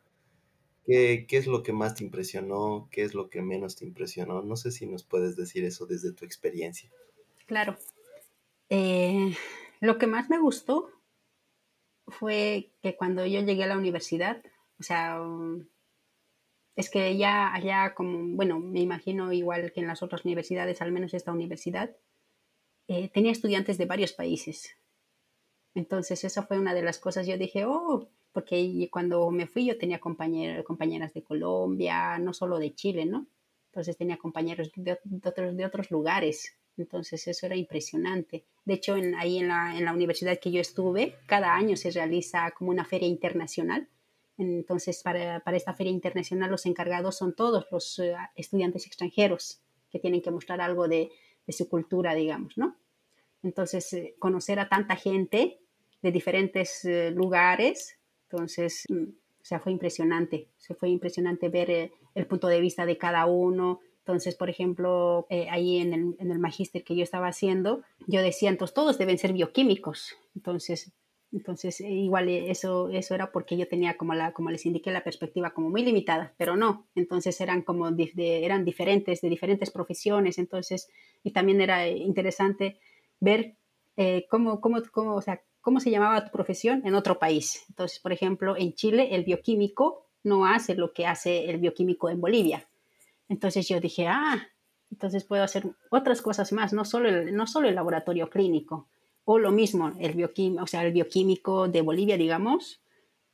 ¿Qué, 0.86 1.26
¿Qué, 1.28 1.38
es 1.38 1.47
lo 1.47 1.63
que 1.63 1.71
más 1.71 1.95
te 1.95 2.03
impresionó? 2.03 2.89
¿Qué 2.91 3.03
es 3.03 3.13
lo 3.13 3.30
que 3.30 3.41
menos 3.41 3.78
te 3.78 3.86
impresionó? 3.86 4.41
No 4.41 4.57
sé 4.57 4.71
si 4.71 4.86
nos 4.86 5.03
puedes 5.03 5.38
decir 5.38 5.63
eso 5.63 5.86
desde 5.86 6.11
tu 6.11 6.26
experiencia. 6.26 6.89
Claro. 7.45 7.78
Eh, 8.69 9.34
lo 9.80 9.97
que 9.97 10.07
más 10.07 10.30
me 10.30 10.39
gustó 10.39 10.89
fue 12.07 12.74
que 12.82 12.97
cuando 12.97 13.26
yo 13.26 13.41
llegué 13.41 13.63
a 13.63 13.67
la 13.67 13.78
universidad, 13.78 14.43
o 14.78 14.84
sea, 14.84 15.21
um, 15.21 15.65
es 16.76 16.89
que 16.89 17.15
ya 17.15 17.53
allá 17.53 17.93
como, 17.95 18.36
bueno, 18.36 18.59
me 18.59 18.82
imagino 18.82 19.32
igual 19.32 19.71
que 19.71 19.80
en 19.80 19.88
las 19.88 20.03
otras 20.03 20.26
universidades, 20.26 20.82
al 20.82 20.91
menos 20.91 21.13
esta 21.13 21.32
universidad, 21.32 21.95
eh, 22.88 23.09
tenía 23.09 23.31
estudiantes 23.31 23.77
de 23.77 23.86
varios 23.86 24.13
países. 24.13 24.77
Entonces, 25.75 26.23
esa 26.23 26.43
fue 26.43 26.59
una 26.59 26.73
de 26.73 26.84
las 26.84 26.99
cosas. 26.99 27.25
Yo 27.25 27.38
dije, 27.38 27.65
oh, 27.65 28.09
porque 28.34 28.89
cuando 28.91 29.29
me 29.31 29.47
fui 29.47 29.65
yo 29.65 29.77
tenía 29.77 29.99
compañeras 29.99 31.13
de 31.13 31.23
Colombia, 31.23 32.17
no 32.17 32.34
solo 32.34 32.59
de 32.59 32.73
Chile, 32.73 33.05
¿no? 33.05 33.27
Entonces 33.67 33.97
tenía 33.97 34.17
compañeros 34.17 34.71
de, 34.75 34.99
otros, 35.25 35.55
de 35.55 35.65
otros 35.65 35.91
lugares. 35.91 36.57
Entonces 36.77 37.27
eso 37.27 37.45
era 37.45 37.55
impresionante. 37.55 38.45
De 38.65 38.73
hecho, 38.73 38.95
ahí 39.17 39.38
en 39.38 39.47
la, 39.47 39.77
en 39.77 39.86
la, 39.86 39.93
universidad 39.93 40.39
que 40.39 40.51
yo 40.51 40.61
estuve, 40.61 41.15
cada 41.27 41.53
año 41.53 41.75
se 41.75 41.91
realiza 41.91 42.51
como 42.51 42.71
una 42.71 42.86
feria 42.86 43.07
internacional. 43.07 43.88
Entonces, 44.38 45.01
para, 45.03 45.39
para 45.41 45.57
esta 45.57 45.73
feria 45.73 45.91
internacional 45.91 46.49
los 46.49 46.65
encargados 46.65 47.15
son 47.17 47.36
todos 47.36 47.67
los 47.71 47.99
eh, 47.99 48.15
estudiantes 48.36 48.88
extranjeros 48.88 49.61
que 49.91 49.99
tienen 49.99 50.23
que 50.23 50.31
mostrar 50.31 50.59
algo 50.59 50.88
de, 50.88 51.11
de 51.46 51.54
su 51.54 51.70
cultura, 51.70 52.14
digamos, 52.16 52.58
¿no? 52.58 52.78
Entonces, 53.44 53.91
eh, 53.94 54.16
conocer 54.20 54.60
a 54.60 54.70
tanta 54.70 54.96
gente 54.96 55.60
de 56.02 56.12
diferentes 56.12 56.86
eh, 56.86 57.12
lugares, 57.12 57.98
entonces, 58.30 58.86
mm, 58.89 59.04
o 59.04 59.46
sea, 59.46 59.60
fue 59.60 59.72
impresionante, 59.72 60.48
se 60.58 60.74
fue 60.74 60.89
impresionante 60.89 61.50
ver 61.50 61.70
eh, 61.70 61.91
el 62.16 62.26
punto 62.26 62.48
de 62.48 62.62
vista 62.62 62.86
de 62.86 62.98
cada 62.98 63.26
uno. 63.26 63.82
Entonces, 64.00 64.36
por 64.36 64.50
ejemplo, 64.50 65.28
ahí 65.50 65.78
en 65.78 65.94
el, 65.94 66.16
en 66.20 66.32
el 66.32 66.39
magíster 66.39 66.84
que 66.84 66.96
yo 66.96 67.04
estaba 67.04 67.28
haciendo, 67.28 67.84
yo 68.06 68.22
decía, 68.22 68.50
entonces 68.50 68.74
todos 68.74 68.98
deben 68.98 69.18
ser 69.18 69.32
bioquímicos. 69.32 70.18
Entonces, 70.36 70.91
entonces, 71.34 71.81
eh, 71.81 71.89
igual 71.89 72.29
eh, 72.29 72.51
eso, 72.51 72.89
eso 72.89 73.15
era 73.15 73.31
porque 73.31 73.57
yo 73.57 73.67
tenía, 73.67 73.97
como, 73.97 74.13
la, 74.13 74.34
como 74.34 74.51
les 74.51 74.65
indiqué, 74.67 74.91
la 74.91 75.03
perspectiva 75.03 75.51
como 75.51 75.69
muy 75.69 75.84
limitada, 75.84 76.34
pero 76.38 76.55
no. 76.55 76.86
Entonces 76.95 77.41
eran 77.41 77.63
como 77.63 77.89
eran 78.17 78.63
diferentes, 78.63 79.21
de 79.21 79.29
diferentes 79.29 79.71
profesiones. 79.71 80.38
Entonces, 80.38 80.89
y 81.23 81.31
también 81.31 81.59
era 81.59 81.88
interesante 81.88 82.79
ver 83.19 83.55
eh, 83.97 84.27
cómo, 84.29 84.61
cómo, 84.61 84.81
cómo, 84.91 85.15
o 85.15 85.21
sea, 85.21 85.41
cómo 85.59 85.79
se 85.79 85.89
llamaba 85.89 86.23
tu 86.25 86.31
profesión 86.31 86.84
en 86.86 86.93
otro 86.93 87.17
país. 87.17 87.65
Entonces, 87.67 87.99
por 87.99 88.13
ejemplo, 88.13 88.55
en 88.55 88.73
Chile 88.73 89.15
el 89.15 89.23
bioquímico 89.23 90.05
no 90.23 90.45
hace 90.45 90.75
lo 90.75 90.93
que 90.93 91.07
hace 91.07 91.49
el 91.49 91.57
bioquímico 91.57 92.09
en 92.09 92.21
Bolivia. 92.21 92.67
Entonces 93.27 93.67
yo 93.67 93.79
dije, 93.79 94.07
ah, 94.07 94.47
entonces 94.91 95.23
puedo 95.23 95.41
hacer 95.41 95.63
otras 95.89 96.21
cosas 96.21 96.53
más, 96.53 96.73
no 96.73 96.86
solo 96.86 97.09
el, 97.09 97.36
no 97.36 97.47
solo 97.47 97.67
el 97.67 97.75
laboratorio 97.75 98.29
clínico. 98.29 98.88
O 99.26 99.39
lo 99.39 99.51
mismo, 99.51 99.93
el 99.99 100.13
bioquímico, 100.13 100.63
o 100.63 100.67
sea, 100.67 100.86
el 100.86 100.91
bioquímico 100.91 101.67
de 101.67 101.82
Bolivia, 101.82 102.17
digamos, 102.17 102.82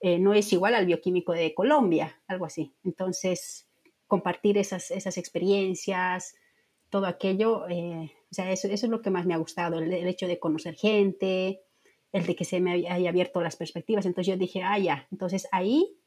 eh, 0.02 0.20
no 0.20 0.34
es 0.34 0.52
igual 0.54 0.76
al 0.76 0.86
bioquímico 0.86 1.34
de 1.34 1.54
Colombia, 1.54 2.22
algo 2.28 2.46
así. 2.46 2.74
Entonces, 2.84 3.68
compartir 4.08 4.58
esas, 4.58 4.92
esas 4.92 5.18
experiencias, 5.18 6.36
todo 6.90 7.06
aquello, 7.06 7.68
eh, 7.70 8.12
o 8.32 8.34
sea, 8.34 8.52
eso, 8.52 8.68
eso, 8.68 8.86
es 8.86 8.92
lo 8.92 9.02
que 9.02 9.10
más 9.10 9.26
me 9.26 9.34
ha 9.34 9.38
gustado, 9.38 9.80
el, 9.80 9.94
hecho 10.08 10.28
de 10.28 10.40
conocer 10.40 10.76
gente, 10.76 11.62
el 12.12 12.26
de 12.26 12.36
que 12.36 12.46
se 12.46 12.60
me 12.60 12.72
haya 12.72 13.10
abierto 13.10 13.42
las 13.42 13.56
perspectivas. 13.56 14.06
Entonces 14.06 14.32
yo 14.34 14.38
dije, 14.38 14.64
ah, 14.64 14.80
ya, 14.80 15.08
entonces 15.12 15.48
ahí 15.52 15.98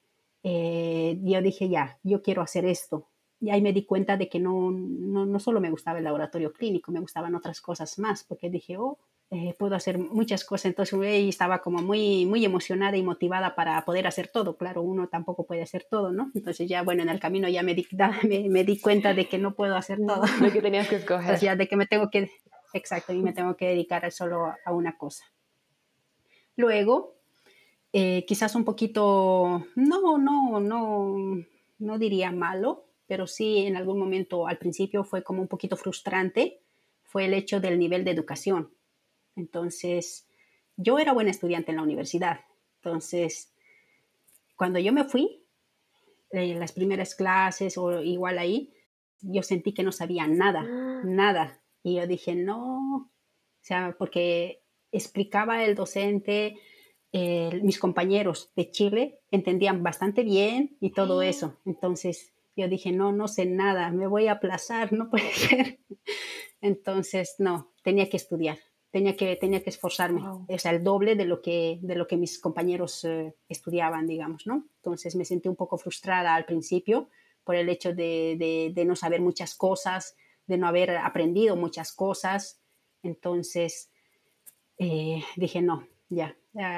eh, 0.42 1.18
yo 1.22 1.40
dije, 1.42 1.68
ya, 1.68 1.98
yo 2.02 2.22
quiero 2.22 2.42
hacer 2.42 2.64
esto. 2.64 3.08
Y 3.40 3.50
ahí 3.50 3.60
me 3.60 3.72
di 3.72 3.84
cuenta 3.84 4.16
de 4.16 4.28
que 4.28 4.38
no, 4.38 4.70
no, 4.70 5.26
no 5.26 5.40
solo 5.40 5.60
me 5.60 5.70
gustaba 5.70 5.98
el 5.98 6.04
laboratorio 6.04 6.52
clínico, 6.52 6.92
me 6.92 7.00
gustaban 7.00 7.34
otras 7.34 7.60
cosas 7.60 7.98
más, 7.98 8.24
porque 8.24 8.50
dije, 8.50 8.76
oh, 8.78 8.98
eh, 9.34 9.54
puedo 9.58 9.74
hacer 9.74 9.96
muchas 9.96 10.44
cosas. 10.44 10.66
Entonces 10.66 10.94
estaba 11.02 11.62
como 11.62 11.80
muy, 11.80 12.26
muy 12.26 12.44
emocionada 12.44 12.98
y 12.98 13.02
motivada 13.02 13.54
para 13.54 13.82
poder 13.86 14.06
hacer 14.06 14.28
todo. 14.28 14.58
Claro, 14.58 14.82
uno 14.82 15.08
tampoco 15.08 15.46
puede 15.46 15.62
hacer 15.62 15.86
todo, 15.90 16.12
¿no? 16.12 16.30
Entonces 16.34 16.68
ya, 16.68 16.82
bueno, 16.82 17.02
en 17.02 17.08
el 17.08 17.18
camino 17.18 17.48
ya 17.48 17.62
me 17.62 17.74
di, 17.74 17.86
me, 18.50 18.64
di 18.64 18.78
cuenta 18.78 19.14
de 19.14 19.26
que 19.28 19.38
no 19.38 19.54
puedo 19.54 19.74
hacer 19.74 20.00
todo. 20.06 20.24
De 20.38 20.52
que 20.52 20.60
tenías 20.60 20.86
que 20.86 20.96
escoger. 20.96 21.22
Entonces 21.22 21.40
ya 21.40 21.56
de 21.56 21.66
que 21.66 21.76
me 21.76 21.86
tengo 21.86 22.10
que, 22.10 22.30
exacto, 22.74 23.14
y 23.14 23.22
me 23.22 23.32
tengo 23.32 23.56
que 23.56 23.68
dedicar 23.68 24.10
solo 24.12 24.52
a 24.66 24.72
una 24.72 24.98
cosa. 24.98 25.24
Luego, 26.54 27.14
eh, 27.94 28.26
quizás 28.28 28.54
un 28.54 28.66
poquito, 28.66 29.64
no, 29.76 30.18
no, 30.18 30.60
no, 30.60 31.16
no 31.78 31.98
diría 31.98 32.32
malo, 32.32 32.84
pero 33.06 33.26
sí 33.26 33.60
en 33.60 33.78
algún 33.78 33.98
momento 33.98 34.46
al 34.46 34.58
principio 34.58 35.04
fue 35.04 35.22
como 35.24 35.40
un 35.40 35.48
poquito 35.48 35.78
frustrante, 35.78 36.60
fue 37.02 37.24
el 37.24 37.32
hecho 37.32 37.60
del 37.60 37.78
nivel 37.78 38.04
de 38.04 38.10
educación 38.10 38.72
entonces, 39.36 40.26
yo 40.76 40.98
era 40.98 41.12
buena 41.12 41.30
estudiante 41.30 41.70
en 41.70 41.76
la 41.76 41.82
universidad. 41.82 42.40
Entonces, 42.76 43.52
cuando 44.56 44.78
yo 44.78 44.92
me 44.92 45.04
fui, 45.04 45.44
en 46.30 46.56
eh, 46.56 46.58
las 46.58 46.72
primeras 46.72 47.14
clases 47.14 47.76
o 47.76 48.02
igual 48.02 48.38
ahí, 48.38 48.72
yo 49.20 49.42
sentí 49.42 49.72
que 49.72 49.82
no 49.82 49.92
sabía 49.92 50.26
nada, 50.26 50.64
ah. 50.66 51.02
nada. 51.04 51.60
Y 51.82 51.96
yo 51.96 52.06
dije, 52.06 52.34
no, 52.34 52.96
o 52.96 53.10
sea, 53.60 53.94
porque 53.98 54.62
explicaba 54.90 55.64
el 55.64 55.74
docente, 55.74 56.56
mis 57.12 57.78
compañeros 57.78 58.52
de 58.56 58.70
Chile 58.70 59.20
entendían 59.30 59.82
bastante 59.82 60.22
bien 60.22 60.76
y 60.80 60.92
todo 60.92 61.20
ah. 61.20 61.26
eso. 61.26 61.58
Entonces 61.66 62.32
yo 62.56 62.68
dije, 62.68 62.92
no, 62.92 63.12
no 63.12 63.28
sé 63.28 63.46
nada, 63.46 63.90
me 63.90 64.06
voy 64.06 64.26
a 64.26 64.32
aplazar, 64.32 64.92
no 64.92 65.10
puede 65.10 65.30
ser. 65.32 65.78
Entonces, 66.60 67.36
no, 67.38 67.72
tenía 67.82 68.08
que 68.08 68.16
estudiar, 68.16 68.58
tenía 68.92 69.16
que, 69.16 69.34
tenía 69.36 69.62
que 69.62 69.70
esforzarme, 69.70 70.22
o 70.22 70.58
sea, 70.58 70.70
el 70.70 70.84
doble 70.84 71.16
de 71.16 71.24
lo 71.24 71.40
que, 71.40 71.78
de 71.80 71.96
lo 71.96 72.06
que 72.06 72.18
mis 72.18 72.38
compañeros 72.38 73.04
eh, 73.04 73.34
estudiaban, 73.48 74.06
digamos, 74.06 74.46
¿no? 74.46 74.66
Entonces 74.76 75.16
me 75.16 75.24
sentí 75.24 75.48
un 75.48 75.56
poco 75.56 75.78
frustrada 75.78 76.34
al 76.34 76.44
principio 76.44 77.08
por 77.42 77.56
el 77.56 77.70
hecho 77.70 77.94
de, 77.94 78.70
de, 78.74 78.84
no 78.84 78.94
saber 78.94 79.22
muchas 79.22 79.54
cosas, 79.54 80.14
de 80.46 80.58
no 80.58 80.68
haber 80.68 80.90
aprendido 80.98 81.56
muchas 81.56 81.92
cosas. 81.92 82.60
Entonces 83.02 83.90
eh, 84.76 85.24
dije, 85.36 85.62
no, 85.62 85.88
ya, 86.10 86.36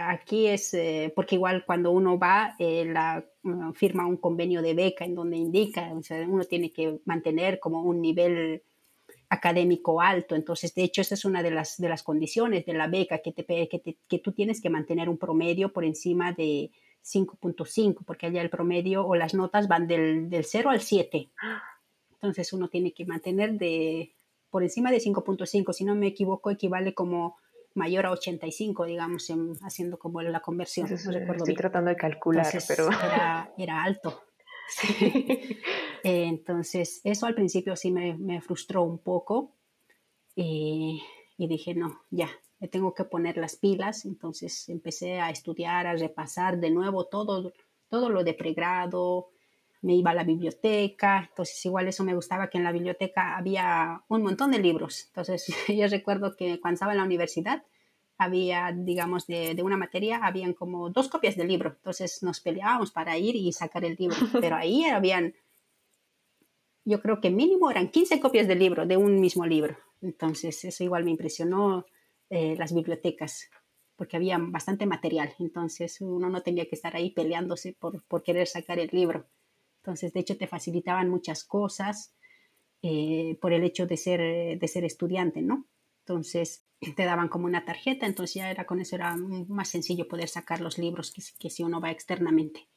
aquí 0.08 0.46
es, 0.46 0.72
eh, 0.72 1.12
porque 1.16 1.34
igual 1.34 1.64
cuando 1.66 1.90
uno 1.90 2.16
va, 2.16 2.54
la, 2.60 3.26
firma 3.74 4.06
un 4.06 4.18
convenio 4.18 4.62
de 4.62 4.74
beca 4.74 5.04
en 5.04 5.16
donde 5.16 5.36
indica, 5.36 5.92
o 5.92 6.02
sea, 6.02 6.24
uno 6.28 6.44
tiene 6.44 6.72
que 6.72 7.00
mantener 7.06 7.58
como 7.58 7.82
un 7.82 8.00
nivel 8.00 8.62
académico 9.34 10.00
alto. 10.00 10.34
Entonces, 10.34 10.74
de 10.74 10.84
hecho, 10.84 11.02
esa 11.02 11.14
es 11.14 11.24
una 11.24 11.42
de 11.42 11.50
las, 11.50 11.76
de 11.78 11.88
las 11.88 12.02
condiciones 12.02 12.64
de 12.66 12.74
la 12.74 12.86
beca, 12.86 13.18
que, 13.18 13.32
te, 13.32 13.44
que, 13.44 13.98
que 14.08 14.18
tú 14.18 14.32
tienes 14.32 14.60
que 14.60 14.70
mantener 14.70 15.08
un 15.08 15.18
promedio 15.18 15.72
por 15.72 15.84
encima 15.84 16.32
de 16.32 16.70
5.5, 17.04 18.04
porque 18.04 18.26
allá 18.26 18.40
el 18.40 18.50
promedio 18.50 19.06
o 19.06 19.14
las 19.14 19.34
notas 19.34 19.68
van 19.68 19.86
del, 19.86 20.30
del 20.30 20.44
0 20.44 20.70
al 20.70 20.80
7. 20.80 21.30
Entonces, 22.12 22.52
uno 22.52 22.68
tiene 22.68 22.92
que 22.92 23.04
mantener 23.04 23.52
de 23.58 24.14
por 24.50 24.62
encima 24.62 24.92
de 24.92 24.98
5.5, 24.98 25.72
si 25.72 25.84
no 25.84 25.96
me 25.96 26.06
equivoco, 26.06 26.48
equivale 26.48 26.94
como 26.94 27.36
mayor 27.74 28.06
a 28.06 28.12
85, 28.12 28.84
digamos, 28.84 29.26
haciendo 29.62 29.98
como 29.98 30.22
la 30.22 30.38
conversión. 30.40 30.86
estoy 30.92 31.54
tratando 31.56 31.90
de 31.90 31.96
calcular, 31.96 32.46
pero... 32.68 32.86
Era, 32.86 33.52
era 33.58 33.82
alto. 33.82 34.22
Entonces, 36.04 37.00
eso 37.02 37.26
al 37.26 37.34
principio 37.34 37.74
sí 37.76 37.90
me, 37.90 38.16
me 38.16 38.40
frustró 38.40 38.82
un 38.82 38.98
poco 38.98 39.52
y, 40.36 41.02
y, 41.38 41.48
dije, 41.48 41.74
no, 41.74 42.02
ya, 42.10 42.28
me 42.60 42.68
tengo 42.68 42.94
que 42.94 43.04
poner 43.04 43.38
las 43.38 43.56
pilas. 43.56 44.04
Entonces 44.04 44.68
empecé 44.68 45.20
a 45.20 45.30
estudiar, 45.30 45.86
a 45.86 45.96
repasar 45.96 46.60
de 46.60 46.70
nuevo 46.70 47.06
todo, 47.06 47.54
todo 47.88 48.10
lo 48.10 48.22
de 48.22 48.34
pregrado, 48.34 49.30
me 49.84 49.94
iba 49.94 50.10
a 50.10 50.14
la 50.14 50.24
biblioteca, 50.24 51.26
entonces 51.28 51.64
igual 51.66 51.86
eso 51.88 52.04
me 52.04 52.14
gustaba 52.14 52.48
que 52.48 52.56
en 52.56 52.64
la 52.64 52.72
biblioteca 52.72 53.36
había 53.36 54.02
un 54.08 54.22
montón 54.22 54.50
de 54.50 54.58
libros. 54.58 55.04
Entonces 55.08 55.46
yo 55.68 55.86
recuerdo 55.88 56.36
que 56.36 56.58
cuando 56.60 56.74
estaba 56.74 56.92
en 56.92 56.98
la 56.98 57.04
universidad, 57.04 57.62
había, 58.16 58.72
digamos, 58.72 59.26
de, 59.26 59.54
de, 59.54 59.62
una 59.62 59.76
materia, 59.76 60.20
habían 60.22 60.54
como 60.54 60.88
dos 60.88 61.08
copias 61.08 61.36
del 61.36 61.48
libro. 61.48 61.70
Entonces 61.70 62.22
nos 62.22 62.40
peleábamos 62.40 62.92
para 62.92 63.18
ir 63.18 63.36
y 63.36 63.52
sacar 63.52 63.84
el 63.84 63.96
libro. 63.96 64.16
Pero 64.40 64.56
ahí 64.56 64.84
habían, 64.84 65.34
yo 66.84 67.00
creo 67.00 67.20
que 67.20 67.30
mínimo 67.30 67.70
eran 67.70 67.90
15 67.90 68.20
copias 68.20 68.48
del 68.48 68.58
libro, 68.58 68.86
de 68.86 68.96
un 68.96 69.20
mismo 69.20 69.46
libro. 69.46 69.76
Entonces 70.02 70.64
eso 70.64 70.84
igual 70.84 71.04
me 71.04 71.10
impresionó 71.10 71.86
eh, 72.30 72.56
las 72.56 72.74
bibliotecas, 72.74 73.48
porque 73.96 74.16
había 74.16 74.38
bastante 74.38 74.86
material. 74.86 75.34
Entonces 75.38 76.00
uno 76.00 76.28
no 76.28 76.42
tenía 76.42 76.66
que 76.66 76.74
estar 76.74 76.94
ahí 76.96 77.10
peleándose 77.10 77.74
por, 77.78 78.02
por 78.04 78.22
querer 78.22 78.46
sacar 78.46 78.78
el 78.78 78.90
libro. 78.92 79.26
Entonces, 79.84 80.14
de 80.14 80.20
hecho, 80.20 80.38
te 80.38 80.46
facilitaban 80.46 81.10
muchas 81.10 81.44
cosas 81.44 82.14
eh, 82.80 83.38
por 83.40 83.52
el 83.52 83.64
hecho 83.64 83.86
de 83.86 83.98
ser, 83.98 84.58
de 84.58 84.68
ser 84.68 84.84
estudiante, 84.84 85.42
¿no? 85.42 85.66
Entonces, 86.00 86.66
te 86.96 87.04
daban 87.04 87.28
como 87.28 87.46
una 87.46 87.64
tarjeta, 87.64 88.06
entonces 88.06 88.34
ya 88.34 88.50
era 88.50 88.66
con 88.66 88.80
eso 88.80 88.96
era 88.96 89.16
más 89.16 89.68
sencillo 89.68 90.08
poder 90.08 90.28
sacar 90.28 90.60
los 90.60 90.78
libros 90.78 91.12
que, 91.38 91.50
si 91.50 91.62
uno 91.62 91.80
va 91.80 91.90
externamente. 91.90 92.68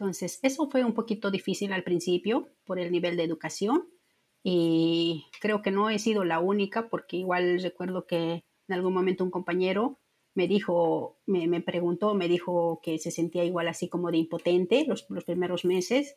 Entonces, 0.00 0.40
eso 0.42 0.70
fue 0.70 0.82
un 0.82 0.94
poquito 0.94 1.30
difícil 1.30 1.74
al 1.74 1.82
principio 1.82 2.48
por 2.64 2.78
el 2.78 2.90
nivel 2.90 3.18
de 3.18 3.24
educación 3.24 3.86
y 4.42 5.26
creo 5.42 5.60
que 5.60 5.70
no 5.70 5.90
he 5.90 5.98
sido 5.98 6.24
la 6.24 6.40
única 6.40 6.88
porque 6.88 7.18
igual 7.18 7.60
recuerdo 7.60 8.06
que 8.06 8.46
en 8.66 8.74
algún 8.74 8.94
momento 8.94 9.24
un 9.24 9.30
compañero 9.30 9.98
me 10.32 10.48
dijo, 10.48 11.18
me, 11.26 11.46
me 11.48 11.60
preguntó, 11.60 12.14
me 12.14 12.28
dijo 12.28 12.80
que 12.82 12.98
se 12.98 13.10
sentía 13.10 13.44
igual 13.44 13.68
así 13.68 13.90
como 13.90 14.10
de 14.10 14.16
impotente 14.16 14.86
los, 14.86 15.04
los 15.10 15.24
primeros 15.24 15.66
meses. 15.66 16.16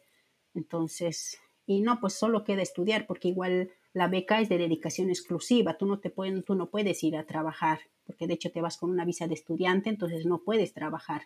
Entonces, 0.54 1.42
y 1.66 1.82
no, 1.82 2.00
pues 2.00 2.14
solo 2.14 2.46
queda 2.46 2.62
estudiar 2.62 3.06
porque 3.06 3.28
igual 3.28 3.70
la 3.92 4.08
beca 4.08 4.40
es 4.40 4.48
de 4.48 4.60
dedicación 4.60 5.10
exclusiva, 5.10 5.78
tú 5.78 5.88
no, 5.88 6.00
te 6.00 6.10
pueden, 6.10 6.44
tú 6.44 6.56
no 6.56 6.70
puedes 6.70 7.04
ir 7.04 7.18
a 7.18 7.26
trabajar, 7.26 7.82
porque 8.06 8.28
de 8.28 8.34
hecho 8.34 8.52
te 8.52 8.62
vas 8.62 8.78
con 8.78 8.90
una 8.90 9.06
visa 9.06 9.28
de 9.28 9.34
estudiante, 9.34 9.90
entonces 9.90 10.26
no 10.26 10.44
puedes 10.44 10.74
trabajar, 10.74 11.24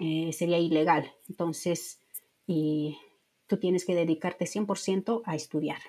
eh, 0.00 0.32
sería 0.32 0.58
ilegal. 0.58 1.12
Entonces, 1.28 2.00
y 2.46 2.98
tú 3.46 3.58
tienes 3.58 3.84
que 3.84 3.94
dedicarte 3.94 4.46
100% 4.46 5.22
a 5.24 5.34
estudiar. 5.34 5.80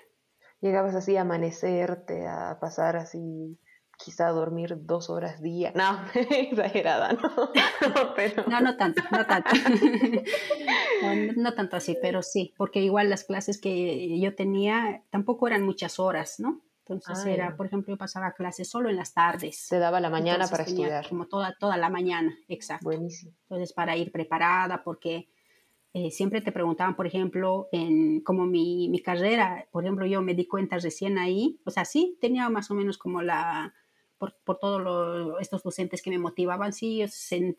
Llegabas 0.60 0.94
así 0.94 1.16
a 1.16 1.22
amanecerte, 1.22 2.26
a 2.26 2.58
pasar 2.60 2.96
así 2.96 3.58
quizá 3.96 4.28
dormir 4.28 4.76
dos 4.84 5.10
horas 5.10 5.40
día. 5.42 5.72
No, 5.74 6.00
exagerada, 6.30 7.12
¿no? 7.12 7.52
no, 8.46 8.60
no 8.60 8.76
tanto, 8.76 9.02
no 9.10 9.26
tanto. 9.26 9.50
no, 11.36 11.54
tanto 11.54 11.76
así, 11.76 11.96
pero 12.00 12.22
sí, 12.22 12.54
porque 12.56 12.80
igual 12.80 13.10
las 13.10 13.24
clases 13.24 13.60
que 13.60 14.18
yo 14.20 14.34
tenía 14.34 15.02
tampoco 15.10 15.46
eran 15.46 15.62
muchas 15.62 15.98
horas, 15.98 16.38
¿no? 16.38 16.62
Entonces 16.88 17.26
era, 17.26 17.56
por 17.56 17.66
ejemplo, 17.66 17.92
yo 17.92 17.98
pasaba 17.98 18.32
clases 18.32 18.68
solo 18.68 18.88
en 18.88 18.96
las 18.96 19.12
tardes. 19.12 19.56
Se 19.58 19.78
daba 19.78 20.00
la 20.00 20.10
mañana 20.10 20.46
para 20.46 20.62
estudiar. 20.62 21.08
Como 21.08 21.26
toda, 21.26 21.56
toda 21.58 21.76
la 21.76 21.90
mañana, 21.90 22.36
exacto. 22.48 22.84
Buenísimo. 22.84 23.32
Entonces, 23.42 23.72
para 23.72 23.96
ir 23.96 24.12
preparada, 24.12 24.84
porque 24.84 25.28
eh, 25.92 26.10
siempre 26.10 26.40
te 26.40 26.52
preguntaban, 26.52 26.94
por 26.94 27.06
ejemplo, 27.06 27.68
en 27.72 28.20
como 28.20 28.46
mi, 28.46 28.88
mi 28.88 29.00
carrera, 29.00 29.66
por 29.72 29.84
ejemplo, 29.84 30.06
yo 30.06 30.22
me 30.22 30.34
di 30.34 30.46
cuenta 30.46 30.78
recién 30.78 31.18
ahí, 31.18 31.58
o 31.64 31.70
sea, 31.70 31.84
sí, 31.84 32.16
tenía 32.20 32.48
más 32.50 32.70
o 32.70 32.74
menos 32.74 32.98
como 32.98 33.22
la, 33.22 33.74
por, 34.18 34.36
por 34.44 34.58
todos 34.58 35.40
estos 35.40 35.62
docentes 35.62 36.02
que 36.02 36.10
me 36.10 36.18
motivaban, 36.18 36.72
sí, 36.72 36.98
yo 36.98 37.06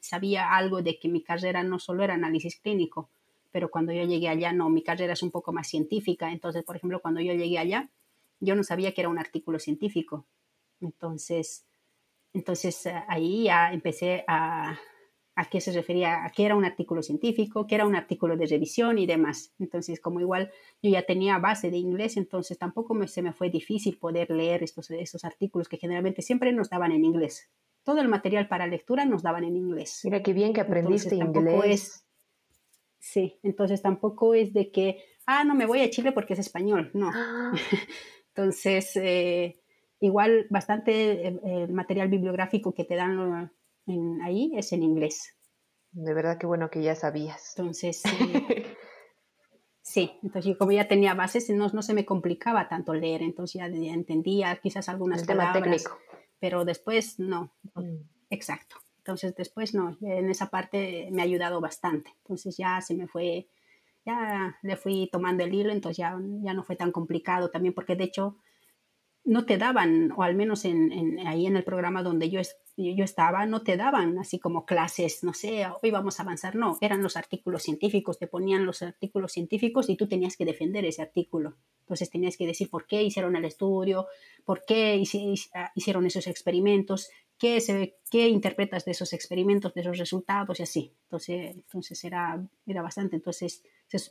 sabía 0.02 0.56
algo 0.56 0.82
de 0.82 1.00
que 1.00 1.10
mi 1.10 1.24
carrera 1.24 1.64
no 1.64 1.80
solo 1.80 2.04
era 2.04 2.14
análisis 2.14 2.60
clínico, 2.60 3.10
pero 3.52 3.72
cuando 3.72 3.92
yo 3.92 4.04
llegué 4.04 4.30
allá, 4.30 4.54
no, 4.54 4.70
mi 4.70 4.84
carrera 4.84 5.14
es 5.14 5.24
un 5.24 5.32
poco 5.32 5.52
más 5.52 5.68
científica. 5.68 6.32
Entonces, 6.32 6.64
por 6.64 6.76
ejemplo, 6.76 7.02
cuando 7.02 7.22
yo 7.22 7.34
llegué 7.34 7.58
allá, 7.58 7.90
yo 8.40 8.56
no 8.56 8.64
sabía 8.64 8.94
que 8.94 9.02
era 9.02 9.10
un 9.10 9.20
artículo 9.20 9.60
científico. 9.60 10.28
Entonces, 10.80 11.66
entonces 12.34 12.86
eh, 12.86 13.04
ahí 13.08 13.46
ya 13.46 13.74
empecé 13.74 14.24
a, 14.28 14.78
a 15.38 15.46
qué 15.46 15.62
se 15.62 15.72
refería, 15.72 16.26
a 16.26 16.32
qué 16.32 16.46
era 16.46 16.56
un 16.56 16.66
artículo 16.66 17.04
científico, 17.04 17.68
qué 17.68 17.76
era 17.76 17.86
un 17.86 17.96
artículo 17.96 18.36
de 18.36 18.48
revisión 18.48 18.98
y 18.98 19.06
demás. 19.06 19.54
Entonces, 19.60 20.02
como 20.02 20.20
igual 20.20 20.52
yo 20.82 20.90
ya 20.90 21.04
tenía 21.04 21.38
base 21.38 21.70
de 21.70 21.78
inglés, 21.78 22.18
entonces 22.18 22.58
tampoco 22.58 22.96
me, 22.96 23.08
se 23.08 23.22
me 23.22 23.34
fue 23.34 23.52
difícil 23.52 24.00
poder 24.00 24.32
leer 24.32 24.64
estos, 24.64 24.90
esos 24.90 25.24
artículos 25.24 25.70
que 25.70 25.78
generalmente 25.78 26.24
siempre 26.24 26.52
nos 26.54 26.72
daban 26.72 26.92
en 26.92 27.06
inglés. 27.06 27.52
Todo 27.84 28.02
el 28.02 28.08
material 28.08 28.48
para 28.48 28.66
lectura 28.66 29.06
nos 29.06 29.22
daban 29.22 29.44
en 29.44 29.56
inglés. 29.56 30.02
Mira 30.06 30.24
qué 30.24 30.34
bien 30.34 30.54
que 30.54 30.62
aprendiste 30.62 31.16
inglés. 31.16 32.04
sí, 32.98 33.40
entonces 33.44 33.84
tampoco 33.84 34.34
es 34.34 34.54
de 34.54 34.72
que, 34.72 35.04
ah, 35.28 35.44
no, 35.44 35.54
me 35.54 35.68
voy 35.68 35.82
a 35.82 35.90
Chile 35.92 36.14
porque 36.14 36.34
es 36.34 36.40
español, 36.40 36.90
no. 36.96 37.12
Ah. 37.14 37.52
entonces, 38.38 38.96
eh, 38.98 39.60
igual 40.00 40.46
bastante 40.52 41.28
eh, 41.28 41.40
el 41.44 41.74
material 41.74 42.08
bibliográfico 42.08 42.72
que 42.72 42.86
te 42.86 42.96
dan 42.96 43.52
ahí 44.24 44.52
es 44.56 44.72
en 44.74 44.84
inglés. 44.84 45.36
De 45.92 46.14
verdad 46.14 46.38
que 46.38 46.46
bueno 46.46 46.70
que 46.70 46.84
ya 46.84 46.94
sabías. 46.94 47.56
Entonces, 47.58 48.04
sí, 49.82 50.12
entonces 50.22 50.56
como 50.56 50.72
ya 50.72 50.88
tenía 50.88 51.16
bases, 51.16 51.50
no, 51.50 51.68
no 51.70 51.82
se 51.82 51.96
me 51.96 52.06
complicaba 52.06 52.70
tanto 52.70 52.94
leer, 52.94 53.24
entonces 53.24 53.60
ya, 53.60 53.66
entendía 53.66 54.56
quizás 54.62 54.88
algunas 54.88 55.22
El 55.22 55.28
palabras. 55.28 55.64
técnico. 55.64 55.98
Pero 56.40 56.64
después 56.64 57.18
no, 57.18 57.56
mm. 57.74 57.96
exacto. 58.30 58.76
Entonces 59.00 59.34
después 59.36 59.74
no, 59.74 59.98
en 60.02 60.30
esa 60.30 60.52
parte 60.52 61.10
me 61.12 61.24
ha 61.24 61.26
ayudado 61.26 61.60
bastante. 61.60 62.12
Entonces 62.20 62.56
ya 62.56 62.82
se 62.82 62.94
me 62.94 63.08
fue, 63.08 63.48
ya 64.08 64.58
le 64.64 64.78
fui 64.78 65.10
tomando 65.12 65.44
el 65.44 65.54
hilo, 65.54 65.72
entonces 65.72 65.98
ya, 65.98 66.18
ya 66.42 66.54
no 66.54 66.64
fue 66.64 66.78
tan 66.78 66.92
complicado 66.92 67.52
también, 67.52 67.74
porque 67.74 67.98
de 67.98 68.06
hecho 68.06 68.38
no 69.26 69.46
te 69.46 69.58
daban, 69.58 70.14
o 70.16 70.24
al 70.24 70.36
menos 70.36 70.64
en, 70.64 71.20
ahí 71.28 71.48
en 71.48 71.58
el 71.58 71.66
programa 71.66 72.02
donde 72.02 72.30
yo, 72.30 72.40
yo 72.78 73.04
estaba, 73.04 73.46
no 73.46 73.62
te 73.62 73.76
daban 73.76 74.18
así 74.18 74.40
como 74.40 74.66
clases, 74.66 75.22
no 75.26 75.34
sé, 75.34 75.66
hoy 75.84 75.92
vamos 75.92 76.20
a 76.20 76.24
avanzar, 76.24 76.56
no, 76.56 76.78
eran 76.80 77.04
los 77.04 77.18
artículos 77.18 77.64
científicos, 77.64 78.18
te 78.18 78.28
ponían 78.28 78.66
los 78.66 78.82
artículos 78.82 79.34
científicos 79.34 79.90
y 79.90 79.98
tú 79.98 80.08
tenías 80.08 80.38
que 80.38 80.46
defender 80.46 80.86
ese 80.86 81.02
artículo. 81.02 81.58
Entonces 81.82 82.10
tenías 82.10 82.38
que 82.38 82.48
decir 82.48 82.70
por 82.70 82.88
qué 82.88 83.04
hicieron 83.04 83.36
el 83.36 83.44
estudio, 83.44 84.08
por 84.46 84.64
qué 84.66 85.04
ah, 85.54 85.72
hicieron 85.76 86.06
esos 86.06 86.28
experimentos, 86.28 87.10
qué, 87.38 87.62
se, 87.62 88.00
qué 88.10 88.28
interpretas 88.28 88.86
de 88.86 88.92
esos 88.92 89.14
experimentos, 89.14 89.74
de 89.74 89.82
esos 89.82 89.98
resultados 89.98 90.60
y 90.60 90.64
así. 90.64 90.96
Entonces, 91.04 91.56
entonces 91.56 92.04
era, 92.04 92.46
era 92.66 92.82
bastante, 92.82 93.16
entonces, 93.16 93.64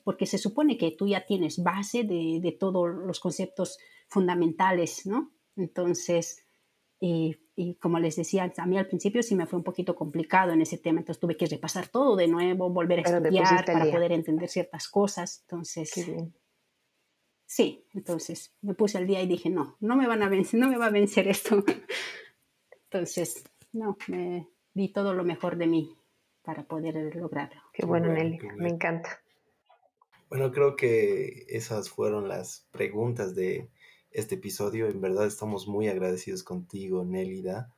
porque 0.05 0.27
se 0.27 0.39
supone 0.39 0.77
que 0.79 0.93
tú 0.93 1.07
ya 1.07 1.27
tienes 1.27 1.63
base 1.63 2.05
de, 2.05 2.41
de 2.41 2.53
todos 2.53 2.89
los 2.89 3.21
conceptos 3.21 3.79
fundamentales, 4.09 5.07
¿no? 5.07 5.33
Entonces, 5.57 6.47
y, 6.99 7.37
como 7.81 7.99
les 7.99 8.17
decía, 8.17 8.53
a 8.57 8.67
mí 8.67 8.79
al 8.79 8.87
principio 8.87 9.23
sí 9.23 9.35
me 9.35 9.47
fue 9.47 9.59
un 9.59 9.65
poquito 9.65 9.95
complicado 9.95 10.53
en 10.53 10.63
ese 10.63 10.79
tema, 10.79 11.01
entonces 11.01 11.21
tuve 11.21 11.37
que 11.37 11.47
repasar 11.47 11.89
todo 11.89 12.17
de 12.17 12.29
nuevo, 12.29 12.71
volver 12.71 13.01
a 13.01 13.03
estudiar 13.03 13.65
para 13.65 13.91
poder 13.91 14.13
entender 14.13 14.49
ciertas 14.49 14.89
cosas. 14.89 15.41
Entonces, 15.43 15.93
Sí, 17.49 17.87
entonces 17.95 18.57
me 18.61 18.75
puse 18.75 18.99
al 18.99 19.07
día 19.07 19.23
y 19.23 19.29
dije, 19.29 19.51
no, 19.51 19.77
no 19.79 19.95
me 19.95 20.09
van 20.09 20.21
a 20.25 20.29
vencer, 20.29 20.59
no 20.59 20.69
me 20.69 20.79
va 20.79 20.87
a 20.87 20.91
vencer 20.91 21.29
esto. 21.29 21.65
Entonces, 22.97 23.45
no, 23.73 23.99
me 24.09 24.49
di 24.73 24.89
todo 24.89 25.13
lo 25.13 25.23
mejor 25.23 25.57
de 25.57 25.67
mí 25.67 25.97
para 26.43 26.65
poder 26.65 27.15
lograrlo. 27.15 27.61
Qué 27.75 27.85
bueno, 27.85 28.11
Nelly, 28.11 28.39
me 28.57 28.71
encanta. 28.71 29.21
Bueno, 30.31 30.51
creo 30.51 30.77
que 30.77 31.45
esas 31.49 31.91
fueron 31.91 32.27
las 32.27 32.67
preguntas 32.71 33.35
de 33.35 33.69
este 34.11 34.37
episodio. 34.37 34.89
En 34.89 35.01
verdad 35.03 35.27
estamos 35.27 35.69
muy 35.69 35.89
agradecidos 35.89 36.43
contigo, 36.43 37.05
Nélida. 37.05 37.71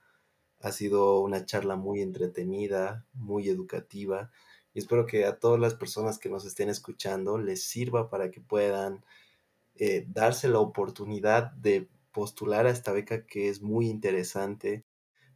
Ha 0.60 0.70
sido 0.70 1.20
una 1.20 1.44
charla 1.44 1.74
muy 1.74 2.00
entretenida, 2.00 3.04
muy 3.12 3.48
educativa 3.48 4.30
y 4.72 4.78
espero 4.78 5.06
que 5.06 5.24
a 5.24 5.40
todas 5.40 5.58
las 5.58 5.74
personas 5.74 6.18
que 6.18 6.28
nos 6.28 6.44
estén 6.44 6.68
escuchando 6.68 7.38
les 7.38 7.64
sirva 7.64 8.08
para 8.08 8.30
que 8.30 8.40
puedan 8.40 9.04
eh, 9.74 10.06
darse 10.08 10.48
la 10.48 10.60
oportunidad 10.60 11.50
de 11.52 11.88
postular 12.12 12.66
a 12.66 12.70
esta 12.70 12.92
beca 12.92 13.26
que 13.26 13.48
es 13.48 13.60
muy 13.60 13.88
interesante. 13.88 14.84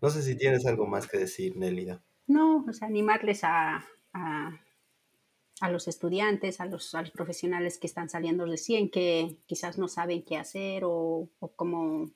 No 0.02 0.10
sé 0.10 0.20
si 0.22 0.36
tienes 0.36 0.66
algo 0.66 0.86
más 0.86 1.06
que 1.06 1.16
decir, 1.16 1.56
Nélida. 1.56 2.02
No, 2.26 2.66
sea, 2.72 2.88
animarles 2.88 3.44
a, 3.44 3.86
a, 4.12 5.70
los 5.70 5.86
estudiantes, 5.86 6.60
a 6.60 6.66
los, 6.66 6.92
a 6.96 7.04
profesionales 7.04 7.78
que 7.78 7.86
están 7.86 8.08
saliendo 8.08 8.44
recién, 8.44 8.90
que 8.90 9.38
quizás 9.46 9.78
no 9.78 9.86
saben 9.86 10.24
qué 10.24 10.36
hacer 10.36 10.82
o, 10.84 11.28
o 11.38 11.52
cómo, 11.54 12.10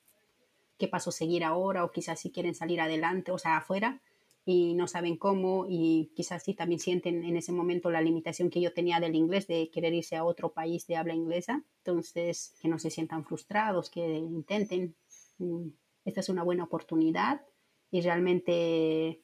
qué 0.79 0.89
paso 0.89 1.13
seguir 1.13 1.45
ahora, 1.45 1.85
o 1.85 1.93
quizás 1.93 2.19
si 2.19 2.33
quieren 2.33 2.57
salir 2.57 2.81
adelante, 2.81 3.31
o 3.31 3.39
sea, 3.39 3.59
afuera, 3.59 4.03
y 4.45 4.75
no 4.75 4.89
saben 4.89 5.17
cómo 5.17 5.67
y 5.69 6.11
quizás 6.17 6.43
sí 6.43 6.55
también 6.55 6.81
sienten 6.81 7.23
en 7.23 7.37
ese 7.37 7.53
momento 7.53 7.91
la 7.91 8.01
limitación 8.01 8.51
que 8.51 8.61
yo 8.61 8.73
tenía 8.75 8.99
del 8.99 9.15
inglés 9.15 9.47
de 9.47 9.71
querer 9.71 9.95
irse 9.95 10.17
a 10.17 10.25
otro 10.25 10.53
país 10.53 10.89
de 10.89 10.97
habla 10.97 11.15
inglesa. 11.15 11.65
Entonces, 11.79 12.55
que 12.61 12.69
no 12.69 12.81
se 12.81 12.91
sientan 12.91 13.25
frustrados, 13.25 13.91
que 13.91 14.05
intenten. 14.19 14.97
Mm, 15.39 15.69
esta 16.05 16.21
es 16.21 16.29
una 16.29 16.45
buena 16.45 16.65
oportunidad 16.65 17.43
y 17.91 18.01
realmente 18.01 19.23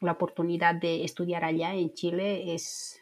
la 0.00 0.12
oportunidad 0.12 0.74
de 0.74 1.04
estudiar 1.04 1.44
allá 1.44 1.74
en 1.74 1.92
Chile 1.92 2.54
es, 2.54 3.00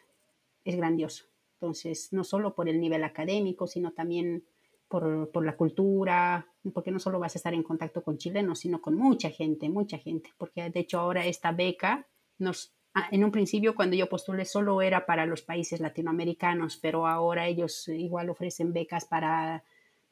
es 0.63 0.75
grandioso. 0.75 1.25
Entonces, 1.55 2.11
no 2.11 2.23
solo 2.23 2.55
por 2.55 2.67
el 2.69 2.79
nivel 2.79 3.03
académico, 3.03 3.67
sino 3.67 3.91
también 3.91 4.43
por, 4.87 5.31
por, 5.31 5.45
la 5.45 5.55
cultura, 5.55 6.45
porque 6.73 6.91
no 6.91 6.99
solo 6.99 7.19
vas 7.19 7.35
a 7.35 7.39
estar 7.39 7.53
en 7.53 7.63
contacto 7.63 8.03
con 8.03 8.17
chilenos, 8.17 8.59
sino 8.59 8.81
con 8.81 8.95
mucha 8.95 9.29
gente, 9.29 9.69
mucha 9.69 9.97
gente, 9.97 10.31
porque 10.37 10.69
de 10.69 10.79
hecho 10.81 10.99
ahora 10.99 11.25
esta 11.25 11.51
beca 11.51 12.07
nos... 12.37 12.73
Ah, 12.95 13.07
en 13.11 13.23
un 13.23 13.31
principio 13.31 13.73
cuando 13.73 13.95
yo 13.95 14.07
postulé 14.07 14.45
solo 14.45 14.79
era 14.83 15.07
para 15.07 15.25
los 15.25 15.41
países 15.41 15.79
latinoamericanos, 15.79 16.77
pero 16.77 17.07
ahora 17.07 17.47
ellos 17.47 17.87
igual 17.87 18.29
ofrecen 18.29 18.71
becas 18.71 19.05
para, 19.05 19.63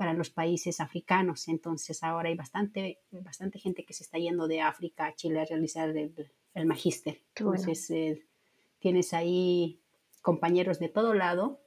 para 0.02 0.16
los 0.16 0.32
países 0.32 0.80
africanos, 0.80 1.48
entonces 1.48 2.02
ahora 2.02 2.30
hay 2.30 2.36
bastante, 2.36 3.02
bastante 3.12 3.60
gente 3.60 3.86
que 3.86 3.94
se 3.94 4.02
está 4.04 4.18
yendo 4.18 4.48
de 4.48 4.60
África 4.60 5.06
a 5.06 5.14
Chile 5.14 5.40
a 5.40 5.46
realizar 5.46 5.96
el, 5.96 6.12
el 6.56 6.66
magíster. 6.66 7.22
Entonces 7.36 7.88
eh, 7.92 8.26
tienes 8.80 9.14
ahí 9.14 9.80
compañeros 10.24 10.80
de 10.80 10.90
todo 10.90 11.14
lado 11.14 11.62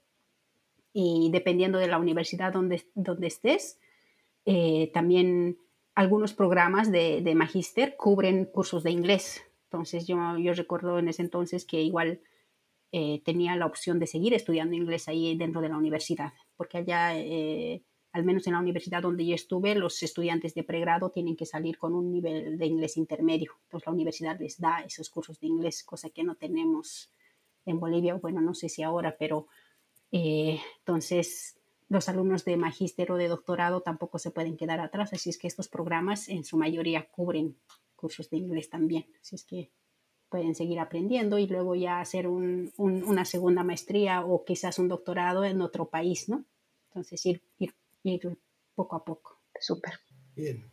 y 0.92 1.30
dependiendo 1.30 1.78
de 1.78 1.86
la 1.86 1.98
universidad 1.98 2.52
donde, 2.52 2.82
donde 2.96 3.28
estés, 3.28 3.78
eh, 4.46 4.90
también 4.92 5.56
algunos 5.94 6.34
programas 6.34 6.90
de, 6.90 7.20
de 7.22 7.34
magíster 7.36 7.94
cubren 7.96 8.46
cursos 8.46 8.82
de 8.82 8.90
inglés. 8.90 9.44
Entonces 9.66 10.08
yo, 10.08 10.38
yo 10.38 10.54
recuerdo 10.54 10.98
en 10.98 11.06
ese 11.06 11.22
entonces 11.22 11.64
que 11.64 11.82
igual 11.82 12.20
eh, 12.90 13.22
tenía 13.24 13.54
la 13.54 13.66
opción 13.66 14.00
de 14.00 14.08
seguir 14.08 14.34
estudiando 14.34 14.74
inglés 14.74 15.06
ahí 15.06 15.36
dentro 15.36 15.60
de 15.60 15.68
la 15.68 15.76
universidad, 15.76 16.32
porque 16.56 16.78
allá, 16.78 17.16
eh, 17.16 17.84
al 18.14 18.24
menos 18.24 18.46
en 18.46 18.52
la 18.52 18.60
universidad 18.60 19.02
donde 19.02 19.26
yo 19.26 19.34
estuve, 19.34 19.74
los 19.74 20.00
estudiantes 20.00 20.54
de 20.54 20.62
pregrado 20.62 21.10
tienen 21.10 21.34
que 21.34 21.46
salir 21.46 21.78
con 21.78 21.94
un 21.94 22.12
nivel 22.12 22.56
de 22.56 22.66
inglés 22.66 22.96
intermedio. 22.96 23.52
Entonces 23.64 23.86
la 23.88 23.92
universidad 23.92 24.38
les 24.38 24.60
da 24.60 24.78
esos 24.86 25.10
cursos 25.10 25.40
de 25.40 25.48
inglés, 25.48 25.82
cosa 25.82 26.08
que 26.10 26.22
no 26.22 26.36
tenemos 26.36 27.10
en 27.66 27.80
Bolivia. 27.80 28.14
Bueno, 28.14 28.40
no 28.40 28.54
sé 28.54 28.68
si 28.68 28.84
ahora, 28.84 29.16
pero 29.18 29.48
eh, 30.12 30.60
entonces, 30.78 31.58
los 31.88 32.08
alumnos 32.08 32.44
de 32.44 32.56
magíster 32.56 33.10
o 33.10 33.16
de 33.16 33.26
doctorado 33.26 33.80
tampoco 33.80 34.20
se 34.20 34.30
pueden 34.30 34.56
quedar 34.56 34.78
atrás, 34.78 35.12
así 35.12 35.30
es 35.30 35.36
que 35.36 35.48
estos 35.48 35.66
programas 35.66 36.28
en 36.28 36.44
su 36.44 36.56
mayoría 36.56 37.10
cubren 37.10 37.56
cursos 37.96 38.30
de 38.30 38.36
inglés 38.36 38.70
también, 38.70 39.06
así 39.20 39.34
es 39.34 39.44
que 39.44 39.72
pueden 40.28 40.54
seguir 40.54 40.78
aprendiendo 40.78 41.36
y 41.40 41.48
luego 41.48 41.74
ya 41.74 41.98
hacer 41.98 42.28
una 42.28 43.24
segunda 43.24 43.64
maestría 43.64 44.24
o 44.24 44.44
quizás 44.44 44.78
un 44.78 44.86
doctorado 44.86 45.44
en 45.44 45.60
otro 45.60 45.88
país, 45.88 46.28
¿no? 46.28 46.44
Entonces, 46.90 47.26
ir, 47.26 47.42
ir 48.04 48.38
poco 48.74 48.96
a 48.96 49.04
poco. 49.04 49.38
Súper. 49.60 49.94
Bien. 50.36 50.70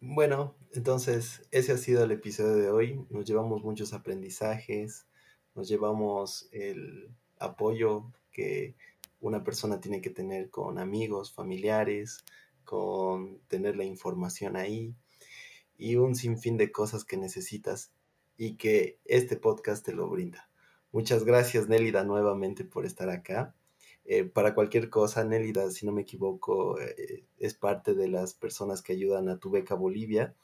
Bueno, 0.00 0.54
entonces 0.72 1.42
ese 1.50 1.72
ha 1.72 1.76
sido 1.76 2.04
el 2.04 2.12
episodio 2.12 2.54
de 2.56 2.70
hoy. 2.70 3.06
Nos 3.10 3.24
llevamos 3.24 3.64
muchos 3.64 3.92
aprendizajes, 3.92 5.06
nos 5.54 5.68
llevamos 5.68 6.48
el 6.52 7.10
apoyo 7.38 8.12
que 8.30 8.76
una 9.20 9.42
persona 9.42 9.80
tiene 9.80 10.00
que 10.00 10.10
tener 10.10 10.50
con 10.50 10.78
amigos, 10.78 11.32
familiares, 11.32 12.24
con 12.64 13.40
tener 13.48 13.76
la 13.76 13.84
información 13.84 14.56
ahí 14.56 14.94
y 15.76 15.96
un 15.96 16.14
sinfín 16.14 16.56
de 16.56 16.70
cosas 16.70 17.04
que 17.04 17.16
necesitas 17.16 17.92
y 18.36 18.56
que 18.56 18.98
este 19.04 19.36
podcast 19.36 19.84
te 19.84 19.92
lo 19.92 20.08
brinda. 20.08 20.48
Muchas 20.92 21.24
gracias 21.24 21.68
Nélida 21.68 22.04
nuevamente 22.04 22.64
por 22.64 22.86
estar 22.86 23.10
acá. 23.10 23.54
Eh, 24.10 24.24
para 24.24 24.54
cualquier 24.54 24.88
cosa, 24.88 25.22
Nélida, 25.22 25.70
si 25.70 25.84
no 25.84 25.92
me 25.92 26.00
equivoco, 26.00 26.80
eh, 26.80 27.26
es 27.38 27.52
parte 27.52 27.94
de 27.94 28.08
las 28.08 28.32
personas 28.32 28.80
que 28.80 28.94
ayudan 28.94 29.28
a 29.28 29.38
tu 29.38 29.50
beca 29.50 29.74
Bolivia 29.74 30.34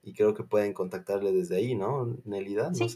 y 0.00 0.14
creo 0.14 0.32
que 0.32 0.44
pueden 0.44 0.72
contactarle 0.72 1.32
desde 1.32 1.56
ahí, 1.56 1.74
¿no, 1.74 2.16
Nélida? 2.24 2.72
Sí, 2.72 2.88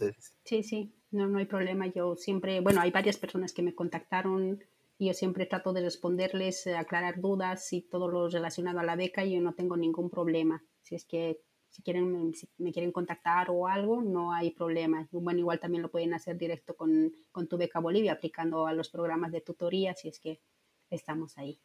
sí, 0.44 0.62
sí, 0.62 0.92
no, 1.10 1.26
no 1.26 1.38
hay 1.38 1.46
problema. 1.46 1.88
Yo 1.88 2.14
siempre, 2.14 2.60
bueno, 2.60 2.80
hay 2.80 2.92
varias 2.92 3.16
personas 3.16 3.52
que 3.52 3.62
me 3.62 3.74
contactaron 3.74 4.62
y 4.98 5.08
yo 5.08 5.14
siempre 5.14 5.46
trato 5.46 5.72
de 5.72 5.80
responderles, 5.80 6.68
aclarar 6.68 7.20
dudas 7.20 7.72
y 7.72 7.80
todo 7.80 8.06
lo 8.06 8.28
relacionado 8.28 8.78
a 8.78 8.84
la 8.84 8.94
beca 8.94 9.24
y 9.24 9.34
yo 9.34 9.40
no 9.40 9.54
tengo 9.54 9.76
ningún 9.76 10.10
problema. 10.10 10.62
Si 10.84 10.94
es 10.94 11.04
que 11.04 11.40
si 11.74 11.82
quieren 11.82 12.32
me 12.58 12.72
quieren 12.72 12.92
contactar 12.92 13.50
o 13.50 13.66
algo, 13.66 14.00
no 14.00 14.32
hay 14.32 14.52
problema. 14.52 15.08
Bueno, 15.10 15.40
igual 15.40 15.58
también 15.58 15.82
lo 15.82 15.90
pueden 15.90 16.14
hacer 16.14 16.38
directo 16.38 16.76
con, 16.76 17.12
con 17.32 17.48
tu 17.48 17.58
beca 17.58 17.80
Bolivia, 17.80 18.12
aplicando 18.12 18.68
a 18.68 18.72
los 18.72 18.90
programas 18.90 19.32
de 19.32 19.40
tutoría, 19.40 19.92
si 19.94 20.06
es 20.06 20.20
que 20.20 20.40
estamos 20.88 21.36
ahí. 21.36 21.60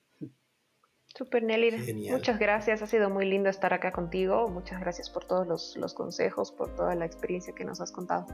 Super 1.06 1.44
Nelly, 1.44 2.10
muchas 2.10 2.40
gracias, 2.40 2.82
ha 2.82 2.88
sido 2.88 3.12
muy 3.12 3.28
lindo 3.28 3.50
estar 3.50 3.72
acá 3.72 3.92
contigo, 3.92 4.48
muchas 4.48 4.80
gracias 4.80 5.12
por 5.12 5.26
todos 5.26 5.48
los, 5.48 5.78
los 5.78 5.94
consejos, 5.94 6.52
por 6.52 6.74
toda 6.76 6.96
la 6.96 7.06
experiencia 7.06 7.54
que 7.54 7.66
nos 7.66 7.80
has 7.80 7.92
contado. 7.92 8.26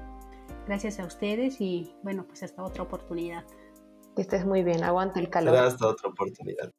Gracias 0.67 0.99
a 0.99 1.05
ustedes 1.05 1.59
y 1.59 1.93
bueno, 2.03 2.25
pues 2.25 2.41
hasta 2.43 2.63
otra 2.63 2.83
oportunidad. 2.83 3.45
Que 4.15 4.21
estés 4.21 4.45
muy 4.45 4.63
bien, 4.63 4.81
aguanta 4.85 5.19
el 5.19 5.29
calor. 5.29 5.57
Hasta 5.57 5.87
otra 5.87 6.09
oportunidad. 6.09 6.71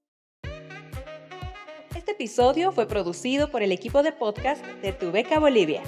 Este 2.07 2.23
episodio 2.23 2.71
fue 2.71 2.87
producido 2.87 3.51
por 3.51 3.65
el 3.65 3.73
equipo 3.73 4.05
de 4.05 4.13
podcast 4.13 4.65
de 4.81 4.93
Tu 4.93 5.11
Beca 5.11 5.41
Bolivia. 5.41 5.83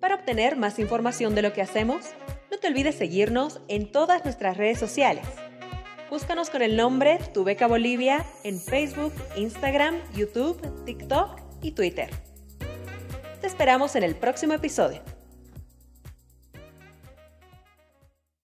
Para 0.00 0.14
obtener 0.14 0.56
más 0.56 0.78
información 0.78 1.34
de 1.34 1.42
lo 1.42 1.52
que 1.52 1.60
hacemos, 1.60 2.06
no 2.50 2.56
te 2.56 2.66
olvides 2.66 2.94
seguirnos 2.94 3.60
en 3.68 3.92
todas 3.92 4.24
nuestras 4.24 4.56
redes 4.56 4.78
sociales. 4.78 5.26
Búscanos 6.08 6.48
con 6.48 6.62
el 6.62 6.74
nombre 6.74 7.18
Tu 7.34 7.44
Beca 7.44 7.66
Bolivia 7.66 8.24
en 8.44 8.58
Facebook, 8.58 9.12
Instagram, 9.36 10.00
YouTube, 10.14 10.58
TikTok 10.86 11.38
y 11.60 11.72
Twitter. 11.72 12.08
Te 13.42 13.46
esperamos 13.46 13.94
en 13.94 14.04
el 14.04 14.16
próximo 14.16 14.54
episodio. 14.54 15.02